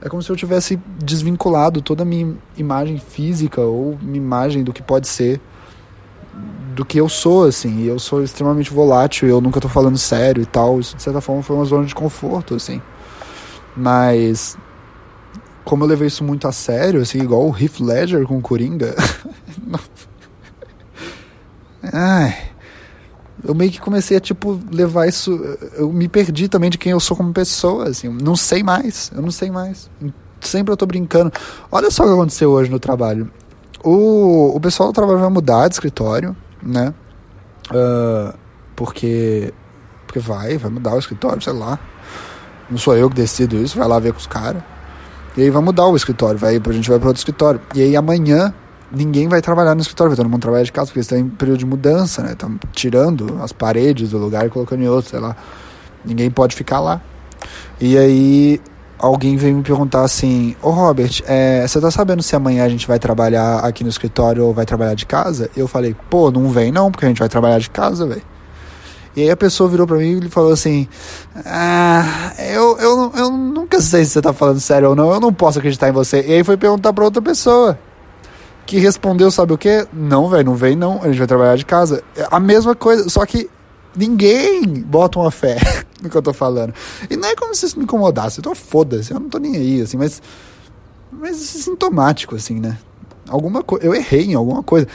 é 0.00 0.08
como 0.08 0.22
se 0.22 0.30
eu 0.30 0.36
tivesse 0.36 0.80
desvinculado 0.98 1.82
toda 1.82 2.02
a 2.02 2.06
minha 2.06 2.34
imagem 2.56 2.98
física 2.98 3.60
ou 3.60 3.98
minha 4.00 4.16
imagem 4.16 4.64
do 4.64 4.72
que 4.72 4.82
pode 4.82 5.06
ser 5.06 5.38
do 6.74 6.84
que 6.84 6.98
eu 6.98 7.08
sou, 7.08 7.44
assim. 7.44 7.84
Eu 7.84 7.98
sou 7.98 8.22
extremamente 8.22 8.72
volátil, 8.72 9.28
eu 9.28 9.40
nunca 9.40 9.60
tô 9.60 9.68
falando 9.68 9.96
sério 9.96 10.42
e 10.42 10.46
tal. 10.46 10.80
Isso, 10.80 10.96
de 10.96 11.02
certa 11.02 11.20
forma, 11.20 11.42
foi 11.42 11.56
uma 11.56 11.64
zona 11.64 11.86
de 11.86 11.94
conforto, 11.94 12.54
assim. 12.54 12.82
Mas, 13.76 14.56
como 15.64 15.84
eu 15.84 15.88
levei 15.88 16.08
isso 16.08 16.22
muito 16.22 16.46
a 16.46 16.52
sério, 16.52 17.00
assim, 17.00 17.20
igual 17.20 17.48
o 17.48 17.56
Heath 17.56 17.80
Ledger 17.80 18.26
com 18.26 18.38
o 18.38 18.42
Coringa. 18.42 18.94
Ai. 21.92 22.36
Eu 23.42 23.54
meio 23.54 23.70
que 23.70 23.80
comecei 23.80 24.16
a, 24.16 24.20
tipo, 24.20 24.58
levar 24.70 25.06
isso. 25.06 25.32
Eu 25.76 25.92
me 25.92 26.08
perdi 26.08 26.48
também 26.48 26.70
de 26.70 26.78
quem 26.78 26.92
eu 26.92 27.00
sou 27.00 27.16
como 27.16 27.32
pessoa, 27.32 27.88
assim. 27.88 28.08
Não 28.08 28.34
sei 28.36 28.62
mais. 28.62 29.12
Eu 29.14 29.20
não 29.20 29.30
sei 29.30 29.50
mais. 29.50 29.90
Sempre 30.40 30.72
eu 30.72 30.76
tô 30.76 30.86
brincando. 30.86 31.30
Olha 31.70 31.90
só 31.90 32.04
o 32.04 32.06
que 32.06 32.12
aconteceu 32.12 32.50
hoje 32.50 32.70
no 32.70 32.78
trabalho. 32.78 33.30
O, 33.84 34.56
o 34.56 34.60
pessoal 34.60 34.88
do 34.88 34.94
trabalho 34.94 35.18
vai 35.18 35.30
mudar 35.30 35.68
de 35.68 35.74
escritório 35.74 36.34
né? 36.64 36.94
Uh, 37.70 38.36
porque 38.74 39.52
porque 40.06 40.18
vai, 40.18 40.56
vai 40.56 40.70
mudar 40.70 40.94
o 40.94 40.98
escritório, 40.98 41.42
sei 41.42 41.52
lá. 41.52 41.78
Não 42.70 42.78
sou 42.78 42.96
eu 42.96 43.10
que 43.10 43.16
decido 43.16 43.56
isso, 43.56 43.76
vai 43.76 43.86
lá 43.86 43.98
ver 43.98 44.12
com 44.12 44.18
os 44.18 44.26
caras. 44.26 44.62
E 45.36 45.42
aí 45.42 45.50
vai 45.50 45.62
mudar 45.62 45.86
o 45.86 45.96
escritório, 45.96 46.38
vai, 46.38 46.56
a 46.56 46.72
gente 46.72 46.88
vai 46.88 46.98
para 46.98 47.08
outro 47.08 47.20
escritório. 47.20 47.60
E 47.74 47.82
aí 47.82 47.96
amanhã 47.96 48.54
ninguém 48.92 49.28
vai 49.28 49.42
trabalhar 49.42 49.74
no 49.74 49.80
escritório, 49.80 50.10
vai 50.10 50.16
todo 50.16 50.30
mundo 50.30 50.40
trabalhar 50.40 50.62
de 50.62 50.72
casa, 50.72 50.86
porque 50.86 51.00
está 51.00 51.18
em 51.18 51.28
período 51.28 51.58
de 51.58 51.66
mudança, 51.66 52.22
né? 52.22 52.32
Estão 52.32 52.56
tirando 52.72 53.42
as 53.42 53.52
paredes 53.52 54.10
do 54.10 54.18
lugar 54.18 54.46
e 54.46 54.50
colocando 54.50 54.82
em 54.82 54.88
outro, 54.88 55.10
sei 55.10 55.20
lá. 55.20 55.36
Ninguém 56.04 56.30
pode 56.30 56.54
ficar 56.54 56.78
lá. 56.78 57.00
E 57.80 57.98
aí 57.98 58.60
alguém 59.04 59.36
veio 59.36 59.56
me 59.56 59.62
perguntar 59.62 60.02
assim: 60.02 60.56
Ô 60.62 60.70
Robert, 60.70 61.22
é, 61.26 61.66
você 61.66 61.80
tá 61.80 61.90
sabendo 61.90 62.22
se 62.22 62.34
amanhã 62.34 62.64
a 62.64 62.68
gente 62.68 62.86
vai 62.86 62.98
trabalhar 62.98 63.58
aqui 63.58 63.84
no 63.84 63.90
escritório 63.90 64.44
ou 64.44 64.54
vai 64.54 64.64
trabalhar 64.64 64.94
de 64.94 65.06
casa? 65.06 65.50
Eu 65.56 65.68
falei: 65.68 65.94
pô, 66.08 66.30
não 66.30 66.48
vem 66.48 66.72
não, 66.72 66.90
porque 66.90 67.04
a 67.04 67.08
gente 67.08 67.18
vai 67.18 67.28
trabalhar 67.28 67.58
de 67.58 67.70
casa, 67.70 68.06
velho. 68.06 68.22
E 69.16 69.22
aí 69.22 69.30
a 69.30 69.36
pessoa 69.36 69.68
virou 69.68 69.86
pra 69.86 69.96
mim 69.98 70.20
e 70.24 70.28
falou 70.28 70.52
assim: 70.52 70.88
Ah, 71.44 72.32
eu, 72.38 72.76
eu, 72.78 73.12
eu 73.16 73.30
nunca 73.30 73.80
sei 73.80 74.04
se 74.04 74.12
você 74.12 74.22
tá 74.22 74.32
falando 74.32 74.60
sério 74.60 74.90
ou 74.90 74.96
não, 74.96 75.12
eu 75.12 75.20
não 75.20 75.32
posso 75.32 75.58
acreditar 75.58 75.88
em 75.88 75.92
você. 75.92 76.24
E 76.26 76.32
aí 76.32 76.44
foi 76.44 76.56
perguntar 76.56 76.92
pra 76.92 77.04
outra 77.04 77.22
pessoa. 77.22 77.78
Que 78.66 78.78
respondeu, 78.78 79.30
sabe 79.30 79.52
o 79.52 79.58
que? 79.58 79.86
Não, 79.92 80.28
velho, 80.28 80.46
não 80.46 80.54
vem 80.54 80.74
não, 80.74 81.02
a 81.02 81.08
gente 81.08 81.18
vai 81.18 81.26
trabalhar 81.26 81.56
de 81.56 81.66
casa. 81.66 82.02
A 82.30 82.40
mesma 82.40 82.74
coisa, 82.74 83.08
só 83.10 83.24
que 83.26 83.50
Ninguém 83.96 84.64
bota 84.64 85.18
uma 85.18 85.30
fé 85.30 85.56
no 86.02 86.10
que 86.10 86.16
eu 86.16 86.22
tô 86.22 86.32
falando. 86.32 86.74
E 87.08 87.16
não 87.16 87.28
é 87.28 87.34
como 87.34 87.54
se 87.54 87.66
isso 87.66 87.78
me 87.78 87.84
incomodasse. 87.84 88.42
Tô 88.42 88.54
foda-se, 88.54 89.12
eu 89.12 89.20
não 89.20 89.28
tô 89.28 89.38
nem 89.38 89.56
aí, 89.56 89.80
assim, 89.80 89.96
mas. 89.96 90.20
Mas 91.12 91.40
isso 91.40 91.58
é 91.58 91.60
sintomático, 91.62 92.34
assim, 92.34 92.58
né? 92.58 92.76
Alguma 93.28 93.62
coisa. 93.62 93.86
Eu 93.86 93.94
errei 93.94 94.24
em 94.24 94.34
alguma 94.34 94.62
coisa. 94.62 94.86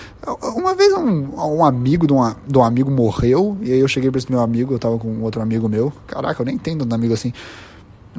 Uma 0.56 0.76
vez 0.76 0.94
um, 0.94 1.30
um 1.36 1.64
amigo 1.64 2.06
de 2.06 2.14
um, 2.14 2.36
de 2.46 2.58
um 2.58 2.64
amigo 2.64 2.92
morreu, 2.92 3.58
e 3.62 3.72
aí 3.72 3.80
eu 3.80 3.88
cheguei 3.88 4.12
pra 4.12 4.20
esse 4.20 4.30
meu 4.30 4.42
amigo, 4.42 4.74
eu 4.74 4.80
tava 4.80 4.98
com 4.98 5.22
outro 5.22 5.42
amigo 5.42 5.68
meu. 5.68 5.92
Caraca, 6.06 6.42
eu 6.42 6.46
nem 6.46 6.56
entendo 6.56 6.86
um 6.86 6.94
amigo 6.94 7.14
assim. 7.14 7.34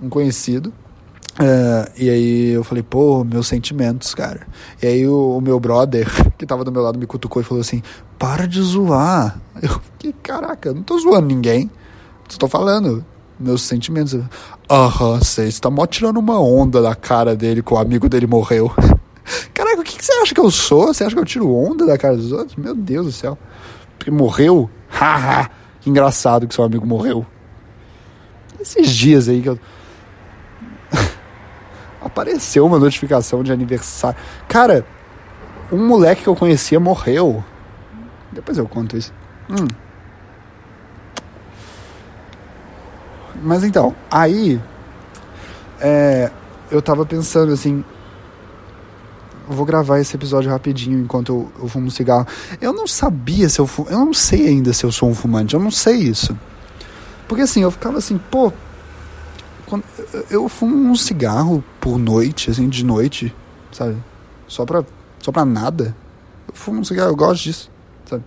Um 0.02 0.08
conhecido. 0.08 0.72
Uh, 1.40 1.90
e 1.96 2.10
aí 2.10 2.48
eu 2.50 2.62
falei, 2.62 2.82
pô, 2.82 3.24
meus 3.24 3.46
sentimentos, 3.46 4.14
cara. 4.14 4.46
E 4.82 4.86
aí 4.86 5.08
o, 5.08 5.38
o, 5.38 5.40
meu 5.40 5.58
brother, 5.58 6.06
que 6.36 6.44
tava 6.44 6.64
do 6.64 6.70
meu 6.70 6.82
lado, 6.82 6.98
me 6.98 7.06
cutucou 7.06 7.40
e 7.40 7.44
falou 7.44 7.62
assim: 7.62 7.82
para 8.18 8.46
de 8.46 8.60
zoar. 8.60 9.40
Eu 9.62 9.68
fiquei, 9.68 10.14
caraca, 10.22 10.72
não 10.72 10.82
tô 10.82 10.98
zoando 10.98 11.26
ninguém. 11.26 11.70
Tô 12.38 12.46
falando 12.46 13.04
meus 13.38 13.62
sentimentos. 13.62 14.18
Aham, 14.70 15.18
você 15.18 15.46
está 15.46 15.70
mó 15.70 15.86
tirando 15.86 16.18
uma 16.18 16.38
onda 16.38 16.80
da 16.80 16.94
cara 16.94 17.34
dele 17.34 17.62
que 17.62 17.72
o 17.72 17.78
amigo 17.78 18.08
dele 18.08 18.26
morreu. 18.26 18.70
Caraca, 19.54 19.80
o 19.80 19.84
que, 19.84 19.96
que 19.96 20.04
você 20.04 20.12
acha 20.12 20.34
que 20.34 20.40
eu 20.40 20.50
sou? 20.50 20.88
Você 20.88 21.04
acha 21.04 21.14
que 21.14 21.20
eu 21.20 21.24
tiro 21.24 21.54
onda 21.54 21.86
da 21.86 21.96
cara 21.96 22.16
dos 22.16 22.32
outros? 22.32 22.56
Meu 22.56 22.74
Deus 22.74 23.06
do 23.06 23.12
céu. 23.12 23.38
Porque 23.98 24.10
morreu? 24.10 24.70
Haha, 24.88 25.50
que 25.80 25.88
engraçado 25.88 26.46
que 26.46 26.54
seu 26.54 26.64
amigo 26.64 26.86
morreu. 26.86 27.24
Esses 28.60 28.90
dias 28.90 29.28
aí 29.28 29.40
que 29.40 29.48
eu 29.48 29.58
apareceu 32.00 32.64
uma 32.66 32.78
notificação 32.78 33.42
de 33.42 33.52
aniversário. 33.52 34.18
Cara, 34.48 34.84
um 35.70 35.86
moleque 35.86 36.22
que 36.22 36.28
eu 36.28 36.36
conhecia 36.36 36.80
morreu. 36.80 37.44
Depois 38.32 38.58
eu 38.58 38.66
conto 38.66 38.96
isso. 38.96 39.12
Hum. 39.50 39.66
Mas 43.42 43.64
então, 43.64 43.94
aí 44.10 44.60
é, 45.80 46.30
eu 46.70 46.80
tava 46.80 47.04
pensando 47.06 47.52
assim. 47.52 47.84
Vou 49.48 49.64
gravar 49.64 49.98
esse 49.98 50.14
episódio 50.14 50.48
rapidinho 50.48 51.00
enquanto 51.00 51.32
eu, 51.32 51.62
eu 51.62 51.68
fumo 51.68 51.86
um 51.86 51.90
cigarro. 51.90 52.26
Eu 52.60 52.72
não 52.72 52.86
sabia 52.86 53.48
se 53.48 53.58
eu 53.58 53.66
fumo, 53.66 53.88
Eu 53.90 53.98
não 53.98 54.14
sei 54.14 54.46
ainda 54.46 54.72
se 54.72 54.84
eu 54.84 54.92
sou 54.92 55.08
um 55.08 55.14
fumante. 55.14 55.54
Eu 55.54 55.60
não 55.60 55.72
sei 55.72 55.96
isso. 55.96 56.38
Porque 57.26 57.42
assim, 57.42 57.62
eu 57.62 57.70
ficava 57.70 57.98
assim, 57.98 58.18
pô, 58.30 58.52
quando, 59.70 59.84
eu 60.28 60.48
fumo 60.48 60.76
um 60.90 60.94
cigarro 60.94 61.64
por 61.80 61.98
noite, 61.98 62.50
assim, 62.50 62.68
de 62.68 62.84
noite, 62.84 63.34
sabe? 63.72 63.96
Só 64.46 64.66
pra, 64.66 64.84
só 65.20 65.30
pra 65.30 65.44
nada. 65.44 65.94
Eu 66.48 66.54
fumo 66.54 66.80
um 66.80 66.84
cigarro, 66.84 67.10
eu 67.10 67.16
gosto 67.16 67.44
disso, 67.44 67.70
sabe? 68.04 68.24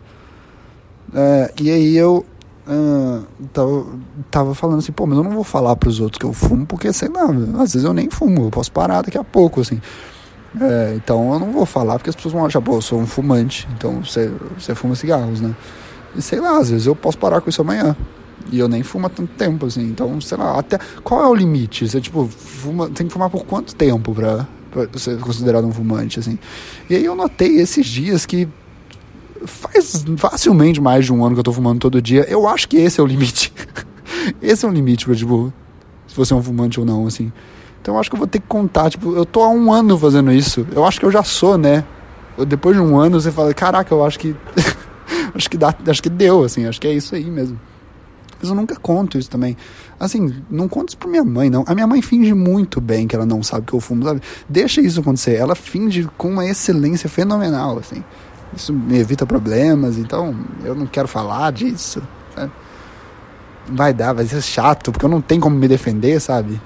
É, 1.14 1.54
e 1.62 1.70
aí 1.70 1.96
eu 1.96 2.26
uh, 2.68 3.26
tava, 3.52 3.86
tava 4.32 4.56
falando 4.56 4.80
assim, 4.80 4.92
pô, 4.92 5.06
mas 5.06 5.18
eu 5.18 5.24
não 5.24 5.32
vou 5.32 5.44
falar 5.44 5.76
pros 5.76 6.00
outros 6.00 6.18
que 6.18 6.26
eu 6.26 6.34
fumo, 6.34 6.66
porque, 6.66 6.92
sei 6.94 7.10
lá, 7.10 7.26
às 7.62 7.74
vezes 7.74 7.84
eu 7.84 7.94
nem 7.94 8.10
fumo, 8.10 8.46
eu 8.46 8.50
posso 8.50 8.72
parar 8.72 9.02
daqui 9.02 9.18
a 9.18 9.24
pouco, 9.24 9.62
assim. 9.62 9.82
É, 10.60 10.94
então 10.96 11.34
eu 11.34 11.40
não 11.40 11.52
vou 11.52 11.66
falar, 11.66 11.96
porque 11.98 12.10
as 12.10 12.16
pessoas 12.16 12.34
vão 12.34 12.46
achar, 12.46 12.62
pô, 12.62 12.76
eu 12.76 12.82
sou 12.82 13.00
um 13.00 13.08
fumante, 13.08 13.68
então 13.76 14.04
você, 14.04 14.32
você 14.58 14.74
fuma 14.74 14.96
cigarros, 14.96 15.42
né? 15.42 15.56
E 16.16 16.22
sei 16.22 16.40
lá, 16.40 16.60
às 16.60 16.70
vezes 16.70 16.86
eu 16.86 16.96
posso 16.96 17.18
parar 17.18 17.42
com 17.42 17.50
isso 17.50 17.62
amanhã. 17.62 17.96
E 18.52 18.60
eu 18.60 18.68
nem 18.68 18.84
fumo 18.84 19.08
há 19.08 19.10
tanto 19.10 19.32
tempo, 19.34 19.66
assim. 19.66 19.84
Então, 19.84 20.20
sei 20.22 20.38
lá, 20.38 20.60
até. 20.60 20.80
Qual 21.04 21.24
é 21.24 21.28
o 21.28 21.34
limite? 21.34 21.88
Você, 21.88 22.02
tipo, 22.02 22.28
fuma, 22.28 22.90
tem 22.90 23.08
que 23.08 23.14
fumar 23.14 23.30
por 23.30 23.46
quanto 23.46 23.76
tempo 23.76 24.14
pra, 24.14 24.48
pra 24.72 24.88
ser 25.00 25.20
considerado 25.20 25.66
um 25.66 25.72
fumante, 25.72 26.20
assim? 26.20 26.38
E 26.90 26.96
aí 26.96 27.06
eu 27.06 27.16
notei 27.16 27.60
esses 27.60 27.86
dias 27.86 28.26
que 28.26 28.48
faz 29.46 30.06
facilmente 30.18 30.80
mais 30.80 31.06
de 31.06 31.14
um 31.14 31.24
ano 31.26 31.36
que 31.36 31.40
eu 31.40 31.44
tô 31.44 31.54
fumando 31.54 31.80
todo 31.80 32.02
dia. 32.02 32.26
Eu 32.30 32.48
acho 32.48 32.68
que 32.68 32.78
esse 32.78 33.00
é 33.00 33.04
o 33.04 33.06
limite. 33.06 33.54
esse 34.42 34.66
é 34.66 34.68
o 34.68 34.72
limite 34.72 35.06
pra, 35.06 35.16
tipo, 35.16 35.54
se 36.08 36.16
você 36.16 36.34
é 36.34 36.36
um 36.36 36.44
fumante 36.44 36.80
ou 36.80 36.86
não, 36.86 37.08
assim. 37.08 37.32
Então 37.82 37.96
eu 37.96 38.00
acho 38.00 38.10
que 38.10 38.16
eu 38.16 38.20
vou 38.20 38.28
ter 38.28 38.40
que 38.40 38.48
contar, 38.48 38.90
tipo, 38.90 39.16
eu 39.16 39.26
tô 39.26 39.42
há 39.42 39.50
um 39.50 39.72
ano 39.72 39.98
fazendo 39.98 40.32
isso. 40.32 40.66
Eu 40.74 40.86
acho 40.86 41.00
que 41.00 41.06
eu 41.06 41.12
já 41.12 41.24
sou, 41.24 41.58
né? 41.58 41.84
Eu, 42.38 42.46
depois 42.46 42.76
de 42.76 42.82
um 42.82 43.00
ano 43.00 43.20
você 43.20 43.32
fala, 43.32 43.54
caraca, 43.54 43.94
eu 43.94 44.06
acho 44.06 44.18
que. 44.20 44.36
acho 45.36 45.50
que 45.50 45.58
dá, 45.58 45.76
acho 45.88 46.02
que 46.02 46.10
deu, 46.10 46.44
assim, 46.44 46.66
acho 46.66 46.80
que 46.80 46.88
é 46.88 46.94
isso 46.94 47.14
aí 47.16 47.26
mesmo. 47.26 47.60
Mas 48.44 48.50
eu 48.50 48.56
nunca 48.58 48.76
conto 48.76 49.18
isso 49.18 49.30
também. 49.30 49.56
Assim, 49.98 50.36
não 50.52 50.68
conto 50.68 50.90
isso 50.90 50.98
pra 50.98 51.10
minha 51.10 51.24
mãe, 51.24 51.50
não. 51.50 51.64
A 51.66 51.74
minha 51.74 51.88
mãe 51.88 52.02
finge 52.02 52.34
muito 52.34 52.82
bem 52.82 53.08
que 53.08 53.16
ela 53.16 53.26
não 53.26 53.42
sabe 53.42 53.66
que 53.66 53.74
eu 53.74 53.80
fumo, 53.80 54.04
sabe? 54.04 54.22
Deixa 54.50 54.82
isso 54.82 55.00
acontecer. 55.00 55.36
Ela 55.36 55.56
finge 55.56 56.10
com 56.18 56.30
uma 56.30 56.46
excelência 56.46 57.10
fenomenal, 57.10 57.80
assim. 57.80 58.04
Isso 58.54 58.74
me 58.74 59.00
evita 59.00 59.26
problemas, 59.26 59.98
então 59.98 60.36
eu 60.66 60.76
não 60.76 60.86
quero 60.86 61.08
falar 61.08 61.54
disso, 61.54 62.04
sabe? 62.36 62.52
Vai 63.70 63.94
dar, 63.94 64.12
vai 64.12 64.26
ser 64.26 64.42
chato, 64.42 64.92
porque 64.92 65.06
eu 65.06 65.10
não 65.10 65.22
tenho 65.22 65.40
como 65.40 65.56
me 65.56 65.68
defender, 65.70 66.20
sabe? 66.20 66.62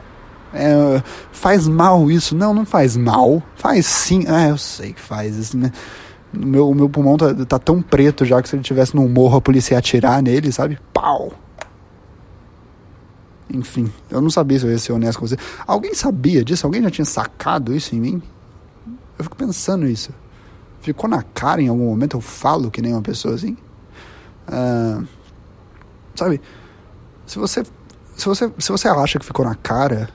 É, 0.51 1.03
faz 1.31 1.67
mal 1.67 2.09
isso? 2.09 2.35
Não, 2.35 2.55
não 2.55 2.65
faz 2.65 2.97
mal. 2.97 3.43
Faz 3.55 3.85
sim. 3.85 4.25
Ah, 4.27 4.47
eu 4.47 4.57
sei 4.57 4.93
que 4.93 5.01
faz 5.01 5.35
isso, 5.35 5.55
né? 5.55 5.71
Meu, 6.33 6.73
meu 6.73 6.89
pulmão 6.89 7.17
tá, 7.17 7.35
tá 7.45 7.59
tão 7.59 7.83
preto 7.83 8.25
já 8.25 8.41
que 8.41 8.49
se 8.49 8.55
ele 8.55 8.63
tivesse 8.63 8.95
num 8.95 9.07
morro 9.07 9.37
a 9.37 9.41
polícia 9.41 9.75
ia 9.75 9.77
atirar 9.77 10.23
nele, 10.23 10.51
sabe? 10.51 10.79
Pau! 10.91 11.31
Enfim, 13.49 13.91
eu 14.10 14.21
não 14.21 14.29
sabia 14.29 14.60
se 14.60 14.65
eu 14.65 14.71
ia 14.71 14.77
ser 14.77 14.91
honesto 14.91 15.19
com 15.19 15.27
você. 15.27 15.38
Alguém 15.65 15.93
sabia 15.93 16.43
disso? 16.43 16.65
Alguém 16.65 16.81
já 16.83 16.91
tinha 16.91 17.05
sacado 17.05 17.73
isso 17.73 17.95
em 17.95 17.99
mim? 17.99 18.21
Eu 19.17 19.23
fico 19.23 19.36
pensando 19.36 19.88
isso. 19.88 20.12
Ficou 20.81 21.10
na 21.10 21.21
cara 21.21 21.62
em 21.62 21.67
algum 21.67 21.86
momento? 21.86 22.17
Eu 22.17 22.21
falo 22.21 22.69
que 22.69 22.81
nem 22.81 22.93
uma 22.93 23.01
pessoa 23.01 23.36
assim? 23.36 23.57
Uh, 24.47 25.05
sabe? 26.15 26.41
Se 27.25 27.39
você, 27.39 27.63
se, 28.15 28.25
você, 28.25 28.51
se 28.57 28.71
você 28.71 28.88
acha 28.88 29.19
que 29.19 29.25
ficou 29.25 29.45
na 29.45 29.55
cara, 29.55 30.10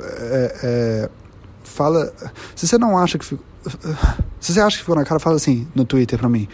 é, 0.00 0.60
é, 0.62 1.10
fala. 1.62 2.12
Se 2.54 2.66
você 2.66 2.78
não 2.78 2.96
acha 2.98 3.18
que 3.18 3.24
ficou. 3.24 3.44
Se 4.40 4.52
você 4.52 4.60
acha 4.60 4.76
que 4.76 4.82
ficou 4.82 4.94
na 4.96 5.04
cara, 5.04 5.18
fala 5.18 5.36
assim 5.36 5.66
no 5.74 5.84
Twitter 5.84 6.18
pra 6.18 6.28
mim. 6.28 6.48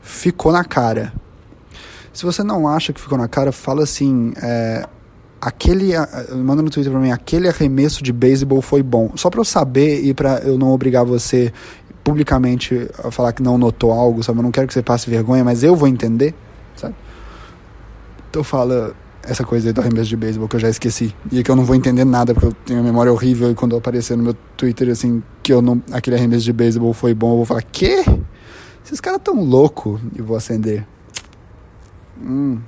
Ficou 0.00 0.52
na 0.52 0.64
cara. 0.64 1.12
Se 2.12 2.24
você 2.24 2.42
não 2.42 2.68
acha 2.68 2.92
que 2.92 3.00
ficou 3.00 3.18
na 3.18 3.28
cara, 3.28 3.52
fala 3.52 3.82
assim. 3.82 4.32
É, 4.42 4.88
aquele. 5.42 5.92
Manda 6.36 6.62
no 6.62 6.70
Twitter 6.70 6.92
pra 6.92 7.00
mim, 7.00 7.10
aquele 7.10 7.48
arremesso 7.48 8.02
de 8.02 8.12
beisebol 8.12 8.62
foi 8.62 8.82
bom. 8.82 9.10
Só 9.16 9.28
pra 9.28 9.40
eu 9.40 9.44
saber 9.44 10.00
e 10.04 10.14
pra 10.14 10.38
eu 10.38 10.56
não 10.56 10.70
obrigar 10.70 11.04
você 11.04 11.52
publicamente 12.04 12.88
a 13.02 13.10
falar 13.10 13.32
que 13.32 13.42
não 13.42 13.58
notou 13.58 13.90
algo, 13.92 14.22
sabe? 14.22 14.38
Eu 14.38 14.44
não 14.44 14.52
quero 14.52 14.68
que 14.68 14.72
você 14.72 14.82
passe 14.82 15.10
vergonha, 15.10 15.44
mas 15.44 15.64
eu 15.64 15.74
vou 15.74 15.88
entender, 15.88 16.34
sabe? 16.76 16.94
Então 18.30 18.44
fala 18.44 18.94
essa 19.24 19.44
coisa 19.44 19.68
aí 19.68 19.72
do 19.72 19.80
arremesso 19.80 20.08
de 20.08 20.16
beisebol 20.16 20.48
que 20.48 20.56
eu 20.56 20.60
já 20.60 20.68
esqueci. 20.68 21.14
E 21.30 21.42
que 21.42 21.50
eu 21.50 21.56
não 21.56 21.64
vou 21.64 21.76
entender 21.76 22.04
nada, 22.04 22.34
porque 22.34 22.48
eu 22.48 22.52
tenho 22.64 22.80
uma 22.80 22.84
memória 22.84 23.12
horrível 23.12 23.50
e 23.50 23.54
quando 23.54 23.76
aparecer 23.76 24.16
no 24.16 24.24
meu 24.24 24.34
Twitter, 24.56 24.88
assim, 24.90 25.22
que 25.42 25.52
eu 25.52 25.62
não, 25.62 25.80
aquele 25.92 26.16
arremesso 26.16 26.44
de 26.44 26.52
beisebol 26.52 26.92
foi 26.92 27.14
bom, 27.14 27.32
eu 27.32 27.36
vou 27.36 27.44
falar, 27.44 27.62
quê? 27.62 28.04
Esses 28.84 29.00
caras 29.00 29.20
tão 29.22 29.40
louco 29.44 30.00
e 30.16 30.20
vou 30.20 30.36
acender. 30.36 30.84
Hum. 32.20 32.58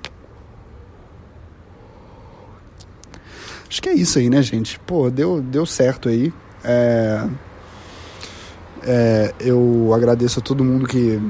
Acho 3.74 3.82
que 3.82 3.88
é 3.88 3.92
isso 3.92 4.20
aí, 4.20 4.30
né, 4.30 4.40
gente? 4.40 4.78
Pô, 4.86 5.10
deu, 5.10 5.40
deu 5.40 5.66
certo 5.66 6.08
aí. 6.08 6.32
É, 6.62 7.26
é, 8.84 9.34
eu 9.40 9.90
agradeço 9.92 10.38
a 10.38 10.42
todo 10.42 10.62
mundo 10.62 10.86
que 10.86 11.20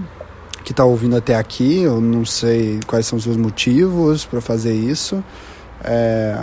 que 0.63 0.71
está 0.71 0.85
ouvindo 0.85 1.17
até 1.17 1.37
aqui. 1.37 1.81
Eu 1.81 2.03
não 2.03 2.23
sei 2.27 2.81
quais 2.87 3.07
são 3.07 3.17
os 3.17 3.25
seus 3.25 3.39
motivos 3.39 4.27
para 4.27 4.43
fazer 4.43 4.75
isso. 4.75 5.25
É, 5.83 6.39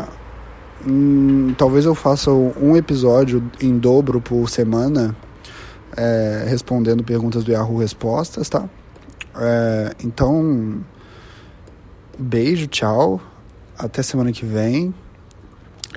hum, 0.87 1.53
talvez 1.55 1.85
eu 1.85 1.93
faça 1.93 2.31
um 2.31 2.75
episódio 2.75 3.51
em 3.61 3.77
dobro 3.77 4.19
por 4.19 4.49
semana, 4.49 5.15
é, 5.95 6.45
respondendo 6.47 7.03
perguntas 7.03 7.43
do 7.43 7.51
Yahoo 7.51 7.77
Respostas, 7.77 8.49
tá? 8.49 8.67
É, 9.35 9.93
então, 10.03 10.83
beijo, 12.17 12.65
tchau. 12.65 13.21
Até 13.77 14.01
semana 14.01 14.31
que 14.31 14.47
vem. 14.47 14.91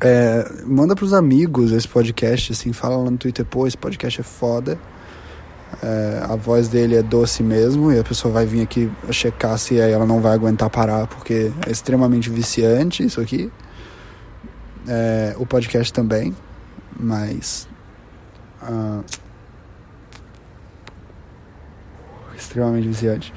É, 0.03 0.51
manda 0.65 0.95
pros 0.95 1.13
amigos 1.13 1.73
esse 1.73 1.87
podcast, 1.87 2.53
assim, 2.53 2.73
fala 2.73 2.97
lá 2.97 3.11
no 3.11 3.17
Twitter, 3.17 3.45
pô, 3.45 3.67
esse 3.67 3.77
podcast 3.77 4.21
é 4.21 4.25
foda. 4.25 4.79
É, 5.83 6.25
a 6.29 6.37
voz 6.37 6.69
dele 6.69 6.97
é 6.97 7.03
doce 7.03 7.43
mesmo 7.43 7.91
e 7.93 7.99
a 7.99 8.05
pessoa 8.05 8.33
vai 8.33 8.47
vir 8.47 8.63
aqui 8.63 8.91
checar 9.11 9.59
se 9.59 9.79
ela 9.79 10.07
não 10.07 10.21
vai 10.21 10.33
aguentar 10.33 10.71
parar 10.71 11.07
porque 11.09 11.51
é 11.67 11.71
extremamente 11.71 12.31
viciante 12.31 13.05
isso 13.05 13.21
aqui. 13.21 13.51
É, 14.87 15.35
o 15.39 15.47
podcast 15.47 15.93
também, 15.93 16.35
mas. 16.99 17.67
Uh, 18.63 19.03
extremamente 22.37 22.89
viciante. 22.89 23.33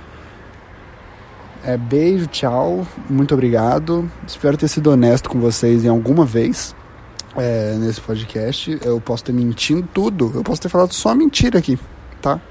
É, 1.64 1.76
beijo, 1.76 2.28
tchau, 2.28 2.88
muito 3.10 3.34
obrigado. 3.34 4.10
Espero 4.26 4.58
ter 4.58 4.68
sido 4.68 4.92
honesto 4.92 5.30
com 5.30 5.40
vocês 5.40 5.84
em 5.84 5.90
alguma 5.90 6.26
vez 6.26 6.76
é, 7.36 7.76
nesse 7.80 8.00
podcast. 8.00 8.80
Eu 8.84 9.02
posso 9.02 9.24
ter 9.24 9.34
mentindo 9.34 9.88
tudo, 9.94 10.32
eu 10.36 10.44
posso 10.44 10.62
ter 10.62 10.70
falado 10.70 10.94
só 10.94 11.14
mentira 11.14 11.60
aqui 11.60 11.78
tá? 12.22 12.42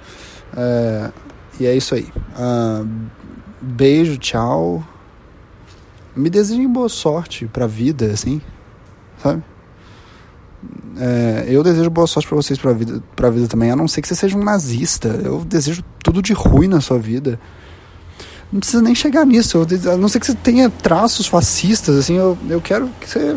É, 0.57 1.11
e 1.61 1.67
é 1.67 1.77
isso 1.77 1.95
aí. 1.95 2.09
Uh, 2.39 2.89
beijo, 3.61 4.17
tchau. 4.17 4.87
Me 6.15 6.31
desejem 6.31 6.69
boa 6.69 6.89
sorte 6.89 7.47
pra 7.47 7.67
vida, 7.67 8.07
assim, 8.07 8.41
sabe? 9.23 9.43
É, 10.99 11.45
eu 11.49 11.63
desejo 11.63 11.91
boa 11.91 12.07
sorte 12.07 12.27
para 12.27 12.37
vocês 12.37 12.59
pra 12.59 12.73
vida, 12.73 13.03
pra 13.15 13.29
vida 13.29 13.47
também, 13.47 13.71
a 13.71 13.77
não 13.77 13.87
ser 13.87 14.01
que 14.01 14.09
você 14.09 14.15
seja 14.15 14.37
um 14.37 14.43
nazista. 14.43 15.09
Eu 15.09 15.45
desejo 15.45 15.85
tudo 16.03 16.23
de 16.23 16.33
ruim 16.33 16.69
na 16.69 16.81
sua 16.81 16.99
vida. 16.99 17.39
Não 18.53 18.61
precisa 18.61 18.83
nem 18.83 18.95
chegar 18.95 19.27
nisso. 19.27 19.59
Eu, 19.59 19.93
a 19.93 19.97
não 19.97 20.09
ser 20.09 20.21
que 20.21 20.27
você 20.27 20.35
tenha 20.35 20.71
traços 20.71 21.27
fascistas, 21.27 21.97
assim, 21.97 22.15
eu, 22.15 22.39
eu 22.49 22.61
quero 22.61 22.89
que 23.01 23.09
você. 23.09 23.37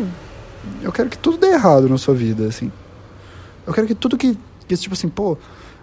Eu 0.82 0.92
quero 0.92 1.08
que 1.08 1.18
tudo 1.18 1.38
dê 1.38 1.48
errado 1.48 1.88
na 1.88 1.98
sua 1.98 2.14
vida, 2.14 2.46
assim. 2.46 2.70
Eu 3.66 3.72
quero 3.72 3.86
que 3.86 3.94
tudo 3.94 4.16
que. 4.16 4.38
que 4.68 4.76
tipo 4.76 4.94
assim, 4.94 5.08
pô, 5.08 5.36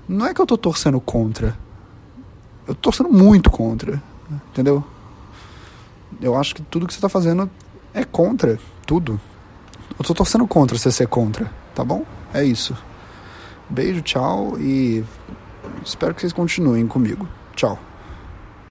não 0.08 0.26
é 0.26 0.34
que 0.34 0.42
eu 0.42 0.46
tô 0.46 0.58
torcendo 0.58 1.00
contra. 1.00 1.58
Eu 2.68 2.74
tô 2.76 2.90
torcendo 2.90 3.10
muito 3.10 3.50
contra. 3.50 4.02
Entendeu? 4.52 4.84
Eu 6.22 6.36
acho 6.36 6.56
que 6.56 6.62
tudo 6.62 6.88
que 6.88 6.94
você 6.94 7.00
tá 7.00 7.10
fazendo 7.10 7.50
é 7.94 8.04
contra. 8.04 8.60
Tudo. 8.86 9.20
Eu 9.98 10.06
tô 10.06 10.14
torcendo 10.14 10.48
contra 10.48 10.78
você 10.78 10.92
ser 10.92 11.08
contra. 11.08 11.52
Tá 11.76 11.84
bom? 11.84 12.06
É 12.34 12.44
isso. 12.44 12.76
Beijo, 13.70 14.02
tchau 14.02 14.58
e 14.60 15.04
espero 15.84 16.14
que 16.14 16.22
vocês 16.22 16.34
continuem 16.34 16.88
comigo. 16.88 17.28
Tchau. 17.56 17.87